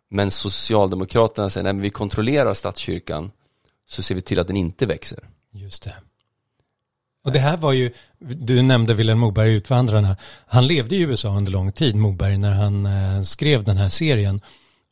Men 0.08 0.30
Socialdemokraterna 0.30 1.50
säger, 1.50 1.64
nej 1.64 1.72
men 1.72 1.82
vi 1.82 1.90
kontrollerar 1.90 2.54
statskyrkan, 2.54 3.30
så 3.86 4.02
ser 4.02 4.14
vi 4.14 4.20
till 4.20 4.38
att 4.38 4.46
den 4.46 4.56
inte 4.56 4.86
växer. 4.86 5.28
Just 5.52 5.82
det. 5.82 5.94
Och 7.24 7.32
det 7.32 7.38
här 7.38 7.56
var 7.56 7.72
ju, 7.72 7.90
du 8.18 8.62
nämnde 8.62 8.94
Vilhelm 8.94 9.18
Moberg, 9.18 9.52
Utvandrarna. 9.52 10.16
Han 10.46 10.66
levde 10.66 10.96
i 10.96 11.00
USA 11.00 11.36
under 11.36 11.52
lång 11.52 11.72
tid, 11.72 11.96
Moberg, 11.96 12.38
när 12.38 12.50
han 12.50 12.86
eh, 12.86 13.22
skrev 13.22 13.64
den 13.64 13.76
här 13.76 13.88
serien. 13.88 14.40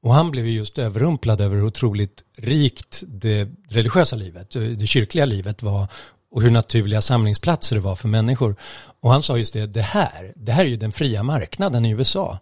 Och 0.02 0.14
han 0.14 0.30
blev 0.30 0.46
ju 0.46 0.52
just 0.52 0.78
överrumplad 0.78 1.40
över 1.40 1.56
hur 1.56 1.64
otroligt 1.64 2.22
rikt 2.36 3.02
det 3.06 3.48
religiösa 3.68 4.16
livet, 4.16 4.50
det 4.50 4.86
kyrkliga 4.86 5.24
livet 5.24 5.62
var 5.62 5.88
och 6.30 6.42
hur 6.42 6.50
naturliga 6.50 7.00
samlingsplatser 7.00 7.76
det 7.76 7.82
var 7.82 7.96
för 7.96 8.08
människor. 8.08 8.56
Och 9.00 9.10
han 9.10 9.22
sa 9.22 9.38
just 9.38 9.52
det, 9.52 9.66
det 9.66 9.82
här, 9.82 10.32
det 10.36 10.52
här 10.52 10.64
är 10.64 10.68
ju 10.68 10.76
den 10.76 10.92
fria 10.92 11.22
marknaden 11.22 11.84
i 11.84 11.90
USA. 11.90 12.38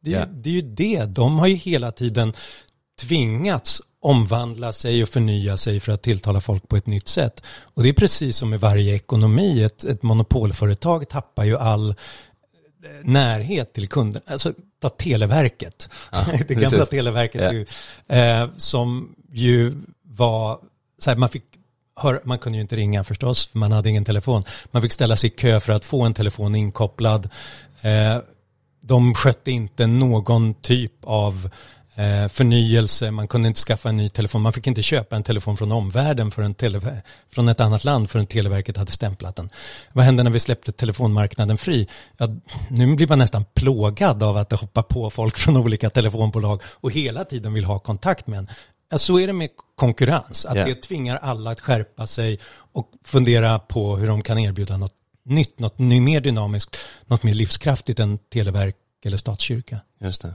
Det 0.00 0.14
är, 0.14 0.26
ju, 0.26 0.32
det 0.32 0.50
är 0.50 0.54
ju 0.54 0.62
det, 0.62 1.04
de 1.04 1.38
har 1.38 1.46
ju 1.46 1.54
hela 1.54 1.92
tiden 1.92 2.32
tvingats 3.00 3.82
omvandla 4.04 4.72
sig 4.72 5.02
och 5.02 5.08
förnya 5.08 5.56
sig 5.56 5.80
för 5.80 5.92
att 5.92 6.02
tilltala 6.02 6.40
folk 6.40 6.68
på 6.68 6.76
ett 6.76 6.86
nytt 6.86 7.08
sätt. 7.08 7.44
Och 7.74 7.82
det 7.82 7.88
är 7.88 7.92
precis 7.92 8.36
som 8.36 8.50
med 8.50 8.60
varje 8.60 8.94
ekonomi, 8.94 9.62
ett, 9.62 9.84
ett 9.84 10.02
monopolföretag 10.02 11.08
tappar 11.08 11.44
ju 11.44 11.56
all 11.56 11.90
eh, 11.90 11.94
närhet 13.04 13.72
till 13.72 13.88
kunden. 13.88 14.22
Alltså 14.26 14.52
ta 14.80 14.88
Televerket, 14.88 15.88
Ja, 16.12 16.18
det 16.48 16.54
gamla 16.54 16.70
precis. 16.70 16.88
Televerket 16.88 17.42
Ja. 17.42 17.52
ju, 17.52 17.66
eh, 18.18 18.48
som 18.56 19.14
ju 19.32 19.74
var, 20.02 20.58
så 20.98 21.10
här, 21.10 21.16
man 21.16 21.28
fick 21.28 21.44
hör, 21.96 22.20
man 22.24 22.38
kunde 22.38 22.58
ju 22.58 22.62
inte 22.62 22.76
ringa 22.76 23.04
förstås, 23.04 23.46
för 23.46 23.58
man 23.58 23.72
hade 23.72 23.90
ingen 23.90 24.04
telefon. 24.04 24.44
Man 24.70 24.82
fick 24.82 24.92
ställa 24.92 25.16
sig 25.16 25.30
i 25.30 25.30
kö 25.30 25.60
för 25.60 25.72
att 25.72 25.84
få 25.84 26.02
en 26.02 26.14
telefon 26.14 26.54
inkopplad. 26.54 27.30
Eh, 27.80 28.18
de 28.80 29.14
skötte 29.14 29.50
inte 29.50 29.86
någon 29.86 30.54
typ 30.54 30.92
av 31.02 31.50
eh, 31.94 32.28
förnyelse, 32.28 33.10
man 33.10 33.28
kunde 33.28 33.48
inte 33.48 33.60
skaffa 33.60 33.88
en 33.88 33.96
ny 33.96 34.08
telefon, 34.08 34.42
man 34.42 34.52
fick 34.52 34.66
inte 34.66 34.82
köpa 34.82 35.16
en 35.16 35.22
telefon 35.22 35.56
från 35.56 35.72
omvärlden 35.72 36.30
för 36.30 36.42
en 36.42 36.54
tele, 36.54 37.02
från 37.28 37.48
ett 37.48 37.60
annat 37.60 37.84
land 37.84 38.10
förrän 38.10 38.26
Televerket 38.26 38.76
hade 38.76 38.92
stämplat 38.92 39.36
den. 39.36 39.50
Vad 39.92 40.04
hände 40.04 40.22
när 40.22 40.30
vi 40.30 40.40
släppte 40.40 40.72
telefonmarknaden 40.72 41.58
fri? 41.58 41.88
Ja, 42.16 42.28
nu 42.68 42.96
blir 42.96 43.08
man 43.08 43.18
nästan 43.18 43.44
plågad 43.54 44.22
av 44.22 44.36
att 44.36 44.48
det 44.48 44.56
hoppar 44.56 44.82
på 44.82 45.10
folk 45.10 45.36
från 45.36 45.56
olika 45.56 45.90
telefonbolag 45.90 46.62
och 46.66 46.90
hela 46.90 47.24
tiden 47.24 47.52
vill 47.52 47.64
ha 47.64 47.78
kontakt 47.78 48.26
med 48.26 48.38
en. 48.38 48.48
Ja, 48.90 48.98
så 48.98 49.18
är 49.18 49.26
det 49.26 49.32
med 49.32 49.50
konkurrens, 49.74 50.46
att 50.46 50.56
yeah. 50.56 50.68
det 50.68 50.74
tvingar 50.74 51.16
alla 51.16 51.50
att 51.50 51.60
skärpa 51.60 52.06
sig 52.06 52.38
och 52.72 52.90
fundera 53.04 53.58
på 53.58 53.96
hur 53.96 54.08
de 54.08 54.22
kan 54.22 54.38
erbjuda 54.38 54.76
något 54.76 54.94
nytt, 55.24 55.58
något 55.58 55.78
mer 55.78 56.20
dynamiskt, 56.20 56.76
något 57.06 57.22
mer 57.22 57.34
livskraftigt 57.34 58.00
än 58.00 58.18
televerk 58.18 58.76
eller 59.04 59.16
statskyrka. 59.16 59.80
Just 60.00 60.22
det. 60.22 60.34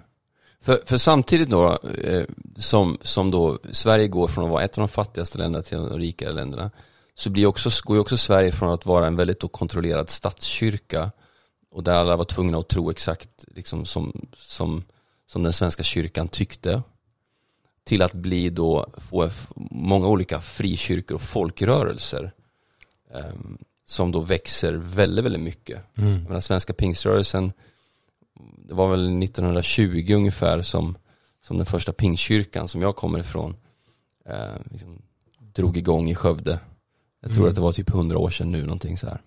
För, 0.61 0.81
för 0.85 0.97
samtidigt 0.97 1.49
då, 1.49 1.77
eh, 2.03 2.23
som, 2.55 2.97
som 3.01 3.31
då 3.31 3.59
Sverige 3.71 4.07
går 4.07 4.27
från 4.27 4.43
att 4.43 4.51
vara 4.51 4.63
ett 4.63 4.77
av 4.77 4.81
de 4.81 4.87
fattigaste 4.87 5.37
länderna 5.37 5.63
till 5.63 5.77
de 5.77 5.99
rikare 5.99 6.33
länderna, 6.33 6.71
så 7.15 7.29
blir 7.29 7.45
också, 7.45 7.69
går 7.83 7.95
ju 7.95 8.01
också 8.01 8.17
Sverige 8.17 8.51
från 8.51 8.69
att 8.69 8.85
vara 8.85 9.07
en 9.07 9.15
väldigt 9.15 9.39
då 9.39 9.47
kontrollerad 9.47 10.09
statskyrka, 10.09 11.11
och 11.71 11.83
där 11.83 11.93
alla 11.93 12.15
var 12.15 12.25
tvungna 12.25 12.57
att 12.57 12.69
tro 12.69 12.91
exakt 12.91 13.45
liksom 13.47 13.85
som, 13.85 14.27
som, 14.37 14.83
som 15.27 15.43
den 15.43 15.53
svenska 15.53 15.83
kyrkan 15.83 16.27
tyckte, 16.27 16.81
till 17.83 18.01
att 18.01 18.13
bli 18.13 18.49
då, 18.49 18.89
få 18.97 19.29
många 19.71 20.07
olika 20.07 20.41
frikyrkor 20.41 21.15
och 21.15 21.21
folkrörelser 21.21 22.31
eh, 23.13 23.33
som 23.85 24.11
då 24.11 24.19
växer 24.19 24.73
väldigt, 24.73 25.25
väldigt 25.25 25.41
mycket. 25.41 25.97
Mm. 25.97 26.23
Den 26.23 26.41
svenska 26.41 26.73
pingströrelsen 26.73 27.53
det 28.39 28.73
var 28.73 28.89
väl 28.89 29.23
1920 29.23 30.13
ungefär 30.13 30.61
som, 30.61 30.97
som 31.41 31.57
den 31.57 31.65
första 31.65 31.93
pingkyrkan 31.93 32.67
som 32.67 32.81
jag 32.81 32.95
kommer 32.95 33.19
ifrån 33.19 33.55
eh, 34.25 34.55
liksom, 34.71 35.01
drog 35.39 35.77
igång 35.77 36.09
i 36.09 36.15
Skövde. 36.15 36.59
Jag 37.21 37.31
tror 37.31 37.41
mm. 37.41 37.49
att 37.49 37.55
det 37.55 37.61
var 37.61 37.71
typ 37.71 37.89
100 37.89 38.17
år 38.17 38.29
sedan 38.29 38.51
nu, 38.51 38.61
någonting 38.61 38.97
så 38.97 39.07
här. 39.07 39.21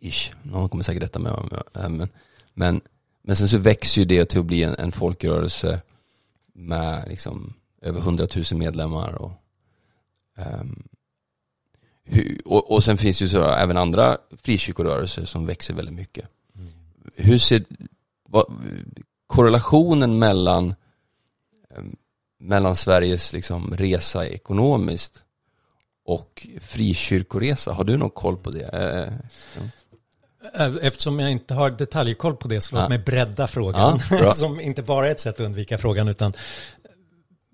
Ish, 0.00 0.32
någon 0.42 0.68
kommer 0.68 0.84
säkert 0.84 1.02
rätta 1.02 1.18
mig. 1.18 1.32
Men, 1.74 2.08
men, 2.54 2.80
men 3.22 3.36
sen 3.36 3.48
så 3.48 3.58
växer 3.58 4.00
ju 4.00 4.04
det 4.04 4.24
till 4.24 4.40
att 4.40 4.46
bli 4.46 4.62
en, 4.62 4.74
en 4.74 4.92
folkrörelse 4.92 5.80
med 6.52 7.08
liksom 7.08 7.54
över 7.82 8.00
100 8.00 8.26
000 8.34 8.44
medlemmar 8.58 9.12
och, 9.12 9.32
um, 10.60 10.88
och, 12.44 12.70
och 12.70 12.84
sen 12.84 12.98
finns 12.98 13.22
ju 13.22 13.28
så 13.28 13.44
även 13.44 13.76
andra 13.76 14.18
frikyrkorörelser 14.36 15.24
som 15.24 15.46
växer 15.46 15.74
väldigt 15.74 15.94
mycket. 15.94 16.28
Mm. 16.54 16.68
Hur 17.14 17.38
ser 17.38 17.64
vad, 18.32 18.46
korrelationen 19.26 20.18
mellan, 20.18 20.74
ehm, 21.76 21.96
mellan 22.38 22.76
Sveriges 22.76 23.32
liksom 23.32 23.74
resa 23.76 24.26
ekonomiskt 24.26 25.24
och 26.04 26.46
frikyrkoresa, 26.60 27.72
har 27.72 27.84
du 27.84 27.96
någon 27.96 28.10
koll 28.10 28.36
på 28.36 28.50
det? 28.50 28.68
Eh, 28.72 29.12
ja. 29.56 29.62
Eftersom 30.82 31.20
jag 31.20 31.30
inte 31.30 31.54
har 31.54 31.70
detaljkoll 31.70 32.36
på 32.36 32.48
det 32.48 32.60
så 32.60 32.74
låt 32.74 32.82
ja. 32.82 32.88
mig 32.88 32.98
bredda 32.98 33.46
frågan. 33.46 34.00
Ja, 34.10 34.30
som 34.34 34.60
inte 34.60 34.82
bara 34.82 35.06
är 35.06 35.10
ett 35.10 35.20
sätt 35.20 35.34
att 35.34 35.40
undvika 35.40 35.78
frågan 35.78 36.08
utan, 36.08 36.32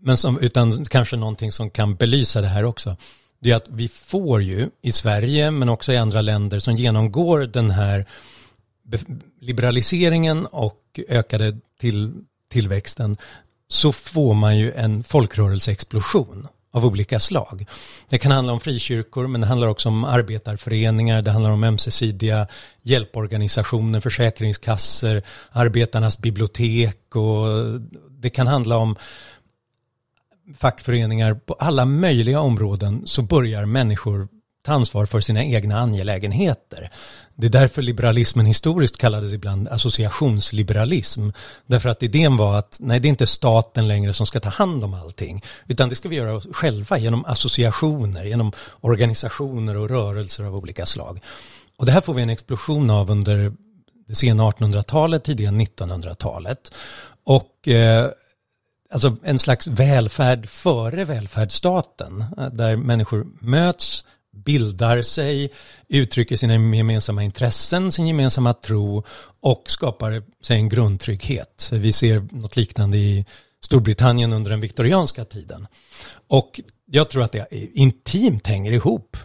men 0.01 0.17
som, 0.17 0.39
utan 0.39 0.85
kanske 0.85 1.17
någonting 1.17 1.53
som 1.53 1.71
kan 1.71 1.95
belysa 1.95 2.41
det 2.41 2.49
här 2.49 2.65
också. 2.65 2.97
Det 3.41 3.51
är 3.51 3.57
att 3.57 3.69
vi 3.69 3.89
får 3.89 4.43
ju 4.43 4.71
i 4.83 4.93
Sverige 4.93 5.51
men 5.51 5.69
också 5.69 5.93
i 5.93 5.97
andra 5.97 6.23
länder 6.23 6.59
som 6.59 6.75
genomgår 6.75 7.39
den 7.39 7.71
här 7.71 8.07
liberaliseringen 9.41 10.47
och 10.47 11.01
ökade 11.09 11.57
till, 11.81 12.13
tillväxten 12.51 13.17
så 13.69 13.93
får 13.93 14.35
man 14.35 14.59
ju 14.59 14.73
en 14.73 15.03
folkrörelseexplosion 15.05 16.49
av 16.71 16.87
olika 16.87 17.21
slag. 17.21 17.67
Det 18.09 18.19
kan 18.19 18.33
handla 18.33 18.53
om 18.53 18.61
frikyrkor 18.61 19.27
men 19.27 19.41
det 19.41 19.47
handlar 19.47 19.69
också 19.69 19.89
om 19.89 20.05
arbetarföreningar, 20.05 21.23
det 21.23 21.31
handlar 21.31 21.51
om 21.51 21.65
ömsesidiga 21.65 22.47
hjälporganisationer, 22.83 24.01
försäkringskassor, 24.01 25.23
arbetarnas 25.51 26.19
bibliotek 26.19 27.17
och 27.17 27.47
det 28.11 28.31
kan 28.31 28.47
handla 28.47 28.77
om 28.77 28.97
fackföreningar 30.57 31.35
på 31.35 31.55
alla 31.55 31.85
möjliga 31.85 32.41
områden 32.41 33.03
så 33.05 33.23
börjar 33.23 33.67
människor 33.67 34.29
ta 34.63 34.73
ansvar 34.73 35.07
för 35.07 35.21
sina 35.21 35.45
egna 35.45 35.79
angelägenheter. 35.79 36.91
Det 37.41 37.47
är 37.47 37.51
därför 37.51 37.83
liberalismen 37.83 38.47
historiskt 38.47 38.97
kallades 38.97 39.33
ibland 39.33 39.69
associationsliberalism. 39.69 41.31
Därför 41.67 41.89
att 41.89 42.03
idén 42.03 42.37
var 42.37 42.59
att 42.59 42.79
nej, 42.81 43.01
det 43.01 43.09
är 43.09 43.11
inte 43.11 43.27
staten 43.27 43.89
längre 43.89 44.13
som 44.13 44.27
ska 44.27 44.41
ta 44.41 44.49
hand 44.49 44.85
om 44.85 44.95
allting, 44.95 45.45
utan 45.67 45.89
det 45.89 45.95
ska 45.95 46.09
vi 46.09 46.17
göra 46.17 46.41
själva 46.41 46.99
genom 46.99 47.25
associationer, 47.25 48.25
genom 48.25 48.53
organisationer 48.81 49.77
och 49.77 49.89
rörelser 49.89 50.45
av 50.45 50.57
olika 50.57 50.87
slag. 50.87 51.21
Och 51.77 51.87
det 51.87 51.93
här 51.93 52.01
får 52.01 52.15
vi 52.15 52.23
en 52.23 52.31
explosion 52.31 52.91
av 52.91 53.11
under 53.11 53.53
det 54.09 54.15
sena 54.15 54.43
1800-talet, 54.43 55.25
tidiga 55.25 55.51
1900-talet. 55.51 56.75
Och 57.25 57.69
eh, 57.69 58.11
alltså 58.91 59.17
en 59.23 59.39
slags 59.39 59.67
välfärd 59.67 60.49
före 60.49 61.05
välfärdsstaten, 61.05 62.25
eh, 62.39 62.47
där 62.47 62.77
människor 62.77 63.27
möts, 63.41 64.05
bildar 64.45 65.03
sig, 65.03 65.53
uttrycker 65.89 66.37
sina 66.37 66.53
gemensamma 66.77 67.23
intressen, 67.23 67.93
sin 67.93 68.07
gemensamma 68.07 68.55
tro 68.55 69.05
och 69.41 69.63
skapar 69.67 70.23
sig 70.43 70.57
en 70.57 70.69
grundtrygghet. 70.69 71.71
Vi 71.73 71.93
ser 71.93 72.29
något 72.31 72.57
liknande 72.57 72.97
i 72.97 73.25
Storbritannien 73.61 74.33
under 74.33 74.51
den 74.51 74.61
viktorianska 74.61 75.25
tiden. 75.25 75.67
Och 76.29 76.61
jag 76.87 77.11
tror 77.11 77.23
att 77.23 77.33
det 77.33 77.47
intimt 77.75 78.47
hänger 78.47 78.73
ihop. 78.73 79.17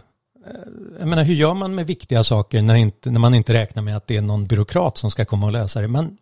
Eh, 0.46 0.52
jag 0.98 1.08
menar, 1.08 1.24
hur 1.24 1.34
gör 1.34 1.54
man 1.54 1.74
med 1.74 1.86
viktiga 1.86 2.22
saker 2.22 2.62
när, 2.62 2.74
inte, 2.74 3.10
när 3.10 3.20
man 3.20 3.34
inte 3.34 3.52
räknar 3.52 3.82
med 3.82 3.96
att 3.96 4.06
det 4.06 4.16
är 4.16 4.22
någon 4.22 4.46
byråkrat 4.46 4.98
som 4.98 5.10
ska 5.10 5.24
komma 5.24 5.46
och 5.46 5.52
lösa 5.52 5.80
det? 5.80 5.88
Man 5.88 6.16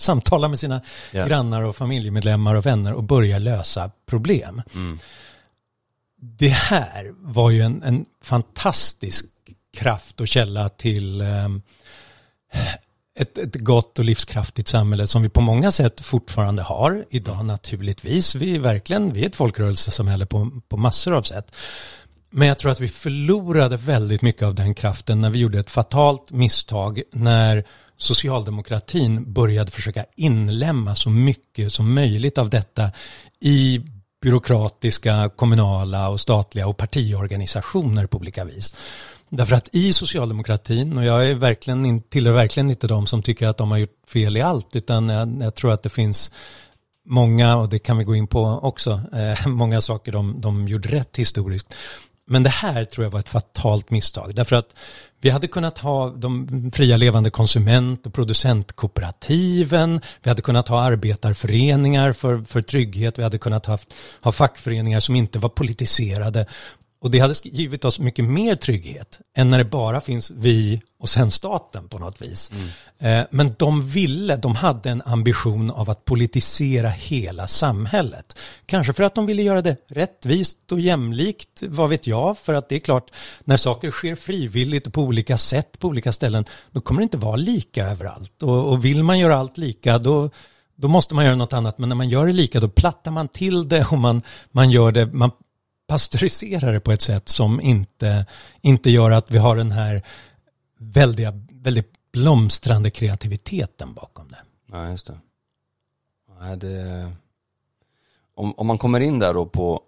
samtalar 0.00 0.48
med 0.48 0.58
sina 0.58 0.80
yeah. 1.12 1.28
grannar 1.28 1.62
och 1.62 1.76
familjemedlemmar 1.76 2.54
och 2.54 2.66
vänner 2.66 2.92
och 2.92 3.02
börjar 3.02 3.38
lösa 3.38 3.90
problem. 4.06 4.62
Mm 4.74 4.98
det 6.24 6.48
här 6.48 7.12
var 7.18 7.50
ju 7.50 7.62
en, 7.62 7.82
en 7.82 8.04
fantastisk 8.22 9.26
kraft 9.76 10.20
och 10.20 10.28
källa 10.28 10.68
till 10.68 11.20
eh, 11.20 11.48
ett, 13.18 13.38
ett 13.38 13.54
gott 13.54 13.98
och 13.98 14.04
livskraftigt 14.04 14.68
samhälle 14.68 15.06
som 15.06 15.22
vi 15.22 15.28
på 15.28 15.40
många 15.40 15.70
sätt 15.70 16.00
fortfarande 16.00 16.62
har 16.62 17.04
idag 17.10 17.34
mm. 17.34 17.46
naturligtvis. 17.46 18.34
Vi 18.34 18.56
är 18.56 18.60
verkligen, 18.60 19.12
vi 19.12 19.22
är 19.22 19.26
ett 19.26 19.36
folkrörelsesamhälle 19.36 20.26
på, 20.26 20.60
på 20.68 20.76
massor 20.76 21.12
av 21.12 21.22
sätt. 21.22 21.54
Men 22.30 22.48
jag 22.48 22.58
tror 22.58 22.72
att 22.72 22.80
vi 22.80 22.88
förlorade 22.88 23.76
väldigt 23.76 24.22
mycket 24.22 24.42
av 24.42 24.54
den 24.54 24.74
kraften 24.74 25.20
när 25.20 25.30
vi 25.30 25.38
gjorde 25.38 25.58
ett 25.58 25.70
fatalt 25.70 26.32
misstag 26.32 27.02
när 27.12 27.64
socialdemokratin 27.96 29.32
började 29.32 29.70
försöka 29.70 30.04
inlämna 30.16 30.94
så 30.94 31.10
mycket 31.10 31.72
som 31.72 31.94
möjligt 31.94 32.38
av 32.38 32.50
detta 32.50 32.90
i 33.40 33.80
byråkratiska, 34.22 35.30
kommunala 35.36 36.08
och 36.08 36.20
statliga 36.20 36.66
och 36.66 36.76
partiorganisationer 36.76 38.06
på 38.06 38.18
olika 38.18 38.44
vis. 38.44 38.74
Därför 39.28 39.56
att 39.56 39.74
i 39.74 39.92
socialdemokratin, 39.92 40.98
och 40.98 41.04
jag 41.04 41.30
är 41.30 41.34
verkligen, 41.34 42.02
tillhör 42.02 42.32
verkligen 42.32 42.70
inte 42.70 42.86
de 42.86 43.06
som 43.06 43.22
tycker 43.22 43.46
att 43.46 43.56
de 43.56 43.70
har 43.70 43.78
gjort 43.78 43.98
fel 44.08 44.36
i 44.36 44.40
allt, 44.40 44.76
utan 44.76 45.08
jag, 45.08 45.42
jag 45.42 45.54
tror 45.54 45.72
att 45.72 45.82
det 45.82 45.90
finns 45.90 46.32
många, 47.06 47.56
och 47.56 47.68
det 47.68 47.78
kan 47.78 47.98
vi 47.98 48.04
gå 48.04 48.14
in 48.14 48.26
på 48.26 48.44
också, 48.62 49.00
eh, 49.12 49.46
många 49.46 49.80
saker 49.80 50.12
de, 50.12 50.40
de 50.40 50.68
gjorde 50.68 50.88
rätt 50.88 51.16
historiskt. 51.16 51.74
Men 52.26 52.42
det 52.42 52.50
här 52.50 52.84
tror 52.84 53.04
jag 53.04 53.10
var 53.10 53.20
ett 53.20 53.28
fatalt 53.28 53.90
misstag. 53.90 54.34
Därför 54.34 54.56
att 54.56 54.74
vi 55.22 55.30
hade 55.30 55.48
kunnat 55.48 55.78
ha 55.78 56.10
de 56.10 56.70
fria 56.74 56.96
levande 56.96 57.30
konsument 57.30 58.06
och 58.06 58.14
producentkooperativen. 58.14 60.00
Vi 60.22 60.30
hade 60.30 60.42
kunnat 60.42 60.68
ha 60.68 60.80
arbetarföreningar 60.80 62.12
för, 62.12 62.42
för 62.42 62.62
trygghet. 62.62 63.18
Vi 63.18 63.22
hade 63.22 63.38
kunnat 63.38 63.66
ha, 63.66 63.78
ha 64.20 64.32
fackföreningar 64.32 65.00
som 65.00 65.16
inte 65.16 65.38
var 65.38 65.48
politiserade. 65.48 66.46
Och 67.02 67.10
det 67.10 67.18
hade 67.18 67.34
givit 67.44 67.84
oss 67.84 67.98
mycket 67.98 68.24
mer 68.24 68.54
trygghet 68.54 69.20
än 69.34 69.50
när 69.50 69.58
det 69.58 69.64
bara 69.64 70.00
finns 70.00 70.30
vi 70.30 70.80
och 70.98 71.08
sen 71.08 71.30
staten 71.30 71.88
på 71.88 71.98
något 71.98 72.22
vis. 72.22 72.50
Mm. 72.98 73.20
Eh, 73.20 73.26
men 73.30 73.54
de 73.58 73.82
ville, 73.82 74.36
de 74.36 74.56
hade 74.56 74.90
en 74.90 75.02
ambition 75.04 75.70
av 75.70 75.90
att 75.90 76.04
politisera 76.04 76.88
hela 76.88 77.46
samhället. 77.46 78.38
Kanske 78.66 78.92
för 78.92 79.02
att 79.02 79.14
de 79.14 79.26
ville 79.26 79.42
göra 79.42 79.62
det 79.62 79.76
rättvist 79.88 80.72
och 80.72 80.80
jämlikt, 80.80 81.62
vad 81.62 81.90
vet 81.90 82.06
jag, 82.06 82.38
för 82.38 82.54
att 82.54 82.68
det 82.68 82.74
är 82.74 82.80
klart, 82.80 83.10
när 83.44 83.56
saker 83.56 83.90
sker 83.90 84.14
frivilligt 84.14 84.86
och 84.86 84.92
på 84.92 85.02
olika 85.02 85.38
sätt 85.38 85.78
på 85.78 85.88
olika 85.88 86.12
ställen, 86.12 86.44
då 86.70 86.80
kommer 86.80 87.00
det 87.00 87.04
inte 87.04 87.16
vara 87.16 87.36
lika 87.36 87.86
överallt. 87.86 88.42
Och, 88.42 88.68
och 88.68 88.84
vill 88.84 89.04
man 89.04 89.18
göra 89.18 89.38
allt 89.38 89.58
lika, 89.58 89.98
då, 89.98 90.30
då 90.76 90.88
måste 90.88 91.14
man 91.14 91.24
göra 91.24 91.36
något 91.36 91.52
annat, 91.52 91.78
men 91.78 91.88
när 91.88 91.96
man 91.96 92.08
gör 92.08 92.26
det 92.26 92.32
lika, 92.32 92.60
då 92.60 92.68
plattar 92.68 93.10
man 93.10 93.28
till 93.28 93.68
det 93.68 93.86
och 93.90 93.98
man, 93.98 94.22
man 94.50 94.70
gör 94.70 94.92
det, 94.92 95.06
man 95.06 95.30
pasteuriserar 95.92 96.72
det 96.72 96.80
på 96.80 96.92
ett 96.92 97.00
sätt 97.00 97.28
som 97.28 97.60
inte, 97.60 98.26
inte 98.60 98.90
gör 98.90 99.10
att 99.10 99.30
vi 99.30 99.38
har 99.38 99.56
den 99.56 99.70
här 99.70 100.02
väldiga, 100.78 101.40
väldigt 101.50 101.92
blomstrande 102.12 102.90
kreativiteten 102.90 103.94
bakom 103.94 104.28
det. 104.28 104.42
Ja, 104.72 104.90
just 104.90 105.06
det. 105.06 105.18
Ja, 106.40 106.56
det, 106.56 107.12
om, 108.34 108.54
om 108.56 108.66
man 108.66 108.78
kommer 108.78 109.00
in 109.00 109.18
där 109.18 109.34
då 109.34 109.46
på 109.46 109.82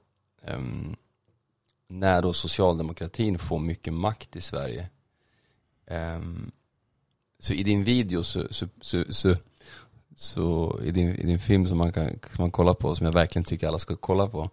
um, 0.47 0.97
när 1.89 2.23
då 2.23 2.33
socialdemokratin 2.33 3.39
får 3.39 3.59
mycket 3.59 3.93
makt 3.93 4.37
i 4.37 4.41
Sverige. 4.41 4.89
Um, 5.91 6.53
så 7.39 7.53
i 7.53 7.63
din 7.63 7.85
video 7.85 8.23
så, 8.23 8.47
så, 8.51 8.69
så, 8.81 9.05
så, 9.09 9.37
så 10.17 10.79
i, 10.83 10.91
din, 10.91 11.09
i 11.09 11.27
din 11.27 11.41
film 11.41 11.67
som 11.67 11.79
man 11.79 11.93
kan 11.93 12.09
som 12.09 12.43
man 12.43 12.51
kollar 12.51 12.75
på, 12.75 12.95
som 12.95 13.07
jag 13.07 13.13
verkligen 13.13 13.45
tycker 13.45 13.69
alla 13.69 13.79
ska 13.79 13.97
kolla 13.97 14.27
på 14.27 14.51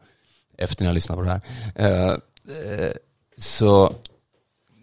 efter 0.64 0.84
när 0.84 0.89
jag 0.89 0.95
lyssnar 0.95 1.16
på 1.16 1.22
det 1.22 1.30
här. 1.30 1.41
Uh, 1.80 2.18
uh, 2.55 2.91
så, 3.38 3.93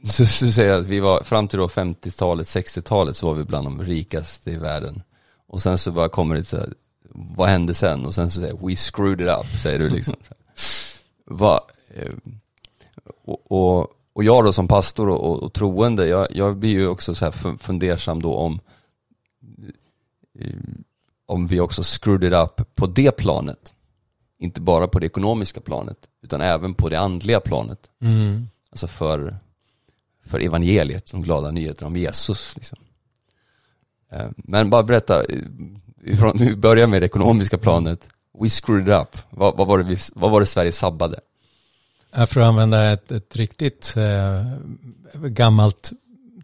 så, 0.05 0.27
så 0.27 0.53
säger 0.53 0.69
jag 0.69 0.81
att 0.81 0.87
vi 0.87 1.01
var, 1.01 1.23
fram 1.23 1.49
till 1.49 1.59
då 1.59 1.67
50-talet, 1.67 2.47
60-talet 2.47 3.17
så 3.17 3.27
var 3.27 3.35
vi 3.35 3.45
bland 3.45 3.67
de 3.67 3.83
rikaste 3.83 4.51
i 4.51 4.57
världen. 4.57 5.03
Och 5.47 5.63
sen 5.63 5.79
så 5.79 5.93
bara 5.93 6.09
kommer 6.09 6.35
det 6.35 6.45
så 6.45 6.57
här, 6.57 6.75
vad 7.11 7.49
hände 7.49 7.75
sen? 7.75 8.07
Och 8.07 8.15
sen 8.15 8.31
så 8.31 8.41
säger 8.41 8.67
we 8.67 8.77
screwed 8.77 9.21
it 9.21 9.29
up, 9.29 9.61
säger 9.61 9.79
du 9.79 9.89
liksom. 9.89 10.17
Va, 11.31 11.61
eh, 11.95 12.13
och, 13.25 13.53
och, 13.53 13.87
och, 14.13 14.25
jag 14.25 14.45
då 14.45 14.53
som 14.53 14.69
pastor 14.69 15.09
och, 15.09 15.31
och, 15.31 15.43
och 15.43 15.53
troende, 15.53 16.09
jag, 16.09 16.27
jag, 16.31 16.57
blir 16.57 16.71
ju 16.71 16.89
också 16.89 17.15
så 17.15 17.25
här 17.25 17.57
fundersam 17.59 18.23
då 18.23 18.35
om 18.35 18.61
eh, 20.41 20.55
om 21.27 21.47
vi 21.47 21.61
också 21.61 21.83
screwed 21.83 22.25
it 22.25 22.35
up 22.35 22.75
på 22.75 22.87
det 22.87 23.11
planet. 23.11 23.75
Inte 24.39 24.61
bara 24.61 24.89
på 24.89 24.99
det 24.99 25.07
ekonomiska 25.07 25.61
planet, 25.61 25.97
utan 26.23 26.41
även 26.41 26.75
på 26.75 26.89
det 26.89 26.97
andliga 26.97 27.41
planet. 27.41 27.79
Mm. 28.03 28.49
Alltså 28.71 28.87
för, 28.87 29.39
för 30.27 30.41
evangeliet, 30.41 31.11
de 31.13 31.23
glada 31.23 31.51
nyheterna 31.51 31.87
om 31.87 31.97
Jesus. 31.97 32.57
Liksom. 32.57 32.79
Eh, 34.13 34.27
men 34.37 34.71
bara 34.71 34.83
berätta, 34.83 35.25
ifrån, 36.05 36.37
vi 36.39 36.57
börjar 36.57 36.87
med 36.87 37.03
det 37.03 37.07
ekonomiska 37.07 37.59
planet. 37.59 38.09
We 38.41 38.49
screwed 38.49 39.01
up. 39.01 39.17
Vad, 39.31 39.57
vad, 39.57 39.67
var, 39.67 39.79
det 39.79 39.85
vi, 39.85 39.97
vad 40.15 40.31
var 40.31 40.41
det 40.41 40.47
Sverige 40.47 40.73
sabbade? 40.73 41.21
För 42.13 42.41
att 42.41 42.49
använda 42.49 42.93
ett, 42.93 43.13
ett 43.13 43.37
riktigt 43.37 43.95
eh, 43.97 44.45
gammalt 45.13 45.93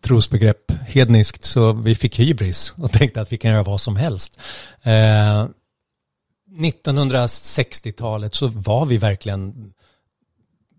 trosbegrepp, 0.00 0.72
hedniskt, 0.86 1.44
så 1.44 1.72
vi 1.72 1.94
fick 1.94 2.18
hybris 2.18 2.74
och 2.76 2.92
tänkte 2.92 3.20
att 3.20 3.32
vi 3.32 3.38
kan 3.38 3.50
göra 3.50 3.62
vad 3.62 3.80
som 3.80 3.96
helst. 3.96 4.40
Eh, 4.82 5.46
1960-talet 6.54 8.34
så 8.34 8.46
var 8.46 8.86
vi 8.86 8.96
verkligen 8.96 9.72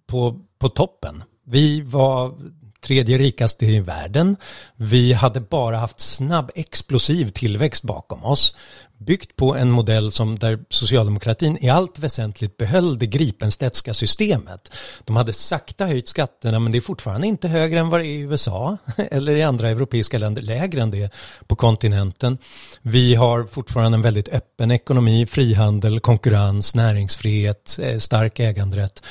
på, 0.08 0.40
på 0.60 0.70
toppen. 0.70 1.24
Vi 1.44 1.82
var 1.82 2.36
tredje 2.82 3.18
rikaste 3.18 3.66
i 3.66 3.80
världen. 3.80 4.36
Vi 4.76 5.14
hade 5.14 5.42
bara 5.42 5.78
haft 5.78 6.00
snabb 6.00 6.52
explosiv 6.56 7.30
tillväxt 7.30 7.84
bakom 7.84 8.26
oss. 8.26 8.56
Byggt 8.98 9.36
på 9.36 9.56
en 9.56 9.72
modell 9.72 10.12
som 10.12 10.40
där 10.40 10.60
socialdemokratin 10.70 11.58
i 11.62 11.70
allt 11.70 12.00
väsentligt 12.00 12.58
behöll 12.58 13.00
det 13.00 13.08
Gripenstedtska 13.08 13.94
systemet. 13.94 14.72
De 15.04 15.16
hade 15.16 15.34
sakta 15.34 15.86
höjt 15.86 16.08
skatterna 16.08 16.60
men 16.60 16.72
det 16.72 16.78
är 16.78 16.82
fortfarande 16.82 17.28
inte 17.28 17.48
högre 17.48 17.80
än 17.80 17.90
vad 17.90 18.00
det 18.00 18.08
är 18.08 18.10
i 18.10 18.20
USA 18.20 18.78
eller 18.98 19.36
i 19.36 19.44
andra 19.44 19.70
europeiska 19.70 20.18
länder, 20.18 20.42
lägre 20.42 20.82
än 20.82 20.92
det 20.92 21.14
på 21.48 21.56
kontinenten. 21.56 22.38
Vi 22.82 23.16
har 23.16 23.44
fortfarande 23.44 23.96
en 23.96 24.02
väldigt 24.02 24.30
öppen 24.30 24.72
ekonomi, 24.72 25.26
frihandel, 25.26 26.00
konkurrens, 26.00 26.76
näringsfrihet, 26.76 27.80
eh, 27.82 27.98
stark 27.98 28.40
äganderätt 28.40 29.04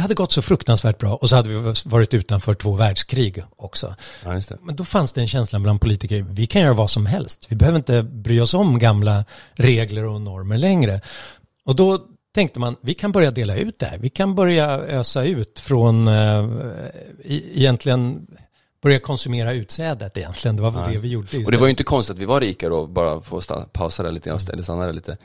det 0.00 0.02
hade 0.02 0.14
gått 0.14 0.32
så 0.32 0.42
fruktansvärt 0.42 0.98
bra 0.98 1.14
och 1.14 1.28
så 1.28 1.36
hade 1.36 1.48
vi 1.48 1.74
varit 1.84 2.14
utanför 2.14 2.54
två 2.54 2.72
världskrig 2.72 3.44
också. 3.56 3.94
Ja, 4.24 4.40
Men 4.62 4.76
då 4.76 4.84
fanns 4.84 5.12
det 5.12 5.20
en 5.20 5.28
känsla 5.28 5.60
bland 5.60 5.80
politiker, 5.80 6.26
vi 6.30 6.46
kan 6.46 6.62
göra 6.62 6.72
vad 6.72 6.90
som 6.90 7.06
helst. 7.06 7.46
Vi 7.48 7.56
behöver 7.56 7.78
inte 7.78 8.02
bry 8.02 8.40
oss 8.40 8.54
om 8.54 8.78
gamla 8.78 9.24
regler 9.54 10.04
och 10.04 10.20
normer 10.20 10.58
längre. 10.58 11.00
Och 11.64 11.76
då 11.76 11.98
tänkte 12.34 12.60
man, 12.60 12.76
vi 12.80 12.94
kan 12.94 13.12
börja 13.12 13.30
dela 13.30 13.56
ut 13.56 13.78
det 13.78 13.86
här. 13.86 13.98
Vi 13.98 14.10
kan 14.10 14.34
börja 14.34 14.78
ösa 14.78 15.24
ut 15.24 15.60
från, 15.60 16.08
äh, 16.08 16.48
egentligen, 17.24 18.26
börja 18.82 18.98
konsumera 18.98 19.52
utsädet 19.52 20.16
egentligen. 20.16 20.56
Det 20.56 20.62
var 20.62 20.70
väl 20.70 20.82
ja. 20.86 20.92
det 20.92 20.98
vi 20.98 21.08
gjorde. 21.08 21.26
Istället. 21.26 21.46
Och 21.46 21.52
det 21.52 21.58
var 21.58 21.66
ju 21.66 21.70
inte 21.70 21.84
konstigt 21.84 22.14
att 22.14 22.20
vi 22.20 22.24
var 22.24 22.40
rika 22.40 22.68
då, 22.68 22.86
bara 22.86 23.22
för 23.22 23.38
att 23.38 23.72
pausa 23.72 24.02
där 24.02 24.10
lite 24.10 24.30
grann, 24.30 24.40
eller 24.52 24.62
stanna 24.62 24.86
där 24.86 24.92
lite. 24.92 25.16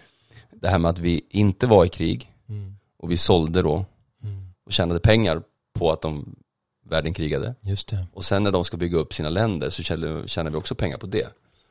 Det 0.61 0.69
här 0.69 0.79
med 0.79 0.91
att 0.91 0.99
vi 0.99 1.21
inte 1.29 1.67
var 1.67 1.85
i 1.85 1.89
krig 1.89 2.31
mm. 2.49 2.75
och 2.99 3.11
vi 3.11 3.17
sålde 3.17 3.61
då 3.61 3.85
och 4.65 4.73
tjänade 4.73 4.99
pengar 4.99 5.41
på 5.73 5.91
att 5.91 6.01
de 6.01 6.35
världen 6.89 7.13
krigade. 7.13 7.55
Just 7.61 7.87
det. 7.87 8.07
Och 8.13 8.25
sen 8.25 8.43
när 8.43 8.51
de 8.51 8.63
ska 8.65 8.77
bygga 8.77 8.97
upp 8.97 9.13
sina 9.13 9.29
länder 9.29 9.69
så 9.69 9.83
tjänar 10.27 10.49
vi 10.49 10.57
också 10.57 10.75
pengar 10.75 10.97
på 10.97 11.07
det. 11.07 11.27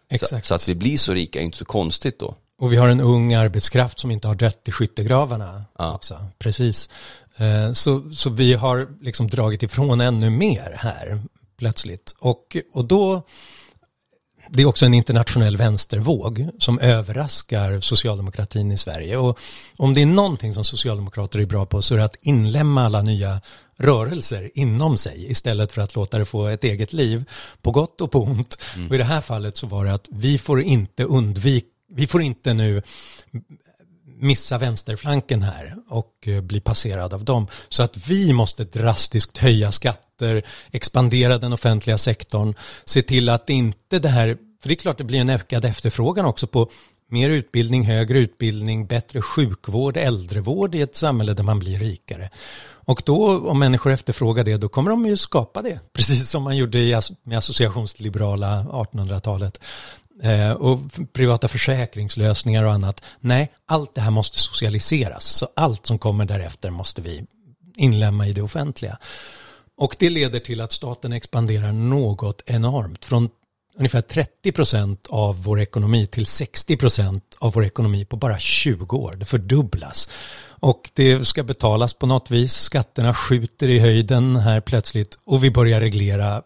Exakt. 0.09 0.47
Så, 0.47 0.49
så, 0.49 0.55
att 0.55 0.69
vi 0.69 0.75
blir 0.75 0.97
så 0.97 1.13
rika 1.13 1.41
är 1.41 1.45
inte 1.45 1.59
så 1.59 1.65
konstigt 1.65 2.19
då. 2.19 2.35
Och 2.59 2.73
vi 2.73 2.77
har 2.77 2.89
en 2.89 3.01
ung 3.01 3.35
arbetskraft 3.35 3.99
som 3.99 4.11
inte 4.11 4.29
har 4.29 4.35
dött 4.35 4.69
i 4.69 4.73
skyttegravarna 4.73 5.65
ja. 5.79 5.95
också. 5.95 6.27
Precis. 6.39 6.91
Eh, 7.37 7.73
så, 7.73 8.13
så 8.13 8.31
vi 8.31 8.55
har 8.55 8.89
liksom 9.01 9.29
dragit 9.29 9.63
ifrån 9.63 10.01
ännu 10.01 10.31
mer 10.31 10.77
här 10.79 11.23
plötsligt. 11.57 12.15
Och, 12.19 12.57
och 12.73 12.85
då 12.85 13.23
det 14.49 14.63
är 14.63 14.67
också 14.67 14.87
en 14.87 14.95
internationell 14.95 15.57
vänstervåg 15.57 16.49
som 16.59 16.79
överraskar 16.79 17.81
socialdemokratin 17.81 18.73
i 18.73 18.79
Sverige. 18.79 19.17
Och 19.17 19.41
om 19.77 19.95
det 19.95 20.03
är 20.03 20.07
någonting 20.07 20.53
som 20.53 20.65
socialdemokrater 20.65 21.39
är 21.39 21.47
bra 21.47 21.67
på 21.67 21.83
så 21.83 21.95
är 21.95 21.99
det 21.99 22.05
att 22.05 22.17
inlämna 22.21 22.85
alla 22.85 23.03
nya 23.03 23.41
rörelser 23.79 24.51
inom 24.55 24.97
sig 24.97 25.31
istället 25.31 25.73
för 25.73 25.83
att 25.83 25.95
låta 25.95 26.19
det 26.19 26.25
få 26.25 26.47
ett 26.47 26.65
eget 26.65 26.93
liv 26.93 27.25
på 27.63 27.71
gott 27.71 28.01
och 28.01 28.11
på 28.11 28.23
ont. 28.23 28.59
Mm. 28.75 28.89
Och 28.89 28.95
i 28.95 28.99
det 28.99 29.05
här 29.05 29.21
fallet 29.21 29.57
så 29.57 29.67
var 29.67 29.85
det 29.85 29.95
att 29.95 30.09
vi 30.11 30.39
får 30.39 30.63
inte 30.63 31.05
undvika, 31.05 31.67
vi 31.93 32.07
får 32.07 32.23
inte 32.23 32.55
nu 32.55 32.83
missa 34.25 34.59
vänsterflanken 34.59 35.43
här 35.43 35.77
och 35.89 36.29
eh, 36.29 36.41
bli 36.41 36.61
passerad 36.61 37.15
av 37.15 37.25
dem. 37.25 37.47
Så 37.69 37.83
att 37.83 38.09
vi 38.09 38.33
måste 38.33 38.65
drastiskt 38.65 39.39
höja 39.39 39.73
skatter, 39.73 40.43
expandera 40.71 41.39
den 41.39 41.53
offentliga 41.53 41.99
sektorn, 41.99 42.55
se 42.85 43.03
till 43.03 43.29
att 43.29 43.51
inte 43.51 43.99
det 43.99 44.09
här, 44.09 44.37
för 44.63 44.69
det 44.69 44.75
är 44.75 44.77
klart 44.77 44.99
det 44.99 45.05
blir 45.05 45.21
en 45.21 45.31
ökad 45.31 45.65
efterfrågan 45.65 46.25
också 46.25 46.47
på 46.47 46.71
mer 47.09 47.31
utbildning, 47.31 47.85
högre 47.85 48.19
utbildning, 48.19 48.87
bättre 48.87 49.23
sjukvård, 49.23 49.97
äldrevård 49.97 50.75
i 50.75 50.81
ett 50.81 50.97
samhälle 50.97 51.35
där 51.35 51.43
man 51.43 51.59
blir 51.59 51.79
rikare. 51.79 52.31
Och 52.87 53.03
då, 53.05 53.49
om 53.49 53.59
människor 53.59 53.93
efterfrågar 53.93 54.45
det, 54.45 54.57
då 54.57 54.69
kommer 54.69 54.91
de 54.91 55.07
ju 55.07 55.17
skapa 55.17 55.63
det. 55.63 55.81
Precis 55.93 56.31
som 56.31 56.43
man 56.43 56.57
gjorde 56.57 57.03
med 57.23 57.39
associationsliberala 57.39 58.67
1800-talet. 58.71 59.61
Eh, 60.23 60.53
och 60.53 60.79
privata 61.13 61.49
försäkringslösningar 61.49 62.65
och 62.65 62.73
annat. 62.73 63.05
Nej, 63.21 63.53
allt 63.67 63.95
det 63.95 64.01
här 64.01 64.11
måste 64.11 64.39
socialiseras. 64.39 65.25
Så 65.25 65.49
allt 65.57 65.87
som 65.87 65.99
kommer 65.99 66.25
därefter 66.25 66.71
måste 66.71 67.03
vi 67.03 67.25
inlämna 67.77 68.29
i 68.29 68.33
det 68.33 68.43
offentliga. 68.43 68.99
Och 69.77 69.97
det 69.99 70.11
leder 70.11 70.39
till 70.39 70.61
att 70.61 70.73
staten 70.73 71.13
expanderar 71.13 71.73
något 71.73 72.43
enormt. 72.47 73.05
Från 73.05 73.29
ungefär 73.79 74.01
30 74.01 74.53
procent 74.53 75.07
av 75.11 75.43
vår 75.43 75.61
ekonomi 75.61 76.07
till 76.07 76.27
60 76.27 76.77
procent 76.77 77.37
av 77.39 77.53
vår 77.53 77.65
ekonomi 77.65 78.05
på 78.05 78.17
bara 78.17 78.39
20 78.39 78.97
år. 78.97 79.17
Det 79.17 79.25
fördubblas. 79.25 80.11
Och 80.47 80.91
det 80.93 81.27
ska 81.27 81.43
betalas 81.43 81.95
på 81.95 82.07
något 82.07 82.31
vis. 82.31 82.55
Skatterna 82.55 83.15
skjuter 83.15 83.69
i 83.69 83.79
höjden 83.79 84.37
här 84.37 84.61
plötsligt 84.61 85.19
och 85.27 85.45
vi 85.45 85.51
börjar 85.51 85.81
reglera 85.81 86.43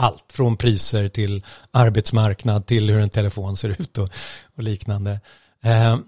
allt 0.00 0.32
från 0.32 0.56
priser 0.56 1.08
till 1.08 1.44
arbetsmarknad 1.70 2.66
till 2.66 2.90
hur 2.90 3.00
en 3.00 3.10
telefon 3.10 3.56
ser 3.56 3.68
ut 3.68 3.98
och, 3.98 4.08
och 4.56 4.62
liknande. 4.62 5.20
Eh, 5.64 5.98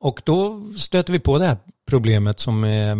och 0.00 0.22
då 0.24 0.62
stöter 0.76 1.12
vi 1.12 1.18
på 1.18 1.38
det 1.38 1.46
här 1.46 1.56
problemet 1.88 2.40
som 2.40 2.64
eh, 2.64 2.96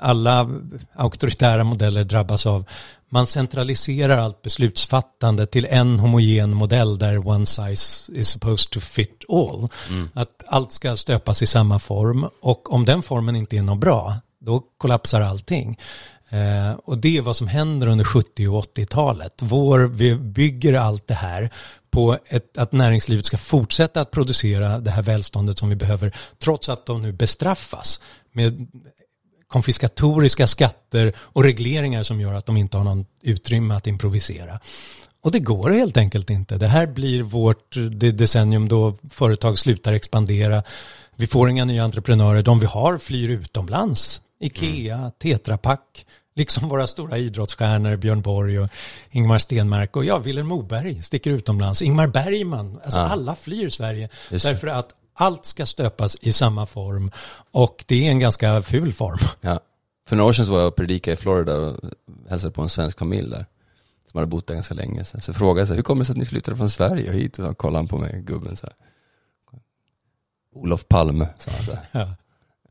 alla 0.00 0.50
auktoritära 0.94 1.64
modeller 1.64 2.04
drabbas 2.04 2.46
av. 2.46 2.64
Man 3.08 3.26
centraliserar 3.26 4.18
allt 4.18 4.42
beslutsfattande 4.42 5.46
till 5.46 5.66
en 5.70 5.98
homogen 5.98 6.54
modell 6.54 6.98
där 6.98 7.28
one 7.28 7.46
size 7.46 8.12
is 8.12 8.28
supposed 8.28 8.70
to 8.70 8.80
fit 8.80 9.24
all. 9.28 9.68
Mm. 9.90 10.08
Att 10.14 10.44
allt 10.46 10.72
ska 10.72 10.96
stöpas 10.96 11.42
i 11.42 11.46
samma 11.46 11.78
form 11.78 12.28
och 12.40 12.72
om 12.72 12.84
den 12.84 13.02
formen 13.02 13.36
inte 13.36 13.56
är 13.56 13.62
något 13.62 13.78
bra, 13.78 14.16
då 14.40 14.62
kollapsar 14.78 15.20
allting. 15.20 15.78
Eh, 16.30 16.72
och 16.72 16.98
det 16.98 17.16
är 17.16 17.22
vad 17.22 17.36
som 17.36 17.48
händer 17.48 17.86
under 17.86 18.04
70 18.04 18.48
och 18.48 18.76
80-talet. 18.76 19.34
Vår, 19.42 19.78
vi 19.78 20.14
bygger 20.14 20.74
allt 20.74 21.06
det 21.06 21.14
här 21.14 21.50
på 21.90 22.18
ett, 22.26 22.58
att 22.58 22.72
näringslivet 22.72 23.24
ska 23.24 23.38
fortsätta 23.38 24.00
att 24.00 24.10
producera 24.10 24.78
det 24.78 24.90
här 24.90 25.02
välståndet 25.02 25.58
som 25.58 25.68
vi 25.68 25.76
behöver, 25.76 26.16
trots 26.38 26.68
att 26.68 26.86
de 26.86 27.02
nu 27.02 27.12
bestraffas 27.12 28.00
med 28.32 28.66
konfiskatoriska 29.46 30.46
skatter 30.46 31.12
och 31.18 31.44
regleringar 31.44 32.02
som 32.02 32.20
gör 32.20 32.34
att 32.34 32.46
de 32.46 32.56
inte 32.56 32.76
har 32.76 32.84
någon 32.84 33.06
utrymme 33.22 33.74
att 33.74 33.86
improvisera. 33.86 34.60
Och 35.20 35.32
det 35.32 35.38
går 35.38 35.70
helt 35.70 35.96
enkelt 35.96 36.30
inte. 36.30 36.56
Det 36.56 36.68
här 36.68 36.86
blir 36.86 37.22
vårt 37.22 37.76
det 37.90 38.10
decennium 38.10 38.68
då 38.68 38.98
företag 39.10 39.58
slutar 39.58 39.92
expandera. 39.92 40.62
Vi 41.16 41.26
får 41.26 41.50
inga 41.50 41.64
nya 41.64 41.84
entreprenörer. 41.84 42.42
De 42.42 42.58
vi 42.58 42.66
har 42.66 42.98
flyr 42.98 43.30
utomlands. 43.30 44.20
Ikea, 44.40 44.98
mm. 44.98 45.10
Tetra 45.18 45.58
Pak, 45.58 46.06
liksom 46.34 46.68
våra 46.68 46.86
stora 46.86 47.18
idrottsstjärnor 47.18 47.96
Björn 47.96 48.22
Borg 48.22 48.60
och 48.60 48.70
Ingmar 49.10 49.38
Stenmark 49.38 49.96
och 49.96 50.04
ja, 50.04 50.18
Willem 50.18 50.46
Moberg 50.46 51.02
sticker 51.02 51.30
utomlands. 51.30 51.82
Ingmar 51.82 52.06
Bergman, 52.06 52.80
alltså 52.84 52.98
ja. 52.98 53.06
alla 53.06 53.34
flyr 53.34 53.70
Sverige 53.70 54.08
därför 54.30 54.66
att 54.66 54.94
Allt 55.18 55.44
ska 55.44 55.66
stöpas 55.66 56.16
i 56.20 56.32
samma 56.32 56.66
form 56.66 57.10
och 57.50 57.84
det 57.86 58.06
är 58.06 58.10
en 58.10 58.18
ganska 58.18 58.62
ful 58.62 58.92
form. 58.92 59.18
Ja. 59.40 59.60
För 60.08 60.16
några 60.16 60.28
år 60.28 60.32
sedan 60.32 60.46
så 60.46 60.52
var 60.52 60.58
jag 60.58 60.68
och 60.68 60.76
predikade 60.76 61.14
i 61.14 61.16
Florida 61.16 61.56
och 61.56 61.80
hälsade 62.28 62.52
på 62.52 62.62
en 62.62 62.68
svensk 62.68 62.98
familj 62.98 63.30
där. 63.30 63.46
Som 64.10 64.18
hade 64.18 64.26
bott 64.26 64.46
där 64.46 64.54
ganska 64.54 64.74
länge. 64.74 65.04
Så, 65.04 65.20
så 65.20 65.34
frågade 65.34 65.60
jag 65.60 65.68
så 65.68 65.74
här, 65.74 65.76
hur 65.76 65.82
kommer 65.82 66.00
det 66.00 66.04
sig 66.04 66.12
att 66.12 66.18
ni 66.18 66.26
flyttade 66.26 66.56
från 66.56 66.70
Sverige 66.70 67.12
hit? 67.12 67.38
Och 67.38 67.58
kollade 67.58 67.78
han 67.78 67.88
på 67.88 67.98
mig, 67.98 68.22
gubben 68.22 68.56
så 68.56 68.66
här. 68.66 68.74
Olof 70.54 70.88
Palme, 70.88 71.28
sa 71.38 71.50
han 71.50 71.64
så 71.64 71.72
här. 71.72 71.86
Ja. 71.92 72.14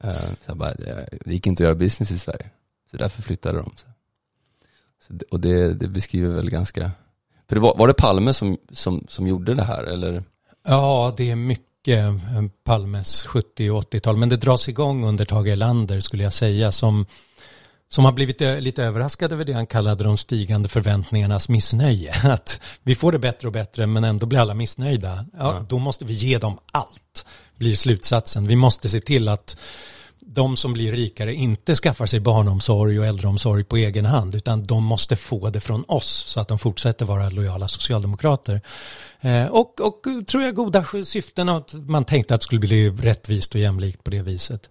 Eh, 0.04 0.14
Så 0.14 0.36
jag 0.46 0.58
bara, 0.58 0.74
det 0.74 1.10
det 1.26 1.34
gick 1.34 1.48
inte 1.48 1.64
att 1.64 1.66
göra 1.66 1.76
business 1.76 2.12
i 2.12 2.20
Sverige. 2.20 2.50
Så 2.92 2.98
därför 2.98 3.22
flyttade 3.22 3.58
de. 3.58 3.72
Så. 3.76 3.88
Och 5.32 5.40
det, 5.40 5.74
det 5.74 5.88
beskriver 5.88 6.36
väl 6.36 6.50
ganska, 6.50 6.92
för 7.48 7.56
det 7.56 7.62
var, 7.62 7.76
var 7.78 7.88
det 7.88 7.94
Palme 7.94 8.34
som, 8.34 8.58
som, 8.72 9.06
som 9.10 9.28
gjorde 9.28 9.54
det 9.54 9.64
här 9.64 9.84
eller? 9.84 10.24
Ja, 10.68 11.14
det 11.18 11.32
är 11.32 11.36
mycket 11.36 11.98
eh, 11.98 12.46
Palmes 12.64 13.24
70 13.24 13.70
och 13.70 13.84
80-tal, 13.94 14.18
men 14.18 14.30
det 14.30 14.38
dras 14.38 14.70
igång 14.70 15.06
under 15.06 15.26
Tage 15.26 15.48
Erlander 15.48 16.00
skulle 16.00 16.24
jag 16.24 16.34
säga, 16.34 16.72
som, 16.72 17.06
som 17.96 18.06
har 18.06 18.12
blivit 18.12 18.42
ö- 18.42 18.60
lite 18.60 18.84
överraskad 18.84 19.32
över 19.32 19.46
det 19.46 19.54
han 19.54 19.68
kallade 19.68 20.04
de 20.04 20.18
stigande 20.18 20.70
förväntningarnas 20.70 21.50
missnöje. 21.50 22.14
Att 22.24 22.62
vi 22.84 22.96
får 22.96 23.12
det 23.12 23.20
bättre 23.20 23.48
och 23.48 23.52
bättre, 23.52 23.88
men 23.88 24.04
ändå 24.04 24.26
blir 24.26 24.40
alla 24.40 24.54
missnöjda. 24.54 25.26
Ja, 25.34 25.40
Ja. 25.40 25.66
Då 25.70 25.80
måste 25.80 26.06
vi 26.06 26.14
ge 26.14 26.38
dem 26.38 26.60
allt, 26.72 27.26
blir 27.56 27.76
slutsatsen. 27.76 28.48
Vi 28.48 28.56
måste 28.56 28.90
se 28.90 29.00
till 29.00 29.28
att 29.28 29.58
de 30.20 30.58
som 30.58 30.74
blir 30.74 30.92
rikare 30.92 31.34
inte 31.34 31.76
skaffar 31.76 32.06
sig 32.06 32.20
barnomsorg 32.20 33.00
och 33.00 33.06
äldreomsorg 33.06 33.64
på 33.64 33.78
egen 33.78 34.06
hand 34.06 34.36
utan 34.36 34.66
de 34.66 34.84
måste 34.84 35.16
få 35.16 35.50
det 35.50 35.60
från 35.60 35.84
oss 35.88 36.24
så 36.28 36.40
att 36.40 36.48
de 36.48 36.60
fortsätter 36.60 37.06
vara 37.06 37.30
lojala 37.30 37.68
socialdemokrater. 37.68 38.62
Eh, 39.22 39.46
och, 39.46 39.82
och 39.82 40.04
tror 40.28 40.44
jag 40.44 40.56
goda 40.56 40.86
syften 41.06 41.50
att 41.50 41.74
man 41.74 42.06
tänkte 42.06 42.36
att 42.36 42.42
det 42.42 42.46
skulle 42.46 42.62
bli 42.62 42.90
rättvist 42.90 43.56
och 43.56 43.62
jämlikt 43.62 44.04
på 44.04 44.12
det 44.12 44.22
viset. 44.22 44.70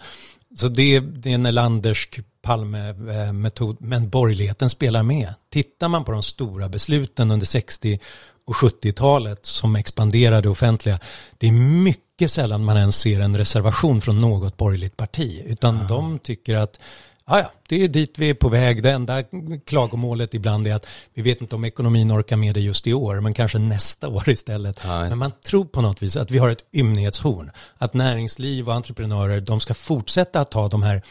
Så 0.57 0.69
det, 0.69 1.01
det 1.01 1.31
är 1.31 1.35
en 1.35 1.47
Erlandersk 1.47 2.21
Palme-metod, 2.45 3.77
men 3.81 4.09
borgerligheten 4.09 4.71
spelar 4.71 5.03
med. 5.03 5.35
Tittar 5.51 5.89
man 5.89 6.05
på 6.05 6.13
de 6.13 6.23
stora 6.23 6.69
besluten 6.69 7.31
under 7.31 7.47
60 7.47 7.99
och 8.47 8.55
70-talet 8.55 9.47
som 9.47 9.77
expanderade 9.77 10.41
det 10.41 10.49
offentliga, 10.49 10.99
det 11.39 11.49
är 11.49 11.53
mycket 11.53 12.31
sällan 12.31 12.65
man 12.65 12.77
ens 12.77 12.97
ser 12.97 13.21
en 13.21 13.37
reservation 13.37 14.01
från 14.01 14.19
något 14.19 14.57
borgerligt 14.57 14.97
parti, 14.97 15.43
utan 15.47 15.87
de 15.89 16.19
tycker 16.19 16.57
att 16.57 16.81
Ja, 17.27 17.39
ja, 17.39 17.53
det 17.69 17.85
är 17.85 17.89
dit 17.89 18.19
vi 18.19 18.31
är 18.31 18.35
på 18.35 18.49
väg. 18.49 18.83
Det 18.83 18.91
enda 18.91 19.23
klagomålet 19.67 20.35
ibland 20.35 20.67
är 20.67 20.75
att 20.75 20.87
vi 21.15 21.23
vet 21.23 21.41
inte 21.41 21.55
om 21.55 21.65
ekonomin 21.65 22.13
orkar 22.13 22.37
med 22.37 22.55
det 22.55 22.61
just 22.61 22.87
i 22.87 22.95
år, 22.95 23.21
men 23.21 23.35
kanske 23.35 23.59
nästa 23.59 24.09
år 24.17 24.29
istället. 24.29 24.81
Ja, 24.85 25.01
men 25.01 25.19
man 25.19 25.33
tror 25.45 25.65
på 25.65 25.83
något 25.83 26.03
vis 26.03 26.17
att 26.17 26.31
vi 26.31 26.39
har 26.39 26.49
ett 26.51 26.65
ymnighetshorn. 26.73 27.51
Att 27.79 27.95
näringsliv 27.95 28.69
och 28.69 28.75
entreprenörer, 28.75 29.41
de 29.41 29.61
ska 29.61 29.75
fortsätta 29.75 30.41
att 30.41 30.51
ta 30.51 30.69
de 30.69 30.83
här 30.83 31.03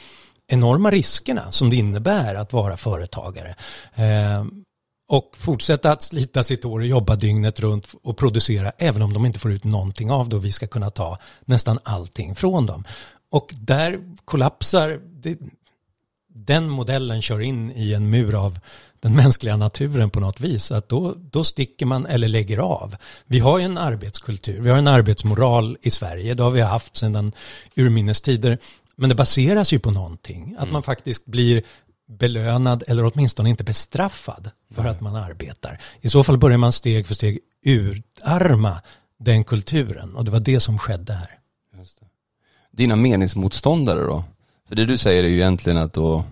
enorma 0.48 0.91
riskerna 0.91 1.52
som 1.52 1.70
det 1.70 1.76
innebär 1.76 2.36
att 2.36 2.54
vara 2.54 2.78
företagare. 2.78 3.56
Eh, 3.96 4.46
och 5.08 5.38
fortsätta 5.38 5.91
att 5.91 6.02
slita 6.02 6.44
sitt 6.44 6.66
år 6.66 6.80
och 6.80 6.86
jobba 6.86 7.16
dygnet 7.16 7.60
runt 7.60 7.88
och 8.04 8.18
producera 8.18 8.72
även 8.78 9.02
om 9.02 9.14
de 9.14 9.26
inte 9.26 9.39
får 9.39 9.52
ut 9.52 9.64
någonting 9.64 10.12
av 10.12 10.30
det 10.30 10.36
och 10.36 10.46
vi 10.46 10.52
ska 10.52 10.68
kunna 10.68 10.89
ta 10.89 11.18
nästan 11.46 11.80
allting 11.84 12.36
från 12.36 12.66
dem. 12.66 12.84
Och 13.30 13.50
där 13.54 14.00
kollapsar, 14.26 15.00
det, 15.04 15.38
den 16.28 16.70
modellen 16.70 17.22
kör 17.22 17.41
in 17.41 17.72
i 17.72 17.94
en 17.94 18.10
mur 18.10 18.46
av 18.46 18.60
den 19.00 19.16
mänskliga 19.16 19.58
naturen 19.58 20.10
på 20.10 20.20
något 20.20 20.39
vis. 20.39 20.72
Att 20.72 20.89
då, 20.89 21.14
då 21.18 21.44
sticker 21.44 21.86
man 21.86 22.06
eller 22.06 22.28
lägger 22.28 22.58
av. 22.58 22.96
Vi 23.26 23.39
har 23.39 23.60
ju 23.60 23.66
en 23.66 23.78
arbetskultur, 23.78 24.62
vi 24.62 24.70
har 24.70 24.78
en 24.78 24.88
arbetsmoral 24.88 25.78
i 25.82 25.89
Sverige, 25.89 26.34
det 26.34 26.44
har 26.44 26.52
vi 26.52 26.62
haft 26.62 26.96
sedan 26.96 27.32
urminnes 27.76 28.22
tider. 28.22 28.58
Men 28.96 29.10
det 29.10 29.16
baseras 29.16 29.74
ju 29.74 29.80
på 29.80 29.91
någonting, 29.91 30.56
att 30.60 30.72
man 30.72 30.84
faktiskt 30.84 31.26
blir 31.26 31.64
belönad 32.08 32.84
eller 32.88 33.06
åtminstone 33.14 33.50
inte 33.50 33.64
bestraffad 33.64 34.50
för 34.72 34.86
att 34.86 35.02
man 35.02 35.16
arbetar. 35.16 35.80
I 36.02 36.10
så 36.10 36.24
fall 36.24 36.38
börjar 36.38 36.58
man 36.58 36.72
steg 36.72 37.08
för 37.08 37.14
steg 37.14 37.39
urarma 37.66 38.82
den 39.20 39.44
kulturen 39.44 40.16
och 40.16 40.26
det 40.26 40.32
var 40.32 40.39
det 40.39 40.60
som 40.60 40.78
skedde 40.80 41.14
här. 41.14 41.39
Just 41.78 42.00
det. 42.00 42.06
Dina 42.72 42.96
meningsmotståndare 42.96 44.02
då? 44.02 44.24
För 44.68 44.76
det 44.76 44.86
du 44.86 44.98
säger 44.98 45.24
är 45.24 45.28
ju 45.28 45.36
egentligen 45.36 45.78
att 45.78 45.94
då 45.94 46.24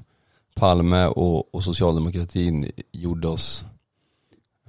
Palme 0.56 1.06
och, 1.06 1.56
och 1.56 1.64
socialdemokratin 1.64 2.72
gjorde 2.92 3.28
oss 3.28 3.66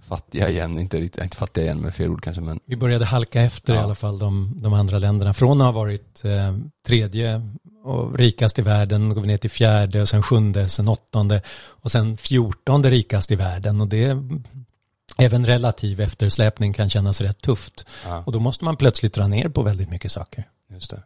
fattiga 0.08 0.48
igen, 0.50 0.78
inte, 0.78 1.00
riktigt- 1.00 1.24
inte 1.24 1.36
fattiga 1.36 1.64
igen 1.64 1.78
med 1.80 1.94
fel 1.94 2.08
ord 2.10 2.22
kanske 2.22 2.42
men 2.42 2.60
Vi 2.64 2.76
började 2.76 3.04
halka 3.04 3.42
efter 3.42 3.72
i 3.74 3.76
Ja. 3.76 3.82
alla 3.82 3.94
fall 3.94 4.18
de, 4.18 4.52
de 4.62 4.72
andra 4.72 4.98
länderna. 4.98 5.34
Från 5.34 5.60
att 5.60 5.64
ha 5.64 5.72
varit 5.72 6.24
eh, 6.24 6.56
tredje 6.86 7.48
och 7.82 8.18
rikast 8.18 8.58
i 8.58 8.62
världen, 8.62 9.14
går 9.14 9.20
vi 9.20 9.26
ner 9.26 9.36
till 9.36 9.50
fjärde 9.50 10.02
och 10.02 10.08
sen 10.08 10.22
sjunde, 10.22 10.68
sen 10.68 10.88
åttonde 10.88 11.42
och 11.58 11.90
sen 11.90 12.16
fjortonde 12.16 12.90
rikast 12.90 13.30
i 13.30 13.36
världen. 13.36 13.80
Och 13.80 13.88
det 13.88 14.16
även 15.18 15.46
relativ 15.46 16.00
eftersläpning 16.00 16.72
kan 16.72 16.90
kännas 16.90 17.20
rätt 17.20 17.38
tufft. 17.40 17.86
ja, 18.04 18.22
Och 18.26 18.32
då 18.32 18.40
måste 18.40 18.64
man 18.64 18.76
plötsligt 18.76 19.14
dra 19.14 19.26
ner 19.28 19.48
på 19.48 19.62
väldigt 19.62 19.90
mycket 19.90 20.12
saker. 20.12 20.44
just 20.70 20.90
det. 20.90 21.02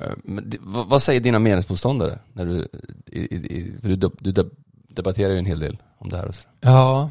Eh, 0.00 0.12
det, 0.42 0.58
vad, 0.60 1.02
säger 1.02 1.20
dina 1.20 1.38
meningsmotståndare? 1.38 2.18
När 2.32 2.44
du, 2.46 2.68
i, 3.06 3.20
i, 3.20 3.72
du, 3.82 3.96
du 4.20 4.32
deb- 4.32 4.50
debatterar 4.88 5.32
ju 5.32 5.38
en 5.38 5.46
hel 5.46 5.58
del 5.60 5.76
om 5.98 6.08
det 6.08 6.16
här 6.16 6.24
och 6.26 6.34
så. 6.34 6.42
Ja, 6.60 7.10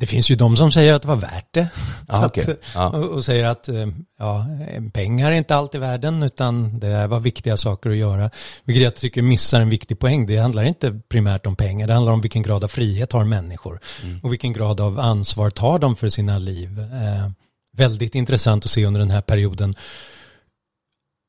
det 0.00 0.06
finns 0.06 0.30
ju 0.30 0.34
de 0.34 0.56
som 0.56 0.72
säger 0.72 0.94
att 0.94 1.02
det 1.02 1.08
var 1.08 1.16
värt 1.16 1.48
det. 1.50 1.68
Ah, 2.08 2.24
Att-. 2.24 2.48
Ja, 2.74 2.88
Och, 2.88 3.24
säger 3.24 3.44
att 3.44 3.68
eh, 3.68 3.86
ja, 4.18 4.46
pengar 4.92 5.30
är 5.30 5.36
inte 5.36 5.54
allt 5.54 5.74
i 5.74 5.78
världen 5.78 6.22
utan 6.22 6.78
det 6.78 7.06
var 7.06 7.20
viktiga 7.20 7.56
saker 7.56 7.90
att 7.90 7.96
göra. 7.96 8.30
Vilket 8.64 8.84
jag 8.84 8.96
tycker 8.96 9.22
missar 9.22 9.60
en 9.60 9.68
viktig 9.68 9.98
poäng. 9.98 10.26
Det 10.26 10.36
handlar 10.36 10.62
inte 10.62 11.00
primärt 11.08 11.46
om 11.46 11.56
pengar. 11.56 11.86
Det 11.86 11.92
handlar 11.92 12.12
om 12.12 12.20
vilken 12.20 12.42
grad 12.42 12.64
av 12.64 12.68
frihet 12.68 13.12
har 13.12 13.24
människor. 13.24 13.80
Mm. 14.02 14.20
Och 14.22 14.32
vilken 14.32 14.52
grad 14.52 14.80
av 14.80 15.00
ansvar 15.00 15.50
tar 15.50 15.78
de 15.78 15.96
för 15.96 16.08
sina 16.08 16.38
liv. 16.38 16.80
Eh, 16.80 17.30
väldigt 17.72 18.14
intressant 18.14 18.64
att 18.64 18.70
se 18.70 18.86
under 18.86 19.00
den 19.00 19.10
här 19.10 19.22
perioden 19.22 19.74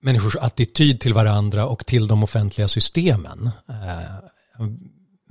människors 0.01 0.35
attityd 0.35 0.99
till 0.99 1.13
varandra 1.13 1.65
och 1.65 1.85
till 1.85 2.07
de 2.07 2.23
offentliga 2.23 2.67
systemen. 2.67 3.49
Eh, 3.69 4.65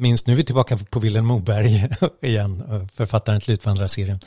Minst 0.00 0.26
nu 0.26 0.32
är 0.32 0.36
vi 0.36 0.44
tillbaka 0.44 0.78
på 0.90 1.00
Vilhelm 1.00 1.26
Moberg 1.26 1.88
igen, 2.22 2.88
författaren 2.94 3.40
till 3.40 3.54
Utvandrarserien, 3.54 4.20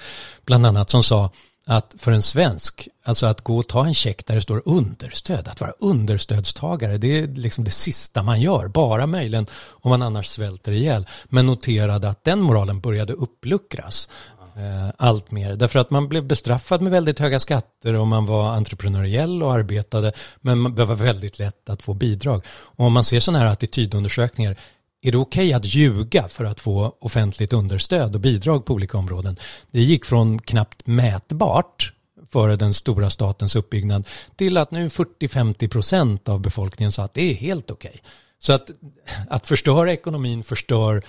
bland 0.46 0.66
annat 0.66 0.90
som 0.90 1.04
sa 1.04 1.32
att 1.66 1.96
för 1.98 2.12
en 2.12 2.22
svensk, 2.22 2.88
alltså 3.04 3.26
att 3.26 3.42
gå 3.42 3.58
och 3.58 3.68
ta 3.68 3.86
en 3.86 3.94
check 3.94 4.26
där 4.26 4.36
det 4.36 4.42
står 4.42 4.62
understöd, 4.66 5.48
att 5.48 5.62
vara 5.62 5.74
understödstagare, 5.80 6.98
det 6.98 7.20
är 7.20 7.28
liksom 7.28 7.64
det 7.64 7.72
sista 7.72 8.24
man 8.24 8.42
gör, 8.42 8.68
bara 8.68 9.08
möjligen 9.08 9.48
om 9.70 9.90
man 9.90 10.02
annars 10.02 10.28
svälter 10.28 10.72
ihjäl. 10.72 11.08
Men 11.26 11.46
noterade 11.46 12.10
att 12.10 12.24
den 12.24 12.42
moralen 12.42 12.80
började 12.80 13.14
uppluckras 13.14 14.10
eh, 14.56 14.90
allt 14.98 15.32
mer. 15.32 15.56
Därför 15.56 15.80
att 15.80 15.90
man 15.90 16.10
blev 16.10 16.24
bestraffad 16.24 16.82
med 16.82 16.92
väldigt 16.92 17.20
höga 17.20 17.40
skatter 17.40 17.94
och 17.94 18.08
man 18.08 18.26
var 18.26 18.52
entreprenöriell 18.52 19.44
och 19.44 19.54
arbetade, 19.54 20.14
men 20.42 20.76
det 20.76 20.86
var 20.86 20.96
väldigt 20.96 21.40
lätt 21.40 21.70
att 21.70 21.84
få 21.84 21.94
bidrag. 21.94 22.46
Och 22.48 22.86
om 22.86 22.94
man 22.94 23.04
ser 23.04 23.20
sådana 23.20 23.44
här 23.44 23.52
attitydundersökningar, 23.52 24.56
är 25.04 25.12
det 25.12 25.18
okej 25.18 25.54
att 25.54 25.66
ljuga 25.66 26.28
för 26.28 26.46
att 26.46 26.60
få 26.60 26.96
offentligt 27.00 27.54
understöd 27.54 28.16
och 28.16 28.22
bidrag 28.22 28.66
på 28.66 28.74
olika 28.74 28.98
områden? 28.98 29.38
Det 29.72 29.82
gick 29.82 30.06
från 30.06 30.40
knappt 30.40 30.88
mätbart 30.88 31.94
före 32.32 32.56
den 32.56 32.74
stora 32.74 33.10
statens 33.10 33.56
uppbyggnad 33.56 34.08
till 34.36 34.58
att 34.58 34.72
nu 34.72 34.88
40-50 34.88 35.68
procent 35.68 36.30
av 36.30 36.40
befolkningen 36.40 36.92
sa 36.92 37.04
att 37.04 37.14
det 37.14 37.32
är 37.32 37.34
helt 37.34 37.72
okej. 37.72 38.02
Så 38.40 38.54
att, 38.54 38.70
att 39.30 39.48
förstöra 39.48 39.92
ekonomin 39.92 40.44
förstör 40.44 41.04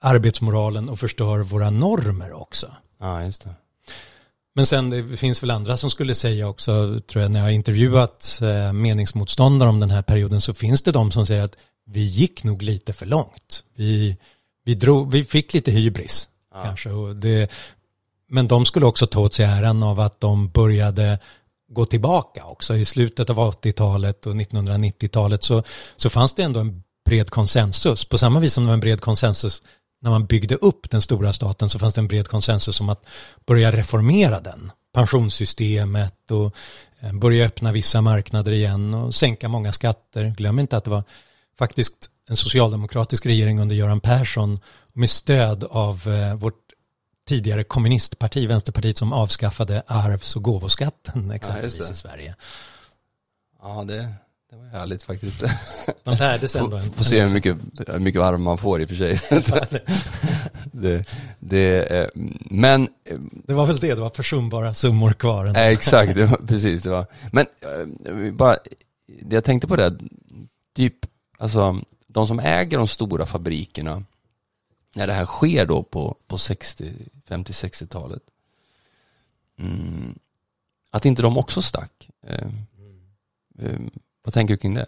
arbetsmoralen 0.00 0.88
och 0.88 1.00
förstör 1.00 1.38
våra 1.38 1.70
normer 1.70 2.32
också. 2.32 2.66
ja 3.00 3.24
just 3.24 3.44
det. 3.44 3.54
Men 4.54 4.66
sen 4.66 4.90
det 4.90 5.16
finns 5.16 5.42
väl 5.42 5.50
andra 5.50 5.76
som 5.76 5.90
skulle 5.90 6.14
säga 6.14 6.48
också, 6.48 7.00
tror 7.06 7.22
jag, 7.22 7.30
när 7.30 7.40
jag 7.40 7.46
har 7.46 7.50
intervjuat 7.50 8.38
eh, 8.42 8.72
meningsmotståndare 8.72 9.68
om 9.68 9.80
den 9.80 9.90
här 9.90 10.02
perioden 10.02 10.40
så 10.40 10.54
finns 10.54 10.82
det 10.82 10.92
de 10.92 11.12
som 11.12 11.26
säger 11.26 11.42
att 11.42 11.56
vi 11.92 12.00
gick 12.00 12.44
nog 12.44 12.62
lite 12.62 12.92
för 12.92 13.06
långt. 13.06 13.64
Vi, 13.76 14.16
vi, 14.64 14.74
drog, 14.74 15.12
vi 15.12 15.24
fick 15.24 15.54
lite 15.54 15.70
hybris 15.70 16.28
Ja. 16.54 16.62
kanske. 16.64 16.90
Och 16.90 17.16
det, 17.16 17.50
men 18.28 18.48
de 18.48 18.64
skulle 18.64 18.86
också 18.86 19.06
ta 19.06 19.20
åt 19.20 19.34
sig 19.34 19.44
äran 19.44 19.82
av 19.82 20.00
att 20.00 20.20
de 20.20 20.48
började 20.48 21.18
gå 21.68 21.84
tillbaka 21.84 22.44
också. 22.44 22.76
I 22.76 22.84
slutet 22.84 23.30
av 23.30 23.36
80-talet 23.36 24.26
och 24.26 24.34
1990-talet 24.34 25.42
så, 25.42 25.62
så 25.96 26.10
fanns 26.10 26.34
det 26.34 26.42
ändå 26.42 26.60
en 26.60 26.82
bred 27.04 27.30
konsensus. 27.30 28.04
På 28.04 28.18
samma 28.18 28.40
vis 28.40 28.52
som 28.52 28.64
det 28.64 28.68
var 28.68 28.74
en 28.74 28.80
bred 28.80 29.00
konsensus 29.00 29.62
när 30.02 30.10
man 30.10 30.26
byggde 30.26 30.54
upp 30.54 30.90
den 30.90 31.02
stora 31.02 31.32
staten 31.32 31.68
så 31.68 31.78
fanns 31.78 31.94
det 31.94 32.00
en 32.00 32.08
bred 32.08 32.28
konsensus 32.28 32.80
om 32.80 32.88
att 32.88 33.06
börja 33.46 33.72
reformera 33.72 34.40
den. 34.40 34.72
Pensionssystemet 34.94 36.30
och 36.30 36.54
eh, 37.00 37.12
börja 37.12 37.46
öppna 37.46 37.72
vissa 37.72 38.00
marknader 38.00 38.52
igen 38.52 38.94
och 38.94 39.14
sänka 39.14 39.48
många 39.48 39.72
skatter. 39.72 40.34
Glöm 40.36 40.58
inte 40.58 40.76
att 40.76 40.84
det 40.84 40.90
var 40.90 41.04
faktiskt 41.58 42.10
en 42.28 42.36
socialdemokratisk 42.36 43.26
regering 43.26 43.60
under 43.60 43.76
Göran 43.76 44.00
Persson 44.00 44.58
med 44.92 45.10
stöd 45.10 45.64
av 45.64 46.08
eh, 46.08 46.34
vårt 46.34 46.58
tidigare 47.28 47.64
kommunistparti, 47.64 48.46
Vänsterpartiet, 48.46 48.96
som 48.96 49.12
avskaffade 49.12 49.82
arvs 49.86 50.36
och 50.36 50.42
gåvoskatten 50.42 51.30
exempelvis 51.30 51.78
det. 51.78 51.92
i 51.92 51.96
Sverige. 51.96 52.34
Ja, 53.62 53.84
det, 53.84 54.14
det 54.50 54.56
var 54.56 54.64
härligt 54.64 55.02
faktiskt. 55.02 55.42
Man 56.04 56.16
lärde 56.16 56.48
sig 56.48 56.60
ändå 56.60 56.80
Får, 56.96 57.04
se 57.04 57.20
hur 57.20 57.34
mycket, 57.34 57.56
hur 57.86 57.98
mycket 57.98 58.20
arv 58.20 58.40
man 58.40 58.58
får 58.58 58.82
i 58.82 58.84
och 58.84 58.88
för 58.88 58.96
sig. 58.96 59.18
det, 60.72 61.04
det, 61.38 61.82
eh, 61.82 62.08
men 62.50 62.88
Det 63.46 63.54
var 63.54 63.66
väl 63.66 63.76
det, 63.76 63.94
det 63.94 64.00
var 64.00 64.10
försumbara 64.10 64.74
summor 64.74 65.12
kvar. 65.12 65.46
ändå. 65.46 65.60
Exakt, 65.60 66.14
det 66.14 66.26
var, 66.26 66.36
precis 66.46 66.82
det 66.82 66.90
var. 66.90 67.06
Men 67.32 67.46
eh, 67.60 68.32
bara, 68.32 68.56
det 69.22 69.36
jag 69.36 69.44
tänkte 69.44 69.68
på 69.68 69.76
det, 69.76 69.98
typ, 70.76 70.94
alltså 71.42 71.80
de 72.06 72.26
som 72.26 72.38
äger 72.38 72.78
de 72.78 72.86
stora 72.86 73.26
fabrikerna, 73.26 74.04
när 74.94 75.06
det 75.06 75.12
här 75.12 75.26
sker 75.26 75.66
då 75.66 75.82
på, 75.82 76.16
på 76.26 76.38
60, 76.38 76.92
50-60-talet, 77.28 78.22
mm, 79.58 80.18
att 80.90 81.04
inte 81.04 81.22
de 81.22 81.38
också 81.38 81.62
stack. 81.62 82.10
Eh, 82.26 82.48
eh, 83.58 83.80
vad 84.24 84.34
tänker 84.34 84.54
du 84.54 84.58
kring 84.58 84.74
det? 84.74 84.86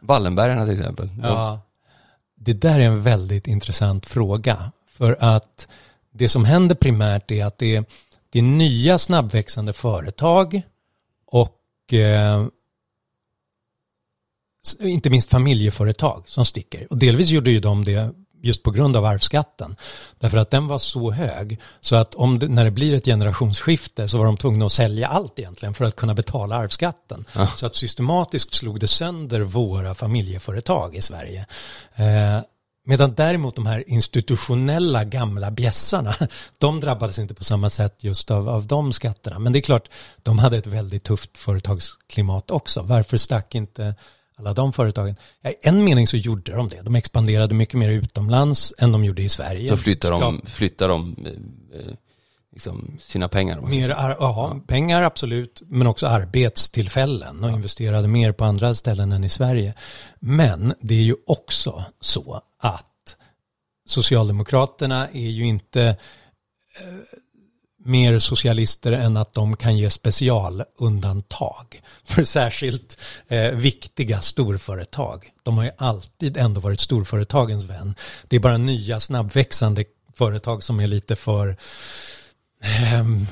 Wallenbergarna 0.00 0.64
till 0.64 0.74
exempel. 0.74 1.10
Ja, 1.22 1.60
det 2.34 2.52
där 2.52 2.80
är 2.80 2.86
en 2.86 3.02
väldigt 3.02 3.46
intressant 3.46 4.06
fråga. 4.06 4.72
För 4.86 5.16
att 5.20 5.68
det 6.10 6.28
som 6.28 6.44
händer 6.44 6.74
primärt 6.74 7.30
är 7.30 7.44
att 7.44 7.58
det 7.58 7.76
är, 7.76 7.84
det 8.30 8.38
är 8.38 8.42
nya 8.42 8.98
snabbväxande 8.98 9.72
företag 9.72 10.62
och 11.26 11.92
eh, 11.92 12.46
inte 14.74 15.10
minst 15.10 15.30
familjeföretag 15.30 16.22
som 16.26 16.44
sticker. 16.44 16.86
Och 16.90 16.98
delvis 16.98 17.28
gjorde 17.28 17.50
ju 17.50 17.60
de 17.60 17.84
det 17.84 18.14
just 18.42 18.62
på 18.62 18.70
grund 18.70 18.96
av 18.96 19.04
arvsskatten. 19.04 19.76
Därför 20.18 20.38
att 20.38 20.50
den 20.50 20.66
var 20.66 20.78
så 20.78 21.10
hög 21.10 21.60
så 21.80 21.96
att 21.96 22.14
om 22.14 22.38
det, 22.38 22.48
när 22.48 22.64
det 22.64 22.70
blir 22.70 22.94
ett 22.94 23.04
generationsskifte 23.04 24.08
så 24.08 24.18
var 24.18 24.24
de 24.24 24.36
tvungna 24.36 24.66
att 24.66 24.72
sälja 24.72 25.08
allt 25.08 25.38
egentligen 25.38 25.74
för 25.74 25.84
att 25.84 25.96
kunna 25.96 26.14
betala 26.14 26.56
arvsskatten. 26.56 27.24
Ja. 27.34 27.46
Så 27.46 27.66
att 27.66 27.76
systematiskt 27.76 28.54
slog 28.54 28.80
det 28.80 28.88
sönder 28.88 29.40
våra 29.40 29.94
familjeföretag 29.94 30.96
i 30.96 31.02
Sverige. 31.02 31.46
Eh, 31.94 32.40
medan 32.84 33.14
däremot 33.14 33.56
de 33.56 33.66
här 33.66 33.84
institutionella 33.90 35.04
gamla 35.04 35.50
bjässarna, 35.50 36.14
de 36.58 36.80
drabbades 36.80 37.18
inte 37.18 37.34
på 37.34 37.44
samma 37.44 37.70
sätt 37.70 38.04
just 38.04 38.30
av, 38.30 38.48
av 38.48 38.66
de 38.66 38.92
skatterna. 38.92 39.38
Men 39.38 39.52
det 39.52 39.58
är 39.58 39.60
klart, 39.60 39.88
de 40.22 40.38
hade 40.38 40.56
ett 40.56 40.66
väldigt 40.66 41.04
tufft 41.04 41.38
företagsklimat 41.38 42.50
också. 42.50 42.82
Varför 42.82 43.16
stack 43.16 43.54
inte 43.54 43.94
alla 44.38 44.54
de 44.54 44.72
företagen? 44.72 45.16
Ja, 45.42 45.50
I 45.50 45.54
en 45.62 45.84
mening 45.84 46.06
så 46.06 46.16
gjorde 46.16 46.52
de 46.52 46.68
det. 46.68 46.82
De 46.82 46.94
expanderade 46.94 47.54
mycket 47.54 47.74
mer 47.74 47.88
utomlands 47.88 48.74
än 48.78 48.92
de 48.92 49.04
gjorde 49.04 49.22
i 49.22 49.28
Sverige. 49.28 49.68
Så 49.68 49.76
flyttar 49.76 50.10
de, 50.10 50.42
flyttar 50.46 50.88
de 50.88 51.16
eh, 51.74 51.94
liksom 52.52 52.96
sina 53.00 53.28
pengar. 53.28 53.60
Mer 53.60 53.90
ar- 53.90 54.16
ja, 54.20 54.60
pengar 54.66 55.02
absolut, 55.02 55.62
men 55.66 55.86
också 55.86 56.06
arbetstillfällen 56.06 57.44
och 57.44 57.50
investerade 57.50 58.08
mer 58.08 58.32
på 58.32 58.44
andra 58.44 58.74
ställen 58.74 59.12
än 59.12 59.24
i 59.24 59.28
Sverige. 59.28 59.74
Men 60.20 60.74
det 60.80 60.94
är 60.94 61.02
ju 61.02 61.14
också 61.26 61.84
så 62.00 62.42
att 62.58 62.84
Socialdemokraterna 63.86 65.08
är 65.08 65.28
ju 65.30 65.46
inte 65.46 65.82
eh, 65.82 65.96
mer 67.88 68.18
socialister 68.18 68.92
än 68.92 69.16
att 69.16 69.32
de 69.32 69.56
kan 69.56 69.76
ge 69.76 69.90
specialundantag 69.90 71.82
för 72.04 72.24
särskilt 72.24 72.98
eh, 73.28 73.50
viktiga 73.50 74.20
storföretag. 74.20 75.30
De 75.42 75.56
har 75.56 75.64
ju 75.64 75.70
alltid 75.76 76.36
ändå 76.36 76.60
varit 76.60 76.80
storföretagens 76.80 77.64
vän. 77.64 77.94
Det 78.28 78.36
är 78.36 78.40
bara 78.40 78.58
nya 78.58 79.00
snabbväxande 79.00 79.84
företag 80.18 80.62
som 80.62 80.80
är 80.80 80.86
lite 80.86 81.16
för 81.16 81.56
ehm, 82.62 83.26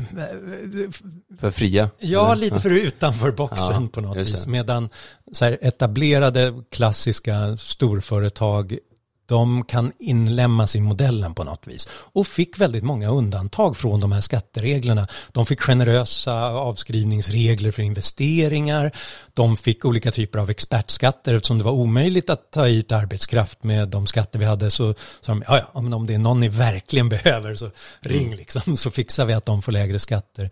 För 1.41 1.51
fria? 1.51 1.91
Ja, 1.99 2.33
eller? 2.33 2.41
lite 2.41 2.61
för 2.61 2.71
utanför 2.71 3.31
boxen 3.33 3.83
Ja, 3.83 3.89
på 3.93 4.01
något 4.01 4.17
vis. 4.17 4.47
Medan 4.47 4.89
så 5.33 5.45
här, 5.45 5.59
etablerade 5.61 6.63
klassiska 6.71 7.57
storföretag, 7.57 8.79
de 9.27 9.65
kan 9.65 9.93
inlämmas 9.99 10.77
i 10.77 10.81
modellen 10.81 11.35
på 11.35 11.45
något 11.45 11.67
vis. 11.67 11.89
Och 11.91 12.27
fick 12.27 12.59
väldigt 12.59 12.85
många 12.85 13.09
undantag 13.09 13.77
från 13.77 14.01
de 14.01 14.13
här 14.13 14.21
skattereglerna. 14.21 15.09
De 15.33 15.47
fick 15.47 15.61
generösa 15.61 16.51
avskrivningsregler 16.51 17.71
för 17.71 17.83
investeringar. 17.83 18.93
De 19.35 19.57
fick 19.57 19.85
olika 19.85 20.11
typer 20.11 20.39
av 20.39 20.51
expertskatter 20.51 21.35
eftersom 21.35 21.59
det 21.59 21.65
var 21.65 21.73
omöjligt 21.73 22.31
att 22.31 22.51
ta 22.51 22.65
hit 22.65 22.93
arbetskraft 22.93 23.65
med 23.65 23.89
de 23.89 24.07
skatter 24.07 24.39
vi 24.39 24.45
hade. 24.45 24.71
Så 24.71 24.95
sa 25.21 25.33
de, 25.33 25.45
ja, 25.47 25.69
ja, 25.75 25.81
men 25.81 25.93
om 25.93 26.07
det 26.07 26.15
är 26.15 26.19
någon 26.19 26.41
ni 26.41 26.49
verkligen 26.49 27.09
behöver 27.17 27.55
så 27.55 27.71
ring 28.01 28.35
liksom, 28.35 28.77
så 28.77 28.91
fixar 28.91 29.25
vi 29.25 29.33
att 29.33 29.47
de 29.47 29.63
får 29.63 29.73
lägre 29.73 29.99
skatter. 29.99 30.51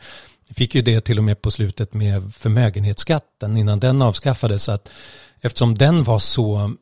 Vi 0.49 0.55
fick 0.55 0.75
ju 0.75 0.83
det 0.83 1.01
till 1.01 1.19
och 1.19 1.25
med 1.25 1.43
på 1.43 1.51
slutet 1.51 1.95
med 1.95 2.35
förmögenhetsskatten 2.35 3.57
innan 3.57 3.81
den 3.81 4.03
avskaffades. 4.03 4.63
Så 4.63 4.73
att 4.73 4.91
eftersom 5.41 5.79
den 5.79 6.05
var 6.05 6.19
så 6.19 6.75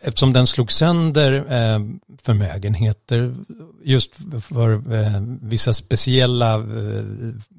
eftersom 0.00 0.32
den 0.32 0.46
slog 0.46 0.72
sönder 0.72 1.32
eh, 1.32 1.80
förmögenheter 2.22 3.34
just 3.84 4.14
för 4.40 4.94
eh, 4.94 5.22
vissa 5.42 5.72
speciella 5.72 6.54
eh, 6.54 7.04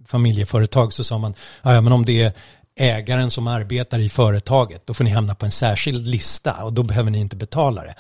familjeföretag 0.08 0.94
så 0.94 1.04
sa 1.04 1.18
man, 1.18 1.34
"Ja, 1.64 1.74
ja 1.74 1.82
men 1.82 1.94
om 1.94 2.06
det 2.06 2.24
är 2.24 2.34
ägaren 2.80 3.32
som 3.32 3.48
arbetar 3.48 4.00
i 4.00 4.10
företaget, 4.10 4.88
då 4.88 4.94
får 4.94 5.04
ni 5.04 5.10
hamna 5.10 5.36
på 5.36 5.46
en 5.46 5.52
särskild 5.52 6.08
lista 6.08 6.64
och 6.64 6.74
då 6.74 6.84
behöver 6.84 7.12
ni 7.12 7.20
inte 7.20 7.36
betala 7.36 7.82
det. 7.84 7.96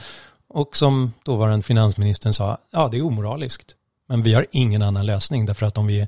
Och 0.50 0.78
som 0.78 1.14
dåvarande 1.26 1.64
finansministern 1.64 2.34
sa, 2.34 2.58
ja 2.72 2.90
det 2.92 2.98
är 2.98 3.06
omoraliskt. 3.06 3.76
Men 4.08 4.24
vi 4.24 4.34
har 4.34 4.46
ingen 4.52 4.82
annan 4.82 5.06
lösning 5.06 5.46
därför 5.46 5.66
att 5.66 5.78
om 5.78 5.88
vi, 5.88 6.08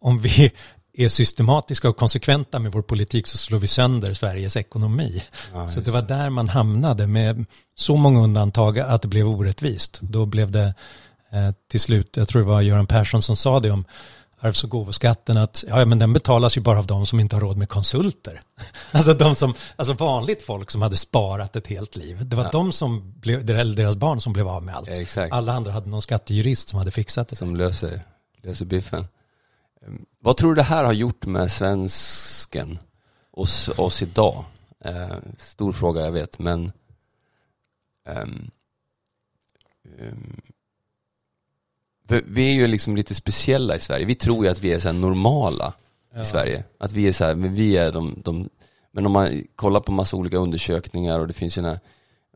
om 0.00 0.20
vi 0.20 0.52
är 1.04 1.08
systematiska 1.08 1.88
och 1.88 1.96
konsekventa 1.96 2.58
med 2.58 2.72
vår 2.72 2.82
politik 2.82 3.26
så 3.26 3.38
slår 3.38 3.58
vi 3.58 3.66
sönder 3.66 4.14
Sveriges 4.14 4.56
ekonomi. 4.56 5.22
Ja, 5.52 5.68
så 5.68 5.80
det 5.80 5.90
var 5.90 6.02
där 6.02 6.30
man 6.30 6.48
hamnade 6.48 7.06
med 7.06 7.44
så 7.74 7.96
många 7.96 8.20
undantag 8.20 8.78
att 8.78 9.02
det 9.02 9.08
blev 9.08 9.28
orättvist. 9.28 9.98
Då 10.02 10.26
blev 10.26 10.50
det 10.50 10.74
eh, 11.30 11.50
till 11.70 11.80
slut, 11.80 12.16
jag 12.16 12.28
tror 12.28 12.42
det 12.42 12.48
var 12.48 12.60
Göran 12.60 12.86
Persson 12.86 13.22
som 13.22 13.36
sa 13.36 13.60
det 13.60 13.70
om 13.70 13.84
arvs 14.40 14.64
och 14.64 14.70
gåvoskatten 14.70 15.36
att 15.36 15.64
ja, 15.68 15.84
men 15.84 15.98
den 15.98 16.12
betalas 16.12 16.56
ju 16.56 16.60
bara 16.60 16.78
av 16.78 16.86
de 16.86 17.06
som 17.06 17.20
inte 17.20 17.36
har 17.36 17.40
råd 17.40 17.56
med 17.56 17.68
konsulter. 17.68 18.40
Alltså 18.92 19.14
de 19.14 19.34
som, 19.34 19.54
alltså 19.76 19.94
vanligt 19.94 20.42
folk 20.42 20.70
som 20.70 20.82
hade 20.82 20.96
sparat 20.96 21.56
ett 21.56 21.66
helt 21.66 21.96
liv. 21.96 22.18
Det 22.28 22.36
var 22.36 22.44
Ja. 22.44 22.50
de 22.50 22.72
som 22.72 23.12
blev, 23.20 23.50
eller 23.50 23.76
deras 23.76 23.96
barn 23.96 24.20
som 24.20 24.32
blev 24.32 24.48
av 24.48 24.62
med 24.62 24.76
allt. 24.76 24.88
Exakt. 24.88 25.32
Alla 25.32 25.52
andra 25.52 25.72
hade 25.72 25.88
någon 25.88 26.02
skattejurist 26.02 26.68
som 26.68 26.78
hade 26.78 26.90
fixat 26.90 27.28
det. 27.28 27.36
som 27.36 27.56
löser, 27.56 28.02
löser 28.42 28.64
biffen. 28.64 29.06
Vad 30.18 30.36
tror 30.36 30.50
du 30.50 30.54
det 30.54 30.62
här 30.62 30.84
har 30.84 30.92
gjort 30.92 31.26
med 31.26 31.52
svensken, 31.52 32.78
oss, 33.30 33.68
oss 33.68 34.02
idag? 34.02 34.44
Eh, 34.80 35.16
stor 35.38 35.72
fråga 35.72 36.04
jag 36.04 36.12
vet, 36.12 36.38
men 36.38 36.72
ehm, 38.04 38.50
för 42.08 42.22
vi 42.26 42.50
är 42.50 42.54
ju 42.54 42.66
liksom 42.66 42.96
lite 42.96 43.14
speciella 43.14 43.76
i 43.76 43.80
Sverige. 43.80 44.06
Vi 44.06 44.14
tror 44.14 44.44
ju 44.44 44.50
att 44.50 44.62
vi 44.62 44.72
är 44.72 44.78
så 44.78 44.92
normala 44.92 45.74
Ja. 46.14 46.20
i 46.20 46.24
Sverige. 46.24 46.64
Att 46.78 46.92
vi 46.92 47.08
är 47.08 47.12
så 47.12 47.24
här, 47.24 47.34
men 47.34 47.54
vi 47.54 47.76
är 47.76 47.92
de, 47.92 48.22
de, 48.24 48.48
men 48.92 49.06
om 49.06 49.12
man 49.12 49.44
kollar 49.56 49.80
på 49.80 49.92
massa 49.92 50.16
olika 50.16 50.36
undersökningar 50.36 51.18
och 51.18 51.28
det 51.28 51.34
finns 51.34 51.58
ju 51.58 51.62
den 51.62 51.70
här, 51.70 51.80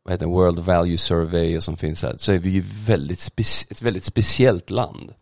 vad 0.02 0.14
heter 0.14 0.26
det, 0.26 0.32
World 0.32 0.58
Value 0.58 0.98
Survey 0.98 1.56
och 1.56 1.62
som 1.62 1.76
finns 1.76 2.02
här, 2.02 2.16
så 2.16 2.32
är 2.32 2.38
vi 2.38 2.50
ju 2.50 2.64
väldigt 2.86 3.30
ett 3.70 3.82
väldigt 3.82 4.04
speciellt 4.04 4.70
land. 4.70 5.14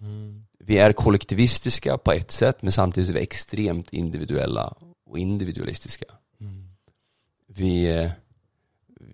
Mm. 0.00 0.45
Vi 0.66 0.78
är 0.78 0.92
kollektivistiska 0.92 1.98
på 1.98 2.12
ett 2.12 2.30
sätt, 2.30 2.62
men 2.62 2.72
samtidigt 2.72 3.10
är 3.10 3.14
vi 3.14 3.20
extremt 3.20 3.92
individuella 3.92 4.74
och 5.06 5.18
individualistiska. 5.18 6.04
Mm. 6.40 6.68
Vi, 7.46 7.84
är- 7.86 8.12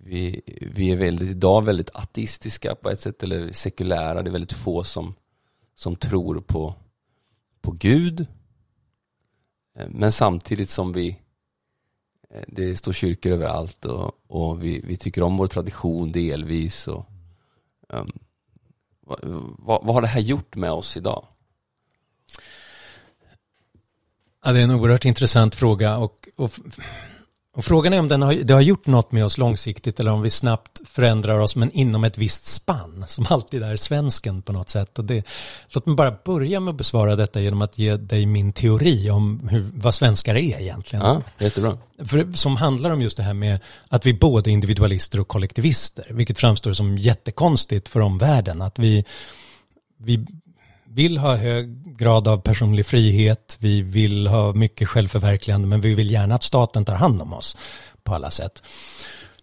vi, 0.03 0.41
vi 0.75 0.91
är 0.91 0.95
väldigt, 0.95 1.29
idag 1.29 1.65
väldigt 1.65 1.89
ateistiska 1.93 2.75
på 2.75 2.89
ett 2.89 2.99
sätt, 2.99 3.23
eller 3.23 3.51
sekulära. 3.51 4.23
Det 4.23 4.29
är 4.29 4.31
väldigt 4.31 4.53
få 4.53 4.83
som, 4.83 5.13
som 5.75 5.95
tror 5.95 6.41
på, 6.41 6.75
på 7.61 7.71
Gud. 7.71 8.27
Eh, 9.75 9.87
Men 9.89 10.11
samtidigt 10.11 10.69
som 10.69 10.93
vi, 10.93 11.19
eh, 12.29 12.43
det 12.47 12.75
står 12.75 12.93
kyrkor 12.93 13.31
överallt 13.31 13.85
och, 13.85 14.11
och 14.27 14.63
vi, 14.63 14.81
vi 14.83 14.97
tycker 14.97 15.23
om 15.23 15.37
vår 15.37 15.47
tradition 15.47 16.11
delvis. 16.11 16.87
Och, 16.87 17.05
ehm, 17.89 18.11
vad, 19.05 19.19
vad, 19.57 19.85
vad 19.85 19.95
har 19.95 20.01
det 20.01 20.07
här 20.07 20.21
gjort 20.21 20.55
med 20.55 20.71
oss 20.71 20.97
idag? 20.97 21.25
Ja, 24.43 24.51
det 24.51 24.59
är 24.59 24.63
en 24.63 24.71
oerhört 24.71 25.05
intressant 25.05 25.55
fråga 25.55 25.97
och, 25.97 26.27
och, 26.35 26.51
och 27.55 27.65
frågan 27.65 27.93
är 27.93 27.99
om 27.99 28.07
den 28.07 28.21
har, 28.21 28.33
det 28.33 28.53
har 28.53 28.61
gjort 28.61 28.87
något 28.87 29.11
med 29.11 29.25
oss 29.25 29.37
långsiktigt 29.37 29.99
eller 29.99 30.11
om 30.11 30.21
vi 30.21 30.29
snabbt 30.29 30.81
förändrar 30.85 31.39
oss 31.39 31.55
men 31.55 31.71
inom 31.71 32.03
ett 32.03 32.17
visst 32.17 32.45
spann 32.45 33.05
som 33.07 33.25
alltid 33.29 33.63
är 33.63 33.75
svensken 33.75 34.41
på 34.41 34.53
något 34.53 34.69
sätt. 34.69 34.99
Och 34.99 35.05
det, 35.05 35.27
låt 35.69 35.85
mig 35.85 35.95
bara 35.95 36.15
börja 36.25 36.59
med 36.59 36.71
att 36.71 36.77
besvara 36.77 37.15
detta 37.15 37.41
genom 37.41 37.61
att 37.61 37.77
ge 37.77 37.97
dig 37.97 38.25
min 38.25 38.53
teori 38.53 39.09
om 39.09 39.47
hur, 39.51 39.65
vad 39.73 39.93
svenskar 39.93 40.35
är 40.35 40.61
egentligen. 40.61 41.05
Ja, 41.05 41.21
jättebra. 41.39 41.77
För, 42.05 42.33
som 42.33 42.55
handlar 42.55 42.91
om 42.91 43.01
just 43.01 43.17
det 43.17 43.23
här 43.23 43.33
med 43.33 43.59
att 43.87 44.05
vi 44.05 44.13
både 44.13 44.49
är 44.49 44.51
individualister 44.51 45.19
och 45.19 45.27
kollektivister, 45.27 46.07
vilket 46.09 46.39
framstår 46.39 46.73
som 46.73 46.97
jättekonstigt 46.97 47.89
för 47.89 47.99
omvärlden. 47.99 48.61
Att 48.61 48.79
vi, 48.79 49.05
vi 49.97 50.25
vill 50.93 51.17
ha 51.17 51.35
hög 51.35 51.97
grad 51.97 52.27
av 52.27 52.37
personlig 52.37 52.85
frihet, 52.85 53.57
vi 53.59 53.81
vill 53.81 54.27
ha 54.27 54.53
mycket 54.53 54.87
självförverkligande, 54.87 55.67
men 55.67 55.81
vi 55.81 55.93
vill 55.93 56.11
gärna 56.11 56.35
att 56.35 56.43
staten 56.43 56.85
tar 56.85 56.95
hand 56.95 57.21
om 57.21 57.33
oss 57.33 57.57
på 58.03 58.15
alla 58.15 58.31
sätt. 58.31 58.63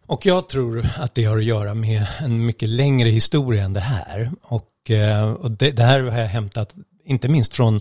Och 0.07 0.26
jag 0.26 0.48
tror 0.48 0.88
att 0.96 1.14
det 1.14 1.24
har 1.24 1.38
att 1.38 1.44
göra 1.44 1.74
med 1.74 2.07
en 2.20 2.46
mycket 2.46 2.68
längre 2.68 3.09
historia 3.09 3.64
än 3.64 3.72
det 3.72 3.80
här. 3.80 4.30
Och, 4.42 4.90
eh, 4.90 5.32
och 5.32 5.51
det, 5.51 5.70
det, 5.70 5.82
här 5.82 6.01
har 6.01 6.18
jag 6.18 6.26
hämtat, 6.26 6.74
inte 7.05 7.28
minst 7.28 7.55
från 7.55 7.80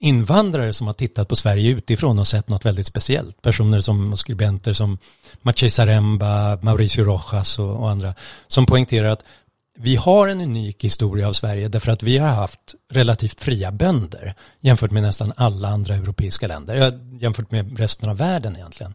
invandrare 0.00 0.72
som 0.72 0.86
har 0.86 0.94
tittat 0.94 1.28
på 1.28 1.36
Sverige 1.36 1.70
utifrån 1.70 2.18
och 2.18 2.26
sett 2.26 2.48
något 2.48 2.64
väldigt 2.64 2.86
speciellt. 2.86 3.42
Personer 3.42 3.80
som 3.80 4.16
skribenter 4.16 4.72
som 4.72 4.98
Maciej 5.42 5.70
Saremba, 5.70 6.58
Mauricio 6.62 7.04
Rojas 7.04 7.58
och, 7.58 7.76
och 7.76 7.90
andra 7.90 8.14
som 8.48 8.66
poängterar 8.66 9.08
att 9.08 9.24
vi 9.80 9.96
har 9.96 10.28
en 10.28 10.40
unik 10.40 10.84
historia 10.84 11.28
av 11.28 11.32
Sverige 11.32 11.68
därför 11.68 11.92
att 11.92 12.02
vi 12.02 12.18
har 12.18 12.28
haft 12.28 12.74
relativt 12.90 13.40
fria 13.40 13.72
bönder 13.72 14.34
jämfört 14.60 14.90
med 14.90 15.02
nästan 15.02 15.32
alla 15.36 15.68
andra 15.68 15.94
europeiska 15.94 16.46
länder, 16.46 16.76
eh, 16.76 16.92
jämfört 17.20 17.50
med 17.50 17.78
resten 17.78 18.08
av 18.08 18.16
världen 18.16 18.56
egentligen. 18.56 18.94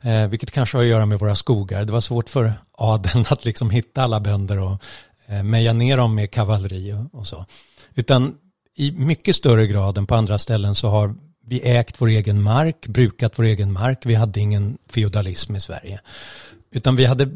Eh, 0.00 0.28
vilket 0.28 0.50
kanske 0.50 0.76
har 0.76 0.82
att 0.82 0.88
göra 0.90 1.06
med 1.06 1.18
våra 1.18 1.34
skogar. 1.34 1.84
Det 1.84 1.92
var 1.92 2.00
svårt 2.00 2.28
för 2.28 2.54
adeln 2.72 3.24
att 3.30 3.44
liksom 3.44 3.70
hitta 3.70 4.02
alla 4.02 4.20
bönder 4.20 4.58
och 4.58 4.82
eh, 5.26 5.42
meja 5.42 5.72
ner 5.72 5.96
dem 5.96 6.14
med 6.14 6.30
kavalleri 6.30 6.92
och, 6.92 7.18
och 7.18 7.26
så. 7.26 7.46
Utan 7.94 8.34
i 8.76 8.92
mycket 8.92 9.36
större 9.36 9.66
grad 9.66 9.98
än 9.98 10.06
på 10.06 10.14
andra 10.14 10.38
ställen 10.38 10.74
så 10.74 10.88
har 10.88 11.14
vi 11.46 11.60
ägt 11.60 12.00
vår 12.00 12.08
egen 12.08 12.42
mark, 12.42 12.86
brukat 12.86 13.38
vår 13.38 13.44
egen 13.44 13.72
mark. 13.72 14.06
Vi 14.06 14.14
hade 14.14 14.40
ingen 14.40 14.78
feodalism 14.88 15.56
i 15.56 15.60
Sverige. 15.60 16.00
Utan 16.70 16.96
vi 16.96 17.04
hade 17.04 17.30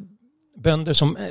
bönder 0.58 0.92
som 0.92 1.16
eh, 1.16 1.22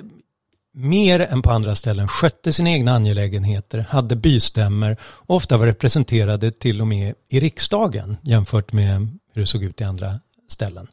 mer 0.78 1.20
än 1.20 1.42
på 1.42 1.52
andra 1.52 1.76
ställen 1.76 2.08
skötte 2.08 2.54
sina 2.54 2.70
egna 2.70 2.92
angelägenheter, 2.92 3.86
hade 3.90 4.16
bystämmer 4.16 4.98
och 5.02 5.36
ofta 5.36 5.58
var 5.58 5.66
representerade 5.66 6.52
till 6.52 6.82
och 6.82 6.88
med 6.88 7.14
i 7.30 7.40
riksdagen 7.40 8.18
jämfört 8.22 8.74
med 8.74 9.00
hur 9.34 9.42
det 9.42 9.46
såg 9.46 9.64
ut 9.64 9.82
i 9.82 9.84
andra 9.84 10.20
ställen. 10.50 10.88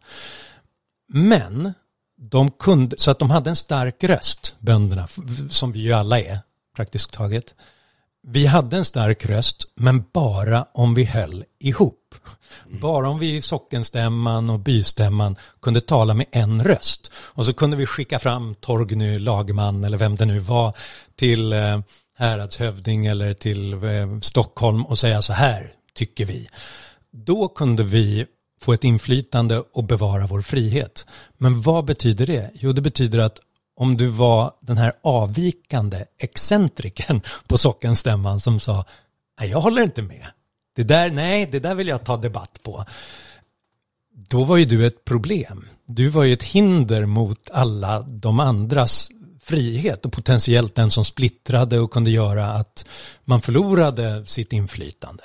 Men 1.09 1.73
de 2.17 2.51
kunde, 2.51 2.97
så 2.99 3.11
att 3.11 3.19
de 3.19 3.31
hade 3.31 3.51
en 3.51 3.57
stark 3.57 4.05
röst, 4.05 4.57
bönderna, 4.59 5.09
som 5.51 5.73
vi 5.73 5.79
ju 5.79 5.93
alla 5.93 6.21
är 6.21 6.39
praktiskt 6.77 7.13
taget. 7.13 7.55
Vi 8.27 8.47
hade 8.47 8.77
en 8.77 8.85
stark 8.85 9.27
röst, 9.27 9.65
men 9.75 10.05
bara 10.13 10.67
om 10.75 10.95
vi 10.95 11.05
höll 11.05 11.45
ihop. 11.59 12.04
Mm. 12.67 12.81
Bara 12.81 13.09
om 13.09 13.19
vi 13.19 13.37
i 13.37 13.43
sockenstämman 13.43 14.51
och 14.51 14.59
bystämman 14.59 15.37
kunde 15.63 15.81
tala 15.81 16.15
med 16.15 16.27
en 16.31 16.65
röst. 16.65 17.13
Och 17.17 17.47
så 17.47 17.55
kunde 17.55 17.77
vi 17.77 17.87
skicka 17.87 18.19
fram 18.19 18.55
Torgny 18.55 19.19
lagman 19.19 19.85
eller 19.85 19.99
vem 19.99 20.15
det 20.15 20.25
nu 20.25 20.39
var 20.39 20.77
till 21.17 21.53
eh, 21.53 21.81
häradshövding 22.19 23.07
eller 23.07 23.35
till 23.35 23.73
eh, 23.73 24.21
Stockholm 24.21 24.87
och 24.87 24.99
säga 24.99 25.23
så 25.23 25.33
här 25.33 25.73
tycker 25.95 26.25
vi. 26.25 26.49
Då 27.11 27.49
kunde 27.49 27.83
vi 27.83 28.27
få 28.61 28.73
ett 28.73 28.85
inflytande 28.85 29.63
och 29.73 29.85
bevara 29.85 30.27
vår 30.27 30.43
frihet. 30.43 31.07
Men 31.39 31.61
vad 31.61 31.85
betyder 31.85 32.27
det? 32.27 32.51
Jo, 32.55 32.73
det 32.73 32.83
betyder 32.83 33.19
att 33.19 33.41
om 33.77 33.97
du 33.97 34.07
var 34.07 34.53
den 34.61 34.79
här 34.79 34.93
avvikande 35.03 36.05
excentriken 36.19 37.21
på 37.47 37.59
sockenstämman 37.59 38.41
som 38.41 38.61
sa 38.61 38.85
nej, 39.41 39.51
jag 39.51 39.61
håller 39.61 39.83
inte 39.83 40.03
med. 40.03 40.27
Det 40.75 40.83
där, 40.83 41.11
nej, 41.11 41.49
det 41.51 41.59
där 41.59 41.75
vill 41.75 41.89
jag 41.89 42.05
ta 42.05 42.17
debatt 42.17 42.61
på. 42.63 42.85
Då 44.15 44.45
var 44.45 44.57
ju 44.57 44.65
du 44.65 44.87
ett 44.87 45.05
problem. 45.05 45.69
Du 45.87 46.09
var 46.09 46.25
ju 46.25 46.33
ett 46.33 46.43
hinder 46.43 47.07
mot 47.07 47.51
alla 47.51 48.01
de 48.01 48.41
andras 48.41 49.11
frihet 49.43 50.07
och 50.07 50.13
potentiellt 50.13 50.75
den 50.75 50.91
som 50.91 51.05
splittrade 51.05 51.81
och 51.81 51.91
kunde 51.91 52.11
göra 52.11 52.47
att 52.47 52.87
man 53.25 53.43
förlorade 53.43 54.27
sitt 54.27 54.53
inflytande. 54.53 55.25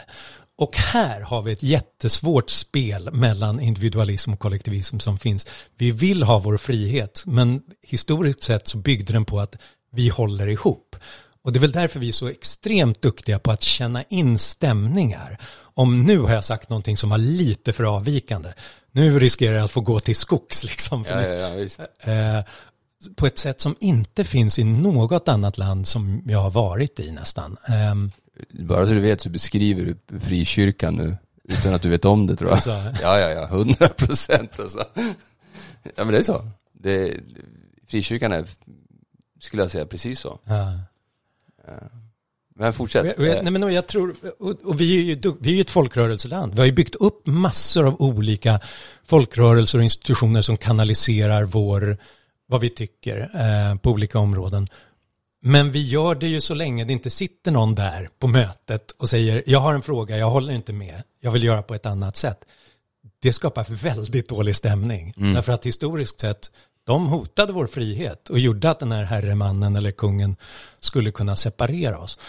Och 0.58 0.78
här 0.78 1.22
har 1.22 1.42
vi 1.42 1.52
ett 1.52 1.64
jättesvårt 1.64 2.50
spel 2.50 3.10
mellan 3.12 3.60
individualism 3.60 4.34
och 4.34 4.40
kollektivism 4.40 5.00
som 5.00 5.20
finns. 5.20 5.48
Vi 5.78 5.92
vill 5.92 6.24
ha 6.24 6.40
vår 6.40 6.58
frihet, 6.58 7.24
men 7.26 7.62
historiskt 7.82 8.44
sett 8.44 8.68
så 8.68 8.78
byggde 8.78 9.14
den 9.14 9.26
på 9.26 9.40
att 9.40 9.56
vi 9.92 10.10
håller 10.10 10.48
ihop. 10.48 10.96
Och 11.44 11.52
det 11.54 11.58
är 11.58 11.62
väl 11.62 11.72
därför 11.72 12.00
vi 12.00 12.08
är 12.08 12.12
så 12.12 12.28
extremt 12.28 13.02
duktiga 13.02 13.40
på 13.40 13.52
att 13.52 13.62
känna 13.62 14.04
in 14.04 14.40
stämningar. 14.40 15.38
Om 15.74 16.04
nu 16.04 16.20
har 16.20 16.34
jag 16.34 16.44
sagt 16.44 16.70
någonting 16.70 16.98
som 16.98 17.10
var 17.10 17.18
lite 17.18 17.74
för 17.74 17.84
avvikande, 17.84 18.54
nu 18.92 19.20
riskerar 19.20 19.56
jag 19.56 19.64
att 19.64 19.72
få 19.72 19.82
gå 19.82 20.00
till 20.00 20.16
skogs 20.16 20.64
liksom. 20.70 21.06
Ja, 21.10 21.22
ja, 21.22 21.50
ja, 22.04 22.12
eh, 22.14 22.44
på 23.16 23.28
ett 23.28 23.38
sätt 23.38 23.62
som 23.62 23.76
inte 23.80 24.24
finns 24.24 24.60
i 24.60 24.64
något 24.64 25.28
annat 25.28 25.58
land 25.58 25.88
som 25.88 26.22
jag 26.26 26.40
har 26.40 26.50
varit 26.50 27.00
i 27.00 27.12
nästan. 27.12 27.58
Um, 27.92 28.12
bara 28.52 28.88
så 28.88 28.94
du 28.94 29.00
vet 29.00 29.22
så 29.22 29.30
beskriver 29.30 29.86
du 29.86 30.20
frikyrkan 30.20 30.96
nu 30.96 31.18
utan 31.44 31.74
att 31.74 31.82
du 31.82 31.90
vet 31.90 32.06
om 32.06 32.28
det 32.28 32.36
tror 32.36 32.50
jag. 32.50 32.56
Alltså. 32.56 32.72
Ja, 33.02 33.20
ja, 33.20 33.30
ja, 33.30 33.46
hundra 33.46 33.88
procent 33.88 34.60
alltså. 34.60 34.86
Ja, 35.84 36.04
men 36.04 36.08
det 36.08 36.18
är 36.18 36.24
så. 36.24 36.52
Det, 36.74 37.18
frikyrkan 37.88 38.32
är, 38.32 38.46
skulle 39.40 39.64
jag 39.64 39.72
säga, 39.72 39.86
precis 39.86 40.20
så. 40.20 40.40
Ja. 40.44 40.80
Men 42.60 42.74
fortsätt. 42.74 43.18
Nej, 43.18 43.52
men 43.52 43.74
jag 43.74 43.88
tror, 43.88 44.16
och, 44.40 44.62
och 44.64 44.82
vi 44.82 44.98
är 44.98 45.04
ju 45.04 45.34
vi 45.40 45.52
är 45.52 45.56
ju 45.56 45.62
ett 45.62 45.72
folkrörelseland. 45.72 46.54
Vi 46.54 46.60
har 46.60 46.66
ju 46.66 46.72
byggt 46.72 46.96
upp 46.96 47.28
massor 47.28 47.88
av 47.88 48.02
olika 48.02 48.60
folkrörelser 49.06 49.78
och 49.78 49.84
institutioner 49.84 50.42
som 50.42 50.58
kanaliserar 50.58 51.44
vår, 51.44 51.98
vad 52.48 52.62
vi 52.62 52.70
tycker 52.70 53.20
eh, 53.20 53.76
på 53.76 53.92
olika 53.92 54.20
områden. 54.20 54.68
Men 55.42 55.72
vi 55.72 55.88
gör 55.88 56.16
det 56.16 56.28
ju 56.28 56.42
så 56.42 56.54
länge 56.54 56.86
det 56.86 56.94
inte 56.94 57.10
sitter 57.10 57.52
någon 57.52 57.74
där 57.74 58.10
på 58.20 58.28
mötet 58.28 58.92
och 58.92 59.10
säger 59.10 59.44
jag 59.46 59.60
har 59.60 59.74
en 59.74 59.82
fråga, 59.82 60.18
jag 60.18 60.30
håller 60.30 60.54
inte 60.54 60.74
med, 60.74 61.04
jag 61.20 61.32
vill 61.32 61.44
göra 61.44 61.62
på 61.62 61.76
ett 61.76 61.86
annat 61.86 62.16
sätt. 62.16 62.40
Det 63.22 63.34
skapar 63.34 63.66
väldigt 63.70 64.30
dålig 64.30 64.56
stämning. 64.56 65.14
Mm. 65.18 65.34
Därför 65.34 65.54
att 65.54 65.66
historiskt 65.66 66.20
sett, 66.20 66.52
de 66.90 67.08
hotade 67.08 67.54
vår 67.54 67.68
frihet 67.68 68.30
och 68.30 68.40
gjorde 68.40 68.70
att 68.70 68.80
den 68.80 68.92
här 68.92 69.04
herremannen 69.04 69.76
eller 69.76 69.92
kungen 69.92 70.36
skulle 70.80 71.12
kunna 71.12 71.36
separera 71.36 72.00
oss. 72.00 72.20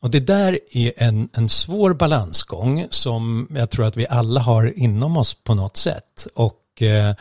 Och 0.00 0.10
det 0.10 0.20
där 0.20 0.58
är 0.72 0.92
en, 0.96 1.28
en 1.32 1.48
svår 1.48 1.94
balansgång 1.94 2.86
som 2.90 3.48
jag 3.50 3.70
tror 3.70 3.86
att 3.86 3.96
vi 3.96 4.06
alla 4.06 4.40
har 4.40 4.78
inom 4.78 5.16
oss 5.16 5.34
på 5.34 5.54
något 5.54 5.76
sätt. 5.76 6.26
Och 6.34 6.82
eh, 6.82 7.14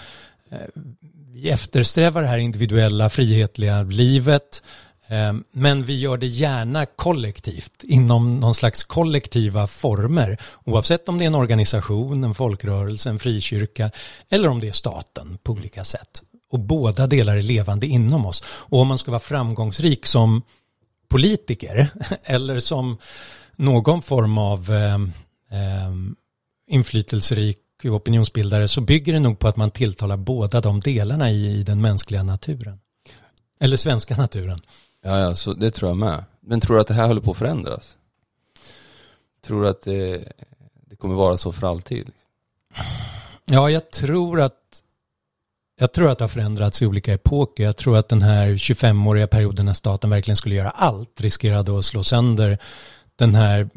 vi 1.33 1.49
eftersträvar 1.49 2.21
det 2.21 2.27
här 2.27 2.37
individuella 2.37 3.09
frihetliga 3.09 3.83
livet 3.83 4.61
Eh, 5.07 5.33
men 5.51 5.83
vi 5.83 5.99
gör 5.99 6.17
det 6.17 6.27
gärna 6.27 6.85
kollektivt, 6.85 7.83
inom 7.83 8.39
någon 8.39 8.55
slags 8.55 8.83
kollektiva 8.83 9.67
former, 9.67 10.37
oavsett 10.63 11.09
om 11.09 11.17
det 11.17 11.23
är 11.23 11.27
en 11.27 11.35
organisation, 11.35 12.23
en 12.23 12.33
folkrörelse, 12.33 13.09
en 13.09 13.19
frikyrka 13.19 13.91
eller 14.29 14.49
om 14.49 14.59
det 14.59 14.67
är 14.67 14.71
staten 14.71 15.37
på 15.43 15.51
olika 15.51 15.83
sätt. 15.83 16.23
Och 16.55 16.61
båda 16.61 17.07
delar 17.07 17.35
är 17.35 17.41
levande 17.41 17.87
inom 17.87 18.25
oss. 18.25 18.43
Och 18.45 18.79
om 18.79 18.87
man 18.87 18.97
ska 18.97 19.11
vara 19.11 19.19
framgångsrik 19.19 20.05
som 20.05 20.41
politiker 21.07 21.87
eller 22.23 22.59
som 22.59 22.97
någon 23.55 24.01
form 24.01 24.37
av 24.37 24.71
eh, 24.71 24.95
eh, 25.59 25.93
inflytelserik 26.67 27.59
opinionsbildare 27.83 28.67
så 28.67 28.81
bygger 28.81 29.13
det 29.13 29.19
nog 29.19 29.39
på 29.39 29.47
att 29.47 29.57
man 29.57 29.71
tilltalar 29.71 30.17
båda 30.17 30.61
de 30.61 30.79
delarna 30.79 31.31
i, 31.31 31.59
i 31.59 31.63
den 31.63 31.81
mänskliga 31.81 32.23
naturen. 32.23 32.79
Eller 33.59 33.77
svenska 33.77 34.17
naturen. 34.17 34.59
Ja, 35.03 35.19
ja, 35.19 35.35
så 35.35 35.53
det 35.53 35.71
tror 35.71 35.89
jag 35.89 35.97
med. 35.97 36.23
Men 36.39 36.59
tror 36.59 36.75
du 36.75 36.81
att 36.81 36.87
det 36.87 36.93
här 36.93 37.07
håller 37.07 37.21
på 37.21 37.31
att 37.31 37.37
förändras? 37.37 37.97
Tror 39.45 39.61
du 39.61 39.69
att 39.69 39.81
det, 39.81 40.33
det 40.89 40.95
kommer 40.95 41.15
vara 41.15 41.37
så 41.37 41.51
för 41.51 41.67
alltid? 41.67 42.11
Ja, 43.45 43.69
jag 43.69 43.91
tror 43.91 44.41
att 44.41 44.81
jag 45.79 45.93
tror 45.93 46.09
att 46.09 46.17
det 46.17 46.23
har 46.23 46.29
förändrats 46.29 46.81
i 46.81 46.85
olika 46.85 47.13
epoker. 47.13 47.63
Jag 47.63 47.77
tror 47.77 47.97
att 47.97 48.09
den 48.09 48.21
här 48.21 48.49
25-åriga 48.49 49.27
perioden 49.27 49.65
när 49.65 49.73
staten 49.73 50.09
verkligen 50.09 50.35
skulle 50.35 50.55
göra 50.55 50.69
allt 50.69 51.21
riskerade 51.21 51.79
att 51.79 51.85
slå 51.85 52.03
sönder 52.03 52.57
den 53.15 53.35
här 53.35 53.69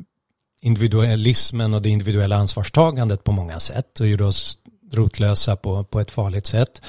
individualismen 0.60 1.74
och 1.74 1.82
det 1.82 1.88
individuella 1.88 2.36
ansvarstagandet 2.36 3.24
på 3.24 3.32
många 3.32 3.60
sätt 3.60 4.00
och 4.00 4.06
gjorde 4.06 4.24
oss 4.24 4.58
rotlösa 4.92 5.56
på, 5.56 5.84
på 5.84 6.00
ett 6.00 6.10
farligt 6.10 6.46
sätt. 6.46 6.82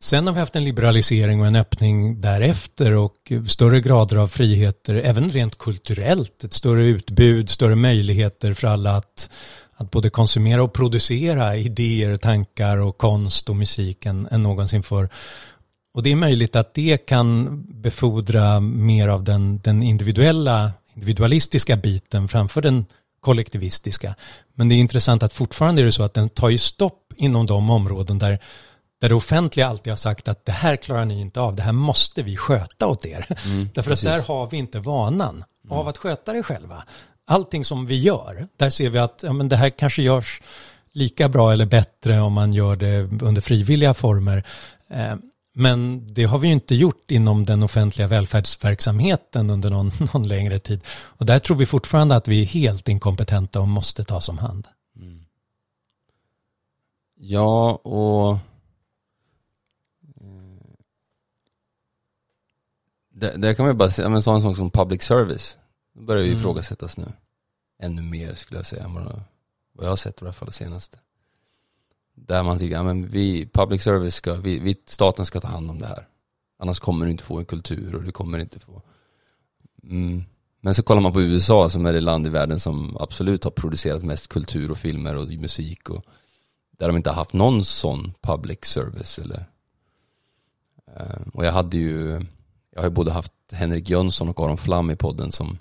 Sen 0.00 0.26
har 0.26 0.34
vi 0.34 0.40
haft 0.40 0.56
en 0.56 0.64
liberalisering 0.64 1.40
och 1.40 1.46
en 1.46 1.56
öppning 1.56 2.20
därefter 2.20 2.92
och 2.92 3.32
större 3.48 3.80
grader 3.80 4.16
av 4.16 4.28
friheter, 4.28 4.94
även 4.94 5.28
rent 5.28 5.58
kulturellt, 5.58 6.44
ett 6.44 6.52
större 6.52 6.84
utbud, 6.84 7.50
större 7.50 7.74
möjligheter 7.74 8.54
för 8.54 8.68
alla 8.68 8.96
att, 8.96 9.30
att 9.76 9.90
både 9.90 10.10
konsumera 10.10 10.62
och 10.62 10.72
producera 10.72 11.56
idéer, 11.56 12.16
tankar 12.16 12.76
och 12.76 12.98
konst 12.98 13.50
och 13.50 13.56
musik 13.56 14.06
än, 14.06 14.28
än 14.30 14.42
någonsin 14.42 14.82
förr. 14.82 15.08
Och 15.94 16.02
det 16.02 16.12
är 16.12 16.16
möjligt 16.16 16.56
att 16.56 16.74
det 16.74 17.06
kan 17.06 17.62
befordra 17.82 18.60
mer 18.60 19.08
av 19.08 19.24
den, 19.24 19.58
den 19.58 19.82
individuella, 19.82 20.72
individualistiska 20.94 21.76
biten 21.76 22.28
framför 22.28 22.62
den 22.62 22.86
kollektivistiska. 23.20 24.14
Men 24.54 24.68
det 24.68 24.74
är 24.74 24.76
intressant 24.76 25.22
att 25.22 25.32
fortfarande 25.32 25.82
är 25.82 25.86
det 25.86 25.92
så 25.92 26.02
att 26.02 26.14
den 26.14 26.28
tar 26.28 26.48
ju 26.48 26.58
stopp 26.58 27.12
inom 27.16 27.46
de 27.46 27.70
områden 27.70 28.18
där 28.18 28.38
där 29.00 29.08
det 29.08 29.14
offentliga 29.14 29.66
alltid 29.66 29.92
har 29.92 29.96
sagt 29.96 30.28
att 30.28 30.44
det 30.44 30.52
här 30.52 30.76
klarar 30.76 31.04
ni 31.04 31.20
inte 31.20 31.40
av, 31.40 31.56
det 31.56 31.62
här 31.62 31.72
måste 31.72 32.22
vi 32.22 32.36
sköta 32.36 32.86
åt 32.86 33.06
er. 33.06 33.26
Mm, 33.44 33.68
Därför 33.74 33.90
precis. 33.90 34.08
att 34.08 34.14
där 34.14 34.34
har 34.34 34.50
vi 34.50 34.56
inte 34.56 34.78
vanan. 34.78 35.44
av 35.68 35.88
att 35.88 35.98
sköta 35.98 36.32
det 36.32 36.42
själva. 36.42 36.84
Allting 37.28 37.64
som 37.64 37.86
vi 37.86 37.98
gör, 37.98 38.48
där 38.56 38.70
ser 38.70 38.90
vi 38.90 38.98
att 38.98 39.20
ja, 39.22 39.32
men 39.32 39.48
det 39.48 39.56
här 39.56 39.70
kanske 39.70 40.02
görs 40.02 40.42
lika 40.92 41.28
bra 41.28 41.52
eller 41.52 41.66
bättre 41.66 42.20
om 42.20 42.32
man 42.32 42.52
gör 42.52 42.76
det 42.76 43.24
under 43.24 43.40
frivilliga 43.40 43.94
former. 43.94 44.44
Eh, 44.88 45.14
men 45.54 46.06
det 46.14 46.24
har 46.24 46.38
vi 46.38 46.48
ju 46.48 46.54
inte 46.54 46.74
gjort 46.74 47.10
inom 47.10 47.44
den 47.44 47.62
offentliga 47.62 48.08
välfärdsverksamheten 48.08 49.50
under 49.50 49.70
någon, 49.70 49.90
någon 50.14 50.28
längre 50.28 50.58
tid. 50.58 50.80
Och 50.88 51.26
där 51.26 51.38
tror 51.38 51.56
vi 51.56 51.66
fortfarande 51.66 52.16
att 52.16 52.28
vi 52.28 52.42
är 52.42 52.46
helt 52.46 52.88
inkompetenta 52.88 53.60
och 53.60 53.68
måste 53.68 54.04
tas 54.04 54.28
om 54.28 54.38
hand. 54.38 54.68
Mm. 54.96 55.24
Ja, 57.16 57.70
och 57.72 58.38
eh, 63.20 63.38
där 63.38 63.54
kan 63.54 63.64
man 63.66 63.74
ju 63.74 63.78
bara 63.78 63.90
säga, 63.90 64.08
men 64.08 64.22
sån 64.22 64.42
sak 64.42 64.56
som 64.56 64.70
public 64.70 65.02
service, 65.02 65.56
det 65.96 66.02
börjar 66.02 66.22
ju 66.22 66.28
mm. 66.28 66.40
ifrågasättas 66.40 66.98
nu. 66.98 67.12
Ännu 67.82 68.02
mer 68.02 68.34
skulle 68.34 68.58
jag 68.58 68.66
säga, 68.66 68.84
än 68.84 68.94
vad 68.94 69.84
jag 69.86 69.88
har 69.88 69.96
sett 69.96 70.22
i 70.22 70.24
alla 70.24 70.32
fall 70.32 70.46
det 70.46 70.52
senaste. 70.52 70.98
Där 72.14 72.42
man 72.42 72.58
tycker, 72.58 72.74
ja 72.74 72.82
men 72.82 73.06
vi, 73.06 73.46
public 73.46 73.82
service 73.82 74.14
ska, 74.14 74.34
vi, 74.34 74.58
vi, 74.58 74.76
staten 74.86 75.26
ska 75.26 75.40
ta 75.40 75.48
hand 75.48 75.70
om 75.70 75.80
det 75.80 75.86
här. 75.86 76.08
Annars 76.58 76.78
kommer 76.78 77.06
du 77.06 77.12
inte 77.12 77.24
få 77.24 77.38
en 77.38 77.44
kultur 77.44 77.94
och 77.94 78.02
du 78.02 78.12
kommer 78.12 78.38
inte 78.38 78.60
få 78.60 78.82
mm. 79.82 80.24
Men 80.60 80.74
så 80.74 80.82
kollar 80.82 81.00
man 81.00 81.12
på 81.12 81.22
USA 81.22 81.68
som 81.68 81.86
är 81.86 81.92
det 81.92 82.00
land 82.00 82.26
i 82.26 82.30
världen 82.30 82.60
som 82.60 82.96
absolut 82.96 83.44
har 83.44 83.50
producerat 83.50 84.02
mest 84.02 84.28
kultur 84.28 84.70
och 84.70 84.78
filmer 84.78 85.16
och 85.16 85.28
musik 85.28 85.90
och 85.90 86.04
där 86.70 86.86
de 86.86 86.96
inte 86.96 87.10
har 87.10 87.14
haft 87.14 87.32
någon 87.32 87.64
sån 87.64 88.14
public 88.20 88.64
service 88.64 89.18
eller 89.18 89.44
eh, 90.96 91.22
och 91.32 91.46
jag 91.46 91.52
hade 91.52 91.76
ju 91.76 92.26
jag 92.70 92.80
har 92.80 92.88
ju 92.88 92.94
både 92.94 93.12
haft 93.12 93.32
Henrik 93.52 93.90
Jönsson 93.90 94.28
och 94.28 94.40
Aron 94.40 94.56
Flam 94.56 94.90
i 94.90 94.96
podden 94.96 95.32
som 95.32 95.58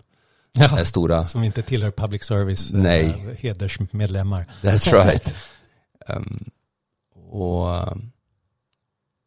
ja, 0.56 0.80
är 0.80 0.84
stora 0.84 1.24
Som 1.24 1.44
inte 1.44 1.62
tillhör 1.62 1.92
public 1.92 2.24
service 2.24 2.72
Nej. 2.74 3.06
Äh, 3.06 3.38
hedersmedlemmar 3.38 4.46
That's 4.62 4.94
right 5.04 5.36
Um, 6.08 6.50
och 7.32 7.92
um, 7.92 8.12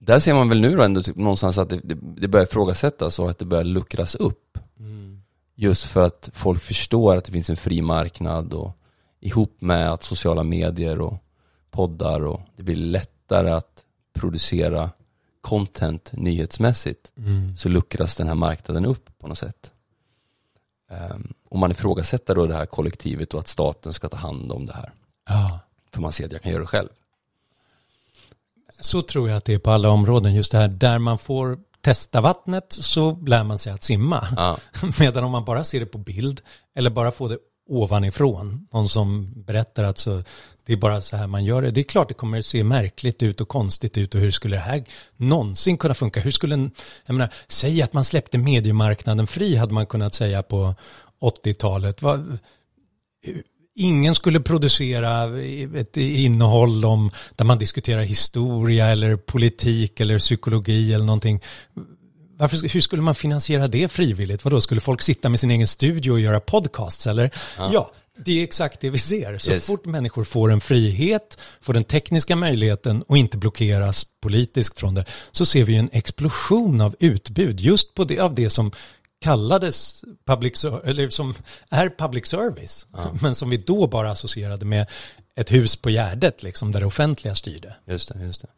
där 0.00 0.18
ser 0.18 0.34
man 0.34 0.48
väl 0.48 0.60
nu 0.60 0.76
då 0.76 0.82
ändå 0.82 1.02
typ 1.02 1.16
någonstans 1.16 1.58
att 1.58 1.68
det, 1.68 1.80
det, 1.84 1.94
det 1.94 2.28
börjar 2.28 2.46
ifrågasättas 2.46 3.18
och 3.18 3.30
att 3.30 3.38
det 3.38 3.44
börjar 3.44 3.64
luckras 3.64 4.14
upp. 4.14 4.58
Mm. 4.78 5.22
Just 5.54 5.84
för 5.84 6.02
att 6.02 6.30
folk 6.32 6.62
förstår 6.62 7.16
att 7.16 7.24
det 7.24 7.32
finns 7.32 7.50
en 7.50 7.56
fri 7.56 7.82
marknad 7.82 8.52
och 8.52 8.76
ihop 9.20 9.56
med 9.60 9.92
att 9.92 10.02
sociala 10.02 10.42
medier 10.42 11.00
och 11.00 11.24
poddar 11.70 12.24
och 12.24 12.40
det 12.56 12.62
blir 12.62 12.76
lättare 12.76 13.50
att 13.50 13.84
producera 14.14 14.90
content 15.40 16.12
nyhetsmässigt 16.12 17.12
mm. 17.16 17.56
så 17.56 17.68
luckras 17.68 18.16
den 18.16 18.26
här 18.26 18.34
marknaden 18.34 18.86
upp 18.86 19.18
på 19.18 19.28
något 19.28 19.38
sätt. 19.38 19.72
Um, 20.90 21.34
och 21.48 21.58
man 21.58 21.70
ifrågasätter 21.70 22.34
då 22.34 22.46
det 22.46 22.54
här 22.54 22.66
kollektivet 22.66 23.34
och 23.34 23.40
att 23.40 23.48
staten 23.48 23.92
ska 23.92 24.08
ta 24.08 24.16
hand 24.16 24.52
om 24.52 24.66
det 24.66 24.72
här. 24.72 24.92
Ja. 25.28 25.60
För 25.92 26.00
man 26.00 26.12
ser 26.12 26.26
att 26.26 26.32
jag 26.32 26.42
kan 26.42 26.52
göra 26.52 26.60
det 26.60 26.66
själv. 26.66 26.88
Så 28.80 29.02
tror 29.02 29.28
jag 29.28 29.36
att 29.36 29.44
det 29.44 29.54
är 29.54 29.58
på 29.58 29.70
alla 29.70 29.90
områden. 29.90 30.34
Just 30.34 30.52
det 30.52 30.58
här 30.58 30.68
där 30.68 30.98
man 30.98 31.18
får 31.18 31.58
testa 31.80 32.20
vattnet 32.20 32.72
så 32.72 33.10
lär 33.26 33.44
man 33.44 33.58
sig 33.58 33.72
att 33.72 33.82
simma. 33.82 34.28
Ja. 34.36 34.58
Medan 34.98 35.24
om 35.24 35.30
man 35.30 35.44
bara 35.44 35.64
ser 35.64 35.80
det 35.80 35.86
på 35.86 35.98
bild 35.98 36.40
eller 36.74 36.90
bara 36.90 37.12
får 37.12 37.28
det 37.28 37.38
ovanifrån. 37.68 38.66
Någon 38.72 38.88
som 38.88 39.32
berättar 39.42 39.84
att 39.84 39.98
så, 39.98 40.22
det 40.68 40.74
är 40.74 40.76
bara 40.76 41.00
så 41.00 41.16
här 41.16 41.26
man 41.26 41.44
gör 41.44 41.62
det. 41.62 41.70
Det 41.70 41.80
är 41.80 41.84
klart 41.84 42.08
det 42.08 42.14
kommer 42.14 42.42
se 42.42 42.64
märkligt 42.64 43.22
ut 43.22 43.40
och 43.40 43.48
konstigt 43.48 43.98
ut 43.98 44.14
och 44.14 44.20
hur 44.20 44.30
skulle 44.30 44.56
det 44.56 44.60
här 44.60 44.84
någonsin 45.16 45.78
kunna 45.78 45.94
funka? 45.94 46.20
Hur 46.20 46.30
skulle 46.30 46.54
en, 46.54 46.70
jag 47.06 47.14
menar, 47.14 47.32
säg 47.48 47.82
att 47.82 47.92
man 47.92 48.04
släppte 48.04 48.38
mediemarknaden 48.38 49.26
fri 49.26 49.56
hade 49.56 49.74
man 49.74 49.86
kunnat 49.86 50.14
säga 50.14 50.42
på 50.42 50.74
80-talet. 51.20 52.00
Ingen 53.76 54.14
skulle 54.14 54.40
producera 54.40 55.40
ett 55.76 55.96
innehåll 55.96 56.84
om 56.84 57.10
där 57.36 57.44
man 57.44 57.58
diskuterar 57.58 58.02
historia 58.02 58.86
eller 58.86 59.16
politik 59.16 60.00
eller 60.00 60.18
psykologi 60.18 60.94
eller 60.94 61.04
någonting. 61.04 61.40
Varför, 62.38 62.68
hur 62.68 62.80
skulle 62.80 63.02
man 63.02 63.14
finansiera 63.14 63.68
det 63.68 63.88
frivilligt? 63.92 64.44
Vadå, 64.44 64.60
skulle 64.60 64.80
folk 64.80 65.02
sitta 65.02 65.28
med 65.28 65.40
sin 65.40 65.50
egen 65.50 65.66
studio 65.66 66.12
och 66.12 66.20
göra 66.20 66.40
podcasts 66.40 67.06
eller? 67.06 67.30
Ja, 67.58 67.70
ja 67.72 67.90
det 68.24 68.40
är 68.40 68.44
exakt 68.44 68.80
det 68.80 68.90
vi 68.90 68.98
ser. 68.98 69.38
Så 69.38 69.52
yes. 69.52 69.66
fort 69.66 69.86
människor 69.86 70.24
får 70.24 70.52
en 70.52 70.60
frihet, 70.60 71.38
får 71.60 71.74
den 71.74 71.84
tekniska 71.84 72.36
möjligheten 72.36 73.02
och 73.02 73.18
inte 73.18 73.36
blockeras 73.38 74.06
politiskt 74.20 74.78
från 74.78 74.94
det, 74.94 75.04
så 75.30 75.46
ser 75.46 75.64
vi 75.64 75.76
en 75.76 75.88
explosion 75.92 76.80
av 76.80 76.96
utbud 77.00 77.60
just 77.60 77.94
på 77.94 78.04
det, 78.04 78.18
av 78.18 78.34
det 78.34 78.50
som 78.50 78.72
kallades 79.20 80.04
public 80.26 80.64
eller 80.64 81.08
som 81.08 81.34
är 81.70 81.88
public 81.98 82.26
service, 82.26 82.86
ja. 82.92 83.16
men 83.22 83.34
som 83.34 83.50
vi 83.50 83.56
då 83.56 83.86
bara 83.86 84.10
associerade 84.10 84.66
med 84.66 84.86
ett 85.34 85.52
hus 85.52 85.76
på 85.76 85.90
Gärdet, 85.90 86.42
liksom, 86.42 86.72
där 86.72 86.80
det 86.80 86.86
offentliga 86.86 87.34
styrde. 87.34 87.76
Just 87.86 88.08
det, 88.08 88.24
just 88.24 88.42
det. 88.42 88.48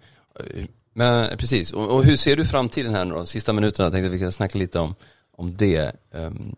Men 0.93 1.39
precis, 1.39 1.73
och, 1.73 1.89
och 1.89 2.05
hur 2.05 2.17
ser 2.17 2.37
du 2.37 2.45
framtiden 2.45 2.95
här 2.95 3.05
nu 3.05 3.15
då? 3.15 3.25
Sista 3.25 3.53
minuterna, 3.53 3.91
tänkte 3.91 4.09
vi 4.09 4.19
kan 4.19 4.33
snacka 4.33 4.59
lite 4.59 4.79
om, 4.79 4.95
om 5.33 5.57
det. 5.57 5.93
Um, 6.11 6.57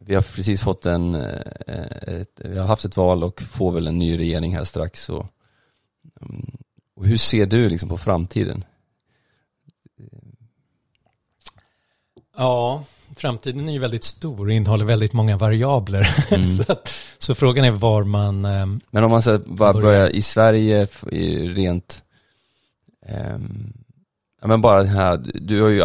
vi 0.00 0.14
har 0.14 0.22
precis 0.22 0.60
fått 0.60 0.86
en, 0.86 1.14
uh, 1.14 1.40
ett, 2.06 2.40
vi 2.44 2.58
har 2.58 2.66
haft 2.66 2.84
ett 2.84 2.96
val 2.96 3.24
och 3.24 3.42
får 3.42 3.72
väl 3.72 3.86
en 3.86 3.98
ny 3.98 4.18
regering 4.18 4.56
här 4.56 4.64
strax. 4.64 5.08
Och, 5.08 5.26
um, 6.20 6.56
och 6.96 7.06
hur 7.06 7.16
ser 7.16 7.46
du 7.46 7.68
liksom 7.68 7.88
på 7.88 7.98
framtiden? 7.98 8.64
Ja, 12.36 12.84
framtiden 13.16 13.68
är 13.68 13.72
ju 13.72 13.78
väldigt 13.78 14.04
stor 14.04 14.46
och 14.46 14.52
innehåller 14.52 14.84
väldigt 14.84 15.12
många 15.12 15.36
variabler. 15.36 16.16
Mm. 16.30 16.48
så, 16.48 16.72
att, 16.72 16.90
så, 17.18 17.34
frågan 17.34 17.64
är 17.64 17.70
var 17.70 18.04
man 18.04 18.44
eh, 18.44 18.66
Men 18.90 19.04
om 19.04 19.10
man 19.10 19.22
säger 19.22 19.38
bara 19.38 19.72
börjar 19.72 20.08
i 20.08 20.22
Sverige 20.22 20.84
rent 21.54 22.02
eh, 23.06 23.38
Ja 24.40 24.48
men 24.48 24.60
bara 24.60 24.82
det 24.82 24.88
här, 24.88 25.20
du 25.34 25.62
har 25.62 25.68
ju, 25.68 25.82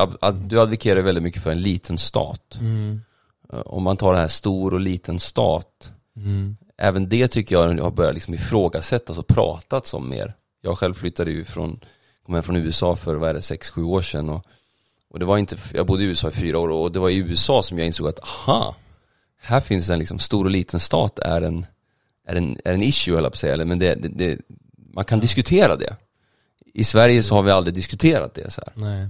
du 0.48 0.62
advokerar 0.62 1.02
väldigt 1.02 1.24
mycket 1.24 1.44
för 1.44 1.52
en 1.52 1.62
liten 1.62 1.98
stat. 1.98 2.58
Mm. 2.60 3.02
Om 3.50 3.84
man 3.84 3.98
tar 3.98 4.14
det 4.14 4.20
här 4.20 4.28
stor 4.28 4.74
och 4.74 4.80
liten 4.80 5.20
stat. 5.20 5.94
Mm. 6.16 6.58
Även 6.78 7.10
det 7.10 7.28
tycker 7.28 7.56
jag 7.56 7.82
har 7.82 7.92
börjat 7.92 8.14
liksom 8.14 8.34
ifrågasättas 8.34 9.18
och 9.18 9.28
pratats 9.28 9.94
om 9.94 10.10
mer. 10.10 10.34
Jag 10.62 10.78
själv 10.78 10.94
flyttade 10.94 11.32
ju 11.32 11.44
från, 11.44 11.80
kom 12.26 12.36
hem 12.36 12.44
från 12.44 12.56
USA 12.56 12.96
för, 12.96 13.16
vad 13.16 13.30
är 13.30 13.34
det, 13.34 13.40
6-7 13.40 13.84
år 13.84 14.02
sedan 14.02 14.30
och 14.30 14.46
och 15.16 15.20
det 15.20 15.26
var 15.26 15.38
inte, 15.38 15.58
jag 15.74 15.86
bodde 15.86 16.04
i 16.04 16.06
USA 16.06 16.30
i 16.30 16.32
fyra 16.32 16.60
år 16.60 16.70
och 16.70 16.92
det 16.92 17.00
var 17.00 17.10
i 17.10 17.18
USA 17.18 17.64
som 17.64 17.78
jag 17.78 17.88
insåg 17.88 18.08
att, 18.08 18.20
aha, 18.20 18.76
här 19.38 19.60
finns 19.60 19.90
en 19.90 20.00
liksom 20.00 20.20
stor 20.20 20.46
och 20.46 20.52
liten 20.52 20.80
stat 20.80 21.20
är 21.20 21.42
en, 21.42 21.66
är 22.28 22.36
en, 22.36 22.58
är 22.66 22.74
en 22.74 22.82
issue 22.82 23.18
eller 23.18 23.30
på 23.30 23.38
säga, 23.38 23.54
eller 23.54 23.66
men 23.66 23.80
det, 23.80 23.96
det, 23.96 24.08
det, 24.08 24.42
man 24.94 25.06
kan 25.06 25.20
diskutera 25.20 25.76
det. 25.76 25.96
I 26.74 26.84
Sverige 26.84 27.24
så 27.24 27.36
har 27.36 27.44
vi 27.44 27.52
aldrig 27.52 27.74
diskuterat 27.74 28.34
det 28.34 28.52
så 28.52 28.62
här. 28.66 28.74
Nej. 28.76 29.10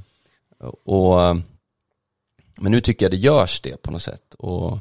Och, 0.83 1.37
men 2.59 2.71
nu 2.71 2.81
tycker 2.81 3.05
jag 3.05 3.11
det 3.11 3.17
görs 3.17 3.61
det 3.61 3.81
på 3.81 3.91
något 3.91 4.03
sätt 4.03 4.33
och 4.33 4.79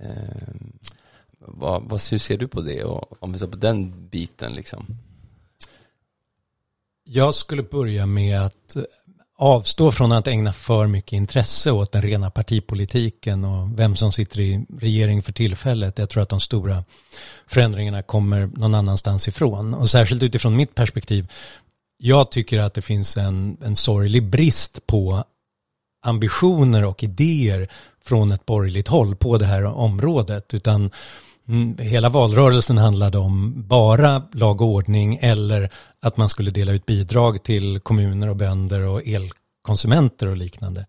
eh, 0.00 0.54
vad, 1.38 1.82
vad, 1.82 2.02
hur 2.10 2.18
ser 2.18 2.38
du 2.38 2.48
på 2.48 2.60
det 2.60 2.84
och 2.84 3.22
om 3.22 3.32
vi 3.32 3.38
ser 3.38 3.46
på 3.46 3.56
den 3.56 4.08
biten 4.08 4.52
liksom? 4.52 4.86
Jag 7.04 7.34
skulle 7.34 7.62
börja 7.62 8.06
med 8.06 8.40
att 8.40 8.76
avstå 9.38 9.92
från 9.92 10.12
att 10.12 10.26
ägna 10.26 10.52
för 10.52 10.86
mycket 10.86 11.12
intresse 11.12 11.70
åt 11.70 11.92
den 11.92 12.02
rena 12.02 12.30
partipolitiken 12.30 13.44
och 13.44 13.78
vem 13.78 13.96
som 13.96 14.12
sitter 14.12 14.40
i 14.40 14.66
regering 14.78 15.22
för 15.22 15.32
tillfället. 15.32 15.98
Jag 15.98 16.10
tror 16.10 16.22
att 16.22 16.28
de 16.28 16.40
stora 16.40 16.84
förändringarna 17.46 18.02
kommer 18.02 18.46
någon 18.46 18.74
annanstans 18.74 19.28
ifrån. 19.28 19.74
Och 19.74 19.90
särskilt 19.90 20.22
utifrån 20.22 20.56
mitt 20.56 20.74
perspektiv, 20.74 21.32
jag 21.98 22.30
tycker 22.30 22.58
att 22.58 22.74
det 22.74 22.82
finns 22.82 23.16
en, 23.16 23.56
en 23.64 23.76
sorglig 23.76 24.30
brist 24.30 24.86
på 24.86 25.24
ambitioner 26.06 26.84
och 26.84 27.02
idéer 27.02 27.68
från 28.04 28.32
ett 28.32 28.46
borgerligt 28.46 28.88
håll 28.88 29.16
på 29.16 29.38
det 29.38 29.46
här 29.46 29.64
området. 29.64 30.54
Utan 30.54 30.90
mm, 31.48 31.78
hela 31.78 32.08
valrörelsen 32.08 32.78
handlade 32.78 33.18
om 33.18 33.54
bara 33.66 34.22
lag 34.32 34.60
och 34.60 34.68
ordning 34.68 35.18
eller 35.22 35.70
att 36.02 36.16
man 36.16 36.28
skulle 36.28 36.50
dela 36.50 36.72
ut 36.72 36.86
bidrag 36.86 37.42
till 37.42 37.80
kommuner 37.80 38.28
och 38.28 38.36
bönder 38.36 38.82
och 38.82 39.02
elkonsumenter 39.06 40.26
och 40.26 40.36
liknande. 40.36 40.86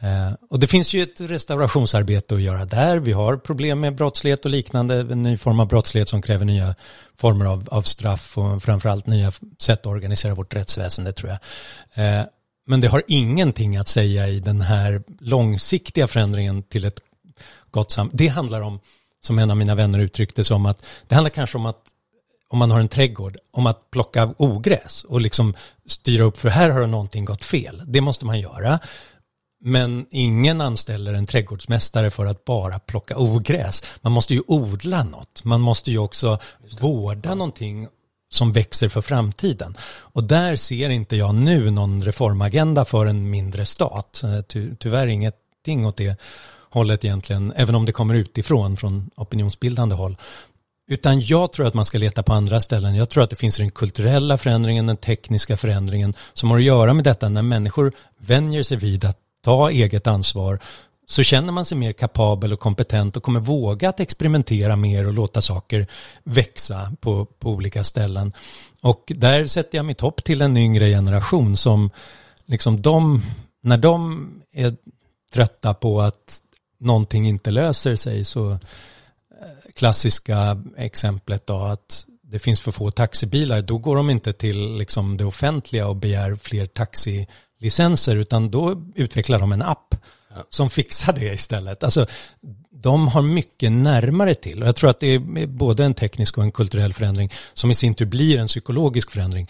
Eh, 0.00 0.32
och 0.50 0.58
det 0.58 0.66
finns 0.66 0.94
ju 0.94 1.02
ett 1.02 1.20
restaurationsarbete 1.20 2.34
att 2.34 2.42
göra 2.42 2.64
där. 2.64 2.96
Vi 2.96 3.12
har 3.12 3.36
problem 3.36 3.80
med 3.80 3.94
brottslighet 3.94 4.44
och 4.44 4.50
liknande, 4.50 4.94
en 5.00 5.22
ny 5.22 5.36
form 5.36 5.60
av 5.60 5.68
brottslighet 5.68 6.08
som 6.08 6.22
kräver 6.22 6.44
nya 6.44 6.74
former 7.16 7.44
av, 7.44 7.68
av 7.70 7.82
straff 7.82 8.38
och 8.38 8.62
framförallt 8.62 9.06
nya 9.06 9.32
sätt 9.58 9.80
att 9.80 9.86
organisera 9.86 10.34
vårt 10.34 10.54
rättsväsende 10.54 11.12
tror 11.12 11.30
jag. 11.30 11.38
Eh, 12.18 12.24
men 12.68 12.80
det 12.80 12.88
har 12.88 13.02
ingenting 13.06 13.76
att 13.76 13.88
säga 13.88 14.28
i 14.28 14.40
den 14.40 14.60
här 14.60 15.02
långsiktiga 15.20 16.08
förändringen 16.08 16.62
till 16.62 16.84
ett 16.84 17.00
gott 17.70 17.90
samhälle. 17.90 18.16
Det 18.16 18.28
handlar 18.28 18.60
om, 18.60 18.80
som 19.20 19.38
en 19.38 19.50
av 19.50 19.56
mina 19.56 19.74
vänner 19.74 19.98
uttryckte 19.98 20.44
som 20.44 20.66
att 20.66 20.86
det 21.06 21.14
handlar 21.14 21.30
kanske 21.30 21.58
om 21.58 21.66
att 21.66 21.84
om 22.48 22.58
man 22.58 22.70
har 22.70 22.80
en 22.80 22.88
trädgård, 22.88 23.36
om 23.50 23.66
att 23.66 23.90
plocka 23.90 24.34
ogräs 24.38 25.04
och 25.04 25.20
liksom 25.20 25.54
styra 25.86 26.24
upp 26.24 26.36
för 26.36 26.48
här 26.48 26.70
har 26.70 26.86
någonting 26.86 27.24
gått 27.24 27.44
fel. 27.44 27.82
Det 27.86 28.00
måste 28.00 28.26
man 28.26 28.40
göra. 28.40 28.78
Men 29.60 30.06
ingen 30.10 30.60
anställer 30.60 31.14
en 31.14 31.26
trädgårdsmästare 31.26 32.10
för 32.10 32.26
att 32.26 32.44
bara 32.44 32.78
plocka 32.78 33.18
ogräs. 33.18 33.84
Man 34.00 34.12
måste 34.12 34.34
ju 34.34 34.42
odla 34.46 35.04
något. 35.04 35.44
Man 35.44 35.60
måste 35.60 35.90
ju 35.90 35.98
också 35.98 36.38
vårda 36.80 37.34
någonting 37.34 37.88
som 38.30 38.52
växer 38.52 38.88
för 38.88 39.00
framtiden. 39.00 39.76
Och 40.00 40.24
där 40.24 40.56
ser 40.56 40.88
inte 40.90 41.16
jag 41.16 41.34
nu 41.34 41.70
någon 41.70 42.04
reformagenda 42.04 42.84
för 42.84 43.06
en 43.06 43.30
mindre 43.30 43.66
stat. 43.66 44.22
Eh, 44.24 44.40
ty 44.40 44.74
tyvärr 44.78 45.06
ingenting 45.06 45.86
åt 45.86 45.96
det 45.96 46.20
hållet 46.70 47.04
egentligen, 47.04 47.52
även 47.56 47.74
om 47.74 47.86
det 47.86 47.92
kommer 47.92 48.14
utifrån 48.14 48.76
från 48.76 49.10
opinionsbildande 49.16 49.94
håll. 49.94 50.16
Utan 50.90 51.20
jag 51.20 51.52
tror 51.52 51.66
att 51.66 51.74
man 51.74 51.84
ska 51.84 51.98
leta 51.98 52.22
på 52.22 52.32
andra 52.32 52.60
ställen. 52.60 52.94
Jag 52.94 53.08
tror 53.08 53.24
att 53.24 53.30
det 53.30 53.36
finns 53.36 53.56
den 53.56 53.70
kulturella 53.70 54.38
förändringen, 54.38 54.86
den 54.86 54.96
tekniska 54.96 55.56
förändringen 55.56 56.14
som 56.32 56.50
har 56.50 56.58
att 56.58 56.64
göra 56.64 56.94
med 56.94 57.04
detta 57.04 57.28
när 57.28 57.42
människor 57.42 57.92
vänjer 58.18 58.62
sig 58.62 58.76
vid 58.76 59.04
att 59.04 59.18
ta 59.44 59.70
eget 59.70 60.06
ansvar 60.06 60.58
så 61.10 61.22
känner 61.22 61.52
man 61.52 61.64
sig 61.64 61.78
mer 61.78 61.92
kapabel 61.92 62.52
och 62.52 62.60
kompetent 62.60 63.16
och 63.16 63.22
kommer 63.22 63.40
våga 63.40 63.88
att 63.88 64.00
experimentera 64.00 64.76
mer 64.76 65.06
och 65.06 65.12
låta 65.12 65.42
saker 65.42 65.86
växa 66.24 66.92
på, 67.00 67.24
på 67.24 67.50
olika 67.50 67.84
ställen. 67.84 68.32
Och 68.80 69.12
där 69.16 69.46
sätter 69.46 69.78
jag 69.78 69.86
mitt 69.86 70.00
hopp 70.00 70.24
till 70.24 70.42
en 70.42 70.56
yngre 70.56 70.88
generation 70.88 71.56
som 71.56 71.90
liksom 72.46 72.82
de, 72.82 73.22
när 73.62 73.76
de 73.76 74.28
är 74.52 74.76
trötta 75.32 75.74
på 75.74 76.00
att 76.00 76.42
någonting 76.80 77.28
inte 77.28 77.50
löser 77.50 77.96
sig 77.96 78.24
så 78.24 78.50
eh, 78.50 78.58
klassiska 79.74 80.62
exemplet 80.76 81.46
då 81.46 81.58
att 81.58 82.06
det 82.22 82.38
finns 82.38 82.60
för 82.60 82.72
få 82.72 82.90
taxibilar, 82.90 83.62
då 83.62 83.78
går 83.78 83.96
de 83.96 84.10
inte 84.10 84.32
till 84.32 84.76
liksom 84.76 85.16
det 85.16 85.24
offentliga 85.24 85.86
och 85.88 85.96
begär 85.96 86.36
fler 86.36 86.66
taxilicenser 86.66 88.16
utan 88.16 88.50
då 88.50 88.82
utvecklar 88.94 89.38
de 89.38 89.52
en 89.52 89.62
app 89.62 89.94
som 90.50 90.70
fixar 90.70 91.12
det 91.12 91.34
istället. 91.34 91.84
Alltså, 91.84 92.06
de 92.70 93.08
har 93.08 93.22
mycket 93.22 93.72
närmare 93.72 94.34
till 94.34 94.62
och 94.62 94.68
jag 94.68 94.76
tror 94.76 94.90
att 94.90 95.00
det 95.00 95.06
är 95.06 95.46
både 95.46 95.84
en 95.84 95.94
teknisk 95.94 96.38
och 96.38 96.44
en 96.44 96.52
kulturell 96.52 96.92
förändring 96.92 97.32
som 97.54 97.70
i 97.70 97.74
sin 97.74 97.94
tur 97.94 98.06
blir 98.06 98.38
en 98.38 98.46
psykologisk 98.46 99.10
förändring 99.10 99.48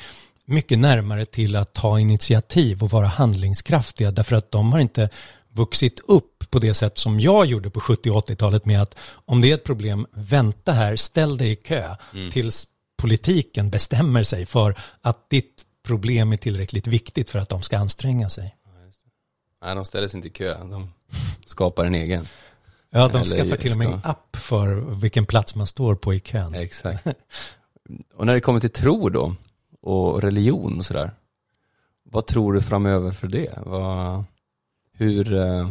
mycket 0.48 0.78
närmare 0.78 1.26
till 1.26 1.56
att 1.56 1.72
ta 1.72 2.00
initiativ 2.00 2.82
och 2.82 2.90
vara 2.90 3.06
handlingskraftiga 3.06 4.10
därför 4.10 4.36
att 4.36 4.50
de 4.50 4.72
har 4.72 4.78
inte 4.78 5.08
vuxit 5.52 6.00
upp 6.08 6.50
på 6.50 6.58
det 6.58 6.74
sätt 6.74 6.98
som 6.98 7.20
jag 7.20 7.46
gjorde 7.46 7.70
på 7.70 7.80
70 7.80 8.10
och 8.10 8.28
80-talet 8.28 8.64
med 8.66 8.82
att 8.82 8.96
om 9.10 9.40
det 9.40 9.50
är 9.50 9.54
ett 9.54 9.64
problem, 9.64 10.06
vänta 10.12 10.72
här, 10.72 10.96
ställ 10.96 11.36
dig 11.36 11.50
i 11.50 11.56
kö 11.56 11.96
mm. 12.14 12.30
tills 12.30 12.66
politiken 13.02 13.70
bestämmer 13.70 14.22
sig 14.22 14.46
för 14.46 14.78
att 15.00 15.30
ditt 15.30 15.64
problem 15.86 16.32
är 16.32 16.36
tillräckligt 16.36 16.86
viktigt 16.86 17.30
för 17.30 17.38
att 17.38 17.48
de 17.48 17.62
ska 17.62 17.78
anstränga 17.78 18.28
sig. 18.28 18.54
Nej, 19.62 19.74
de 19.74 19.84
ställer 19.84 20.08
sig 20.08 20.18
inte 20.18 20.28
i 20.28 20.30
kö. 20.30 20.58
De 20.64 20.92
skapar 21.46 21.84
en 21.84 21.94
egen. 21.94 22.24
Ja, 22.90 23.08
de 23.08 23.16
Eller 23.16 23.24
skaffar 23.24 23.56
till 23.56 23.72
och 23.72 23.78
med 23.78 23.86
en 23.86 24.00
app 24.04 24.36
för 24.36 24.74
vilken 25.00 25.26
plats 25.26 25.54
man 25.54 25.66
står 25.66 25.94
på 25.94 26.14
i 26.14 26.20
kön. 26.20 26.54
Exakt. 26.54 27.06
Och 28.14 28.26
när 28.26 28.34
det 28.34 28.40
kommer 28.40 28.60
till 28.60 28.70
tro 28.70 29.08
då, 29.08 29.34
och 29.80 30.22
religion 30.22 30.78
och 30.78 30.84
sådär, 30.84 31.10
vad 32.02 32.26
tror 32.26 32.52
du 32.52 32.62
framöver 32.62 33.10
för 33.10 33.28
det? 33.28 33.58
Vad, 33.66 34.24
hur 34.92 35.34
eh, 35.34 35.70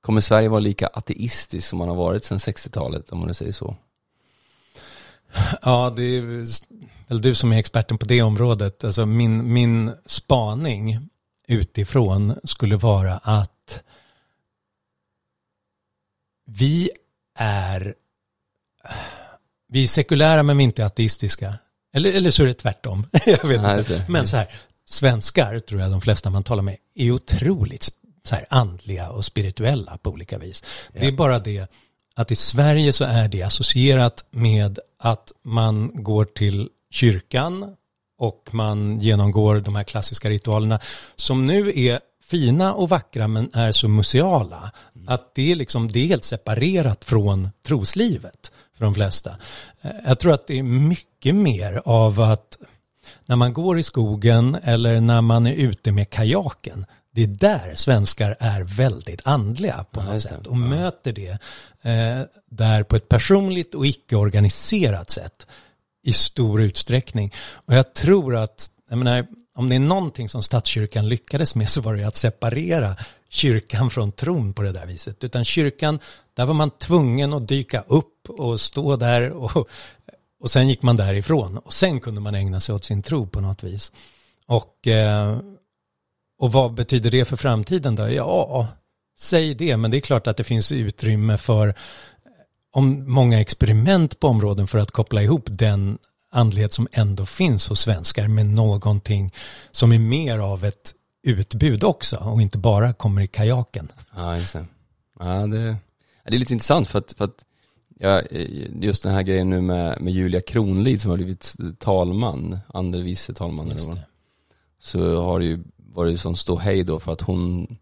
kommer 0.00 0.20
Sverige 0.20 0.48
vara 0.48 0.60
lika 0.60 0.86
ateistiskt 0.86 1.68
som 1.68 1.78
man 1.78 1.88
har 1.88 1.96
varit 1.96 2.24
sedan 2.24 2.38
60-talet, 2.38 3.10
om 3.10 3.18
man 3.18 3.28
nu 3.28 3.34
säger 3.34 3.52
så? 3.52 3.76
Ja, 5.62 5.92
det 5.96 6.02
är 6.02 6.20
väl 7.08 7.20
du 7.20 7.34
som 7.34 7.52
är 7.52 7.58
experten 7.58 7.98
på 7.98 8.06
det 8.06 8.22
området. 8.22 8.84
Alltså 8.84 9.06
min, 9.06 9.52
min 9.52 9.92
spaning 10.06 11.08
utifrån 11.48 12.34
skulle 12.44 12.76
vara 12.76 13.18
att 13.18 13.82
vi 16.46 16.90
är 17.38 17.94
vi 19.68 19.82
är 19.82 19.86
sekulära 19.86 20.42
men 20.42 20.56
vi 20.56 20.62
är 20.62 20.64
inte 20.64 20.86
ateistiska. 20.86 21.58
Eller, 21.92 22.12
eller 22.12 22.30
så 22.30 22.42
är 22.42 22.46
det 22.46 22.54
tvärtom. 22.54 23.06
jag 23.26 23.44
vet 23.44 23.62
Nej, 23.62 23.78
inte. 23.78 24.04
Men 24.08 24.26
så 24.26 24.36
här, 24.36 24.48
svenskar 24.84 25.60
tror 25.60 25.80
jag 25.80 25.90
de 25.90 26.00
flesta 26.00 26.30
man 26.30 26.44
talar 26.44 26.62
med 26.62 26.76
är 26.94 27.10
otroligt 27.10 27.88
så 28.22 28.34
här, 28.34 28.46
andliga 28.50 29.10
och 29.10 29.24
spirituella 29.24 29.98
på 29.98 30.10
olika 30.10 30.38
vis. 30.38 30.64
Ja. 30.92 31.00
Det 31.00 31.06
är 31.06 31.12
bara 31.12 31.38
det 31.38 31.70
att 32.14 32.30
i 32.30 32.36
Sverige 32.36 32.92
så 32.92 33.04
är 33.04 33.28
det 33.28 33.42
associerat 33.42 34.26
med 34.30 34.78
att 34.98 35.32
man 35.42 35.90
går 36.02 36.24
till 36.24 36.68
kyrkan 36.90 37.76
och 38.18 38.48
man 38.50 39.00
genomgår 39.00 39.60
de 39.60 39.76
här 39.76 39.84
klassiska 39.84 40.28
ritualerna 40.28 40.80
som 41.16 41.46
nu 41.46 41.72
är 41.74 42.00
fina 42.24 42.74
och 42.74 42.88
vackra 42.88 43.28
men 43.28 43.50
är 43.54 43.72
så 43.72 43.88
museala. 43.88 44.72
Mm. 44.94 45.08
Att 45.08 45.34
det 45.34 45.52
är, 45.52 45.56
liksom, 45.56 45.92
det 45.92 46.00
är 46.00 46.06
helt 46.06 46.24
separerat 46.24 47.04
från 47.04 47.50
troslivet 47.66 48.52
för 48.76 48.84
de 48.84 48.94
flesta. 48.94 49.36
Eh, 49.80 49.90
jag 50.06 50.18
tror 50.18 50.32
att 50.32 50.46
det 50.46 50.58
är 50.58 50.62
mycket 50.62 51.34
mer 51.34 51.82
av 51.84 52.20
att 52.20 52.58
när 53.26 53.36
man 53.36 53.52
går 53.52 53.78
i 53.78 53.82
skogen 53.82 54.56
eller 54.62 55.00
när 55.00 55.20
man 55.20 55.46
är 55.46 55.54
ute 55.54 55.92
med 55.92 56.10
kajaken 56.10 56.86
det 57.10 57.22
är 57.22 57.26
där 57.26 57.74
svenskar 57.74 58.36
är 58.40 58.62
väldigt 58.62 59.20
andliga 59.24 59.84
på 59.90 60.02
något 60.02 60.12
ja, 60.12 60.20
sätt 60.20 60.46
och 60.46 60.54
ja. 60.54 60.58
möter 60.58 61.12
det 61.12 61.30
eh, 61.82 62.22
där 62.50 62.82
på 62.82 62.96
ett 62.96 63.08
personligt 63.08 63.74
och 63.74 63.86
icke-organiserat 63.86 65.10
sätt 65.10 65.46
i 66.08 66.12
stor 66.12 66.62
utsträckning. 66.62 67.32
Och 67.52 67.74
jag 67.74 67.94
tror 67.94 68.36
att, 68.36 68.68
jag 68.88 68.98
menar, 68.98 69.26
om 69.54 69.68
det 69.68 69.74
är 69.74 69.80
någonting 69.80 70.28
som 70.28 70.42
statskyrkan 70.42 71.08
lyckades 71.08 71.54
med 71.54 71.70
så 71.70 71.80
var 71.80 71.94
det 71.94 72.04
att 72.04 72.16
separera 72.16 72.96
kyrkan 73.28 73.90
från 73.90 74.12
tron 74.12 74.52
på 74.52 74.62
det 74.62 74.72
där 74.72 74.86
viset. 74.86 75.24
Utan 75.24 75.44
kyrkan, 75.44 75.98
där 76.34 76.46
var 76.46 76.54
man 76.54 76.70
tvungen 76.70 77.32
att 77.32 77.48
dyka 77.48 77.84
upp 77.86 78.30
och 78.30 78.60
stå 78.60 78.96
där 78.96 79.30
och, 79.30 79.68
och 80.40 80.50
sen 80.50 80.68
gick 80.68 80.82
man 80.82 80.96
därifrån. 80.96 81.58
Och 81.58 81.72
sen 81.72 82.00
kunde 82.00 82.20
man 82.20 82.34
ägna 82.34 82.60
sig 82.60 82.74
åt 82.74 82.84
sin 82.84 83.02
tro 83.02 83.26
på 83.26 83.40
något 83.40 83.62
vis. 83.62 83.92
Och, 84.46 84.86
eh, 84.86 85.38
och 86.38 86.52
vad 86.52 86.74
betyder 86.74 87.10
det 87.10 87.24
för 87.24 87.36
framtiden 87.36 87.96
då? 87.96 88.08
Ja, 88.08 88.68
säg 89.18 89.54
det, 89.54 89.76
men 89.76 89.90
det 89.90 89.96
är 89.96 90.00
klart 90.00 90.26
att 90.26 90.36
det 90.36 90.44
finns 90.44 90.72
utrymme 90.72 91.36
för 91.36 91.74
om 92.78 93.12
många 93.12 93.40
experiment 93.40 94.20
på 94.20 94.28
områden 94.28 94.66
för 94.66 94.78
att 94.78 94.90
koppla 94.90 95.22
ihop 95.22 95.44
den 95.46 95.98
andlighet 96.30 96.72
som 96.72 96.88
ändå 96.92 97.26
finns 97.26 97.68
hos 97.68 97.80
svenskar 97.80 98.28
med 98.28 98.46
någonting 98.46 99.34
som 99.70 99.92
är 99.92 99.98
mer 99.98 100.38
av 100.38 100.64
ett 100.64 100.94
utbud 101.22 101.84
också 101.84 102.16
och 102.16 102.42
inte 102.42 102.58
bara 102.58 102.92
kommer 102.92 103.22
i 103.22 103.26
kajaken. 103.26 103.88
Ja, 104.16 104.36
just 104.36 104.52
det. 104.52 104.66
Ja, 105.18 105.46
det, 105.46 105.76
det 106.24 106.34
är 106.34 106.38
lite 106.38 106.52
intressant 106.52 106.88
för 106.88 106.98
att, 106.98 107.14
för 107.18 107.24
att 107.24 107.44
ja, 107.98 108.22
just 108.80 109.02
den 109.02 109.12
här 109.12 109.22
grejen 109.22 109.50
nu 109.50 109.60
med, 109.60 110.00
med 110.00 110.12
Julia 110.12 110.40
Kronlid 110.40 111.00
som 111.00 111.10
har 111.10 111.16
blivit 111.16 111.56
talman, 111.78 112.58
andre 112.68 113.02
vice 113.02 113.32
talman 113.32 113.70
eller 113.70 113.86
vad. 113.86 114.00
Så 114.80 115.22
har 115.22 115.38
det 115.38 115.44
ju 115.44 115.64
varit 115.76 116.20
som 116.20 116.36
ståhej 116.36 116.84
då 116.84 117.00
för 117.00 117.12
att 117.12 117.20
hon 117.20 117.76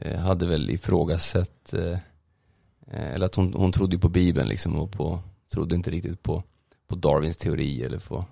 eh, 0.00 0.18
hade 0.18 0.46
väl 0.46 0.70
ifrågasatt 0.70 1.72
Eh, 1.72 1.98
eller 2.90 3.26
att 3.26 3.34
hon, 3.34 3.54
hon 3.54 3.72
trodde 3.72 3.98
på 3.98 4.08
Bibeln 4.08 4.48
liksom 4.48 4.76
och 4.76 4.92
på, 4.92 5.20
trodde 5.52 5.74
inte 5.74 5.90
riktigt 5.90 6.22
på, 6.22 6.42
på 6.88 6.94
Darwins 6.94 7.36
teori 7.36 7.82
eller 7.82 7.98
på 7.98 8.24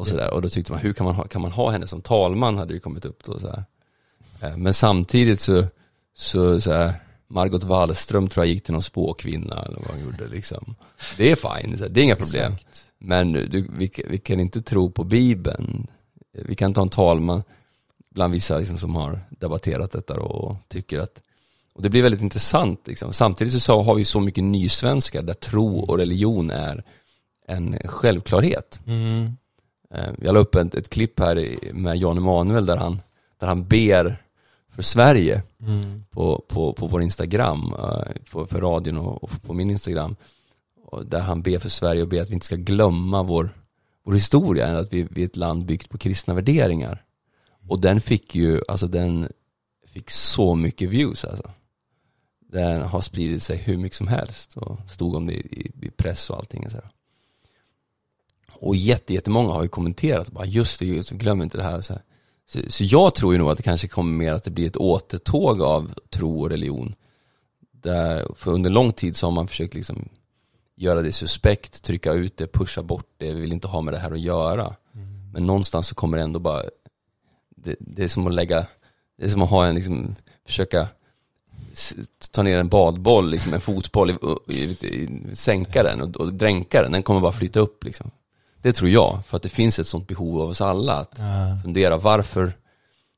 och 0.00 0.06
sådär. 0.06 0.34
Och 0.34 0.42
då 0.42 0.48
tyckte 0.48 0.72
man, 0.72 0.80
hur 0.80 0.92
kan 0.92 1.06
man 1.06 1.14
ha, 1.14 1.24
kan 1.24 1.42
man 1.42 1.52
ha 1.52 1.70
henne 1.70 1.86
som 1.86 2.02
talman 2.02 2.58
hade 2.58 2.74
ju 2.74 2.80
kommit 2.80 3.04
upp 3.04 3.24
då 3.24 3.38
så. 3.38 3.64
Eh, 4.42 4.56
men 4.56 4.74
samtidigt 4.74 5.40
så, 5.40 5.64
så, 6.14 6.60
så 6.60 6.72
här, 6.72 6.94
Margot 7.28 7.64
Wallström 7.64 8.28
tror 8.28 8.46
jag 8.46 8.54
gick 8.54 8.64
till 8.64 8.72
någon 8.72 8.82
spåkvinna 8.82 9.62
eller 9.62 9.78
vad 9.78 9.90
hon 9.90 10.04
gjorde 10.04 10.28
liksom. 10.28 10.74
Det 11.16 11.30
är 11.30 11.36
fine, 11.36 11.78
så 11.78 11.84
här, 11.84 11.90
det 11.90 12.00
är 12.00 12.04
inga 12.04 12.16
problem. 12.16 12.52
Exakt. 12.52 12.86
Men 12.98 13.32
du, 13.32 13.68
vi, 13.78 13.90
vi, 14.08 14.18
kan 14.18 14.40
inte 14.40 14.62
tro 14.62 14.90
på 14.90 15.04
Bibeln. 15.04 15.86
Vi 16.32 16.54
kan 16.54 16.74
ta 16.74 16.82
en 16.82 16.88
talman 16.88 17.42
bland 18.14 18.32
vissa 18.32 18.58
liksom, 18.58 18.78
som 18.78 18.94
har 18.94 19.20
debatterat 19.30 19.90
detta 19.90 20.20
och 20.20 20.56
tycker 20.68 20.98
att 20.98 21.20
och 21.80 21.84
det 21.84 21.90
blir 21.90 22.02
väldigt 22.02 22.22
intressant 22.22 22.86
liksom. 22.86 23.12
Samtidigt 23.12 23.62
så 23.62 23.82
har 23.82 23.94
vi 23.94 24.04
så 24.04 24.20
mycket 24.20 24.44
nysvenskar 24.44 25.22
där 25.22 25.34
tro 25.34 25.78
och 25.78 25.98
religion 25.98 26.50
är 26.50 26.84
en 27.46 27.78
självklarhet. 27.84 28.80
Mm. 28.86 29.36
Eh, 29.94 30.08
jag 30.22 30.34
la 30.34 30.40
upp 30.40 30.54
ett, 30.54 30.74
ett 30.74 30.90
klipp 30.90 31.20
här 31.20 31.56
med 31.72 31.96
Jan 31.96 32.18
Emanuel 32.18 32.66
där 32.66 32.76
han, 32.76 33.02
där 33.38 33.46
han 33.46 33.64
ber 33.64 34.22
för 34.68 34.82
Sverige 34.82 35.42
mm. 35.60 36.04
på, 36.10 36.44
på, 36.48 36.72
på 36.72 36.86
vår 36.86 37.02
Instagram, 37.02 37.70
på, 38.30 38.40
eh, 38.40 38.46
för 38.46 38.60
radion 38.60 38.96
och, 38.96 39.24
och 39.24 39.42
på 39.42 39.54
min 39.54 39.70
Instagram. 39.70 40.16
Och 40.86 41.06
där 41.06 41.20
han 41.20 41.42
ber 41.42 41.58
för 41.58 41.68
Sverige 41.68 42.02
och 42.02 42.08
ber 42.08 42.22
att 42.22 42.30
vi 42.30 42.34
inte 42.34 42.46
ska 42.46 42.56
glömma 42.56 43.22
vår, 43.22 43.50
vår 44.04 44.12
historia, 44.12 44.78
att 44.78 44.92
vi, 44.92 45.06
vi 45.10 45.22
är 45.22 45.26
ett 45.26 45.36
land 45.36 45.64
byggt 45.64 45.88
på 45.88 45.98
kristna 45.98 46.34
värderingar. 46.34 47.04
Och 47.68 47.80
den 47.80 48.00
fick 48.00 48.34
ju, 48.34 48.60
alltså 48.68 48.86
den 48.86 49.28
fick 49.86 50.10
så 50.10 50.54
mycket 50.54 50.90
views 50.90 51.24
alltså. 51.24 51.50
Den 52.52 52.82
har 52.82 53.00
spridit 53.00 53.42
sig 53.42 53.56
hur 53.56 53.76
mycket 53.76 53.96
som 53.96 54.08
helst 54.08 54.56
och 54.56 54.78
stod 54.90 55.14
om 55.14 55.26
det 55.26 55.32
i, 55.32 55.72
i 55.82 55.90
press 55.90 56.30
och 56.30 56.36
allting. 56.36 56.66
Och, 56.66 56.72
så 56.72 56.78
här. 56.78 56.90
och 58.50 58.76
jätte, 58.76 59.14
jättemånga 59.14 59.52
har 59.52 59.62
ju 59.62 59.68
kommenterat, 59.68 60.30
bara 60.30 60.46
just 60.46 60.78
det, 60.78 60.86
just, 60.86 61.10
glöm 61.10 61.42
inte 61.42 61.58
det 61.58 61.64
här. 61.64 61.80
Så, 61.80 61.92
här. 61.92 62.02
Så, 62.46 62.58
så 62.68 62.84
jag 62.84 63.14
tror 63.14 63.32
ju 63.32 63.38
nog 63.38 63.50
att 63.50 63.56
det 63.56 63.62
kanske 63.62 63.88
kommer 63.88 64.12
mer 64.12 64.32
att 64.32 64.44
det 64.44 64.50
blir 64.50 64.66
ett 64.66 64.76
återtåg 64.76 65.62
av 65.62 65.94
tro 66.10 66.40
och 66.40 66.50
religion. 66.50 66.94
Där, 67.72 68.26
för 68.36 68.50
under 68.50 68.70
lång 68.70 68.92
tid 68.92 69.16
så 69.16 69.26
har 69.26 69.32
man 69.32 69.48
försökt 69.48 69.74
liksom 69.74 70.08
göra 70.76 71.02
det 71.02 71.12
suspekt, 71.12 71.82
trycka 71.82 72.12
ut 72.12 72.36
det, 72.36 72.46
pusha 72.46 72.82
bort 72.82 73.08
det, 73.16 73.32
vi 73.32 73.40
vill 73.40 73.52
inte 73.52 73.68
ha 73.68 73.80
med 73.80 73.94
det 73.94 73.98
här 73.98 74.10
att 74.10 74.20
göra. 74.20 74.76
Mm. 74.94 75.30
Men 75.32 75.46
någonstans 75.46 75.88
så 75.88 75.94
kommer 75.94 76.18
det 76.18 76.24
ändå 76.24 76.40
bara, 76.40 76.62
det, 77.56 77.76
det, 77.80 78.04
är 78.04 78.08
som 78.08 78.26
att 78.26 78.34
lägga, 78.34 78.66
det 79.18 79.24
är 79.24 79.28
som 79.28 79.42
att 79.42 79.50
ha 79.50 79.66
en 79.66 79.74
liksom, 79.74 80.16
försöka 80.46 80.88
ta 82.30 82.42
ner 82.42 82.58
en 82.58 82.68
badboll, 82.68 83.30
liksom 83.30 83.54
en 83.54 83.60
fotboll, 83.60 84.18
sänka 85.32 85.82
den 85.82 86.00
och, 86.00 86.16
och 86.16 86.34
dränka 86.34 86.82
den, 86.82 86.92
den 86.92 87.02
kommer 87.02 87.20
bara 87.20 87.32
flyta 87.32 87.60
upp 87.60 87.84
liksom. 87.84 88.10
Det 88.62 88.72
tror 88.72 88.90
jag, 88.90 89.26
för 89.26 89.36
att 89.36 89.42
det 89.42 89.48
finns 89.48 89.78
ett 89.78 89.86
sånt 89.86 90.06
behov 90.06 90.40
av 90.40 90.48
oss 90.48 90.60
alla 90.60 90.94
att 90.94 91.14
ja. 91.18 91.58
fundera 91.62 91.96
varför, 91.96 92.52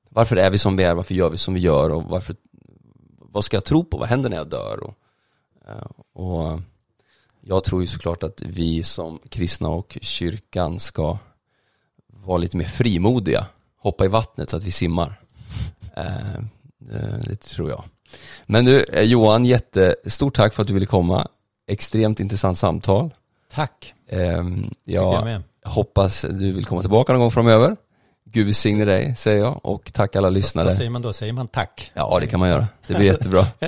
varför 0.09 0.36
är 0.36 0.51
vi 0.51 0.59
som 0.59 0.77
vi 0.77 0.85
är, 0.85 0.94
varför 0.94 1.14
gör 1.14 1.31
vi 1.31 1.39
som 1.39 1.55
vi 1.55 1.60
gör 1.60 1.90
och 1.90 2.05
varför, 2.05 2.36
vad 3.19 3.44
ska 3.44 3.56
jag 3.56 3.64
tro 3.64 3.85
på, 3.85 3.98
vad 3.98 4.09
händer 4.09 4.31
när 4.31 4.36
jag 4.36 4.48
dör? 4.48 4.81
Och, 4.82 4.94
eh, 5.69 6.23
och 6.23 6.60
jag 7.40 7.64
tror 7.64 7.81
ju 7.81 7.86
såklart 7.86 8.23
att 8.23 8.43
vi 8.43 8.82
som 8.82 9.19
kristna 9.28 9.69
och 9.69 9.98
kyrkan 10.01 10.81
ska 10.81 11.19
vara 12.06 12.39
lite 12.39 12.56
mer 12.56 12.64
frimodiga, 12.64 13.47
hoppa 13.77 14.05
i 14.05 14.09
vattnet 14.09 14.51
så 14.51 14.56
att 14.56 14.64
vi 14.64 14.70
simmar. 14.70 15.20
Eh, 15.97 16.43
det 17.27 17.36
tror 17.36 17.70
jag. 17.70 17.85
Men 18.47 18.64
du 18.64 18.84
eh, 18.84 19.02
Johan, 19.02 19.44
jättestort 19.44 20.34
tack 20.34 20.55
för 20.55 20.62
att 20.62 20.68
du 20.68 20.74
ville 20.74 20.86
komma. 20.86 21.28
Extremt 21.68 22.20
intressant 22.20 22.59
samtal. 22.59 23.10
Tack. 23.55 23.94
Ehm, 24.09 24.70
jag, 24.84 25.43
jag 25.62 25.70
hoppas 25.70 26.22
du 26.30 26.52
vill 26.52 26.64
komma 26.64 26.80
tillbaka 26.80 27.12
någon 27.12 27.20
gång 27.20 27.30
framöver. 27.30 27.76
Gud 28.24 28.47
välsigne 28.47 28.84
dig, 28.84 29.14
säger 29.16 29.39
jag. 29.39 29.60
Och 29.62 29.93
tack 29.93 30.16
alla 30.16 30.30
lyssnare. 30.30 30.64
Vad 30.64 30.74
säger 30.74 30.90
man 30.90 31.02
då? 31.02 31.12
Säger 31.12 31.32
man 31.32 31.48
tack? 31.48 31.93
Ja, 31.94 32.18
det 32.20 32.26
kan 32.26 32.40
man 32.40 32.48
göra. 32.48 32.68
Det 32.86 32.94
blir 32.94 33.06
jättebra. 33.06 33.47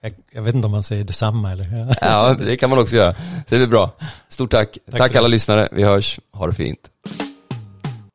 jag, 0.00 0.12
jag, 0.32 0.42
vet 0.42 0.54
inte 0.54 0.66
om 0.66 0.72
man 0.72 0.82
säger 0.82 1.04
detsamma 1.04 1.52
eller? 1.52 1.96
ja, 2.00 2.34
det 2.34 2.56
kan 2.56 2.70
man 2.70 2.78
också 2.78 2.96
göra. 2.96 3.14
Det 3.48 3.56
blir 3.56 3.66
bra. 3.66 3.90
Stort 4.28 4.50
tack. 4.50 4.78
Tack, 4.90 4.98
tack 5.00 5.14
alla 5.14 5.28
lyssnare. 5.28 5.68
Vi 5.72 5.82
hörs. 5.82 6.20
Ha 6.32 6.46
det 6.46 6.54
fint. 6.54 6.88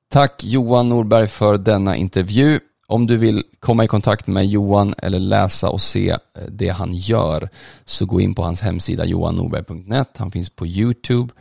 Tack 0.10 0.44
Johan 0.44 0.89
Norberg 0.89 1.27
för 1.27 1.57
denna 1.57 1.95
intervju. 1.95 2.60
Om 2.90 3.08
du 3.08 3.18
vill 3.18 3.44
komma 3.60 3.84
i 3.84 3.88
kontakt 3.88 4.28
med 4.28 4.48
Johan 4.48 4.96
eller 4.98 5.20
läsa 5.20 5.70
och 5.70 5.82
se 5.82 6.10
eh, 6.10 6.18
det 6.50 6.70
han 6.70 6.94
gör 6.94 7.50
så 7.86 8.06
gå 8.06 8.22
in 8.22 8.36
på 8.36 8.44
hans 8.44 8.62
hemsida 8.62 9.06
johannorberg.net. 9.06 10.18
Han 10.18 10.32
finns 10.32 10.50
på 10.50 10.68
YouTube 10.68 11.34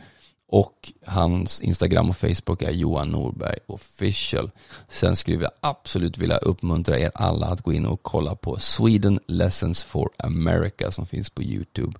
och 0.47 0.93
hans 1.05 1.61
Instagram 1.61 2.09
och 2.09 2.17
Facebook 2.17 2.61
är 2.61 2.71
Johan 2.71 3.09
Norberg 3.09 3.57
official. 3.67 4.51
Sen 4.89 5.15
skulle 5.15 5.43
jag 5.43 5.51
absolut 5.59 6.17
vilja 6.17 6.37
uppmuntra 6.37 6.99
er 6.99 7.11
alla 7.15 7.47
att 7.47 7.61
gå 7.61 7.73
in 7.73 7.85
och 7.85 8.03
kolla 8.03 8.35
på 8.35 8.59
Sweden 8.59 9.19
Lessons 9.27 9.83
for 9.83 10.09
America 10.17 10.91
som 10.91 11.05
finns 11.05 11.29
på 11.29 11.43
YouTube. 11.43 11.99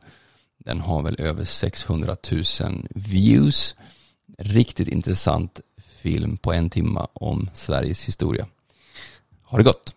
Den 0.58 0.80
har 0.80 1.02
väl 1.02 1.22
över 1.22 1.46
600 1.46 2.16
000 2.62 2.88
views. 2.90 3.76
Riktigt 4.38 4.88
intressant 4.88 5.60
film 6.02 6.38
på 6.38 6.54
en 6.54 6.70
timme 6.70 7.08
om 7.14 7.50
Sveriges 7.54 8.04
historia. 8.08 8.48
Ha 9.50 9.58
det 9.58 9.64
gott! 9.64 9.94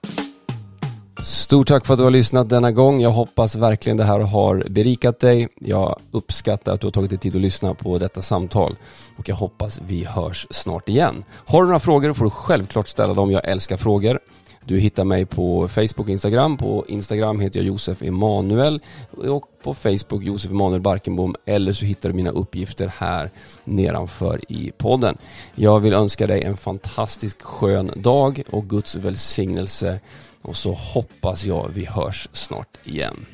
Stort 1.22 1.68
tack 1.68 1.86
för 1.86 1.94
att 1.94 1.98
du 1.98 2.04
har 2.04 2.10
lyssnat 2.10 2.48
denna 2.48 2.72
gång. 2.72 3.00
Jag 3.00 3.10
hoppas 3.10 3.56
verkligen 3.56 3.96
det 3.96 4.04
här 4.04 4.20
har 4.20 4.64
berikat 4.70 5.20
dig. 5.20 5.48
Jag 5.60 6.00
uppskattar 6.10 6.72
att 6.72 6.80
du 6.80 6.86
har 6.86 6.92
tagit 6.92 7.10
dig 7.10 7.18
tid 7.18 7.36
att 7.36 7.42
lyssna 7.42 7.74
på 7.74 7.98
detta 7.98 8.22
samtal 8.22 8.72
och 9.16 9.28
jag 9.28 9.36
hoppas 9.36 9.80
vi 9.86 10.04
hörs 10.04 10.46
snart 10.50 10.88
igen. 10.88 11.24
Har 11.46 11.62
du 11.62 11.66
några 11.66 11.80
frågor 11.80 12.12
får 12.12 12.24
du 12.24 12.30
självklart 12.30 12.88
ställa 12.88 13.14
dem. 13.14 13.30
Jag 13.30 13.48
älskar 13.48 13.76
frågor. 13.76 14.20
Du 14.64 14.78
hittar 14.78 15.04
mig 15.04 15.26
på 15.26 15.68
Facebook 15.68 16.06
och 16.06 16.08
Instagram. 16.08 16.56
På 16.56 16.84
Instagram 16.88 17.40
heter 17.40 17.60
jag 17.60 17.66
Josef 17.66 18.02
Emanuel 18.02 18.80
och 19.10 19.44
på 19.62 19.74
Facebook 19.74 20.24
Josef 20.24 20.50
Emanuel 20.50 20.80
Barkenbom 20.80 21.36
eller 21.44 21.72
så 21.72 21.84
hittar 21.84 22.08
du 22.08 22.14
mina 22.14 22.30
uppgifter 22.30 22.92
här 22.98 23.30
nedanför 23.64 24.40
i 24.52 24.72
podden. 24.78 25.16
Jag 25.54 25.80
vill 25.80 25.94
önska 25.94 26.26
dig 26.26 26.42
en 26.42 26.56
fantastisk 26.56 27.42
skön 27.42 27.90
dag 27.96 28.42
och 28.50 28.68
Guds 28.68 28.96
välsignelse 28.96 30.00
och 30.42 30.56
så 30.56 30.72
hoppas 30.72 31.44
jag 31.44 31.70
vi 31.74 31.84
hörs 31.84 32.28
snart 32.32 32.76
igen. 32.84 33.26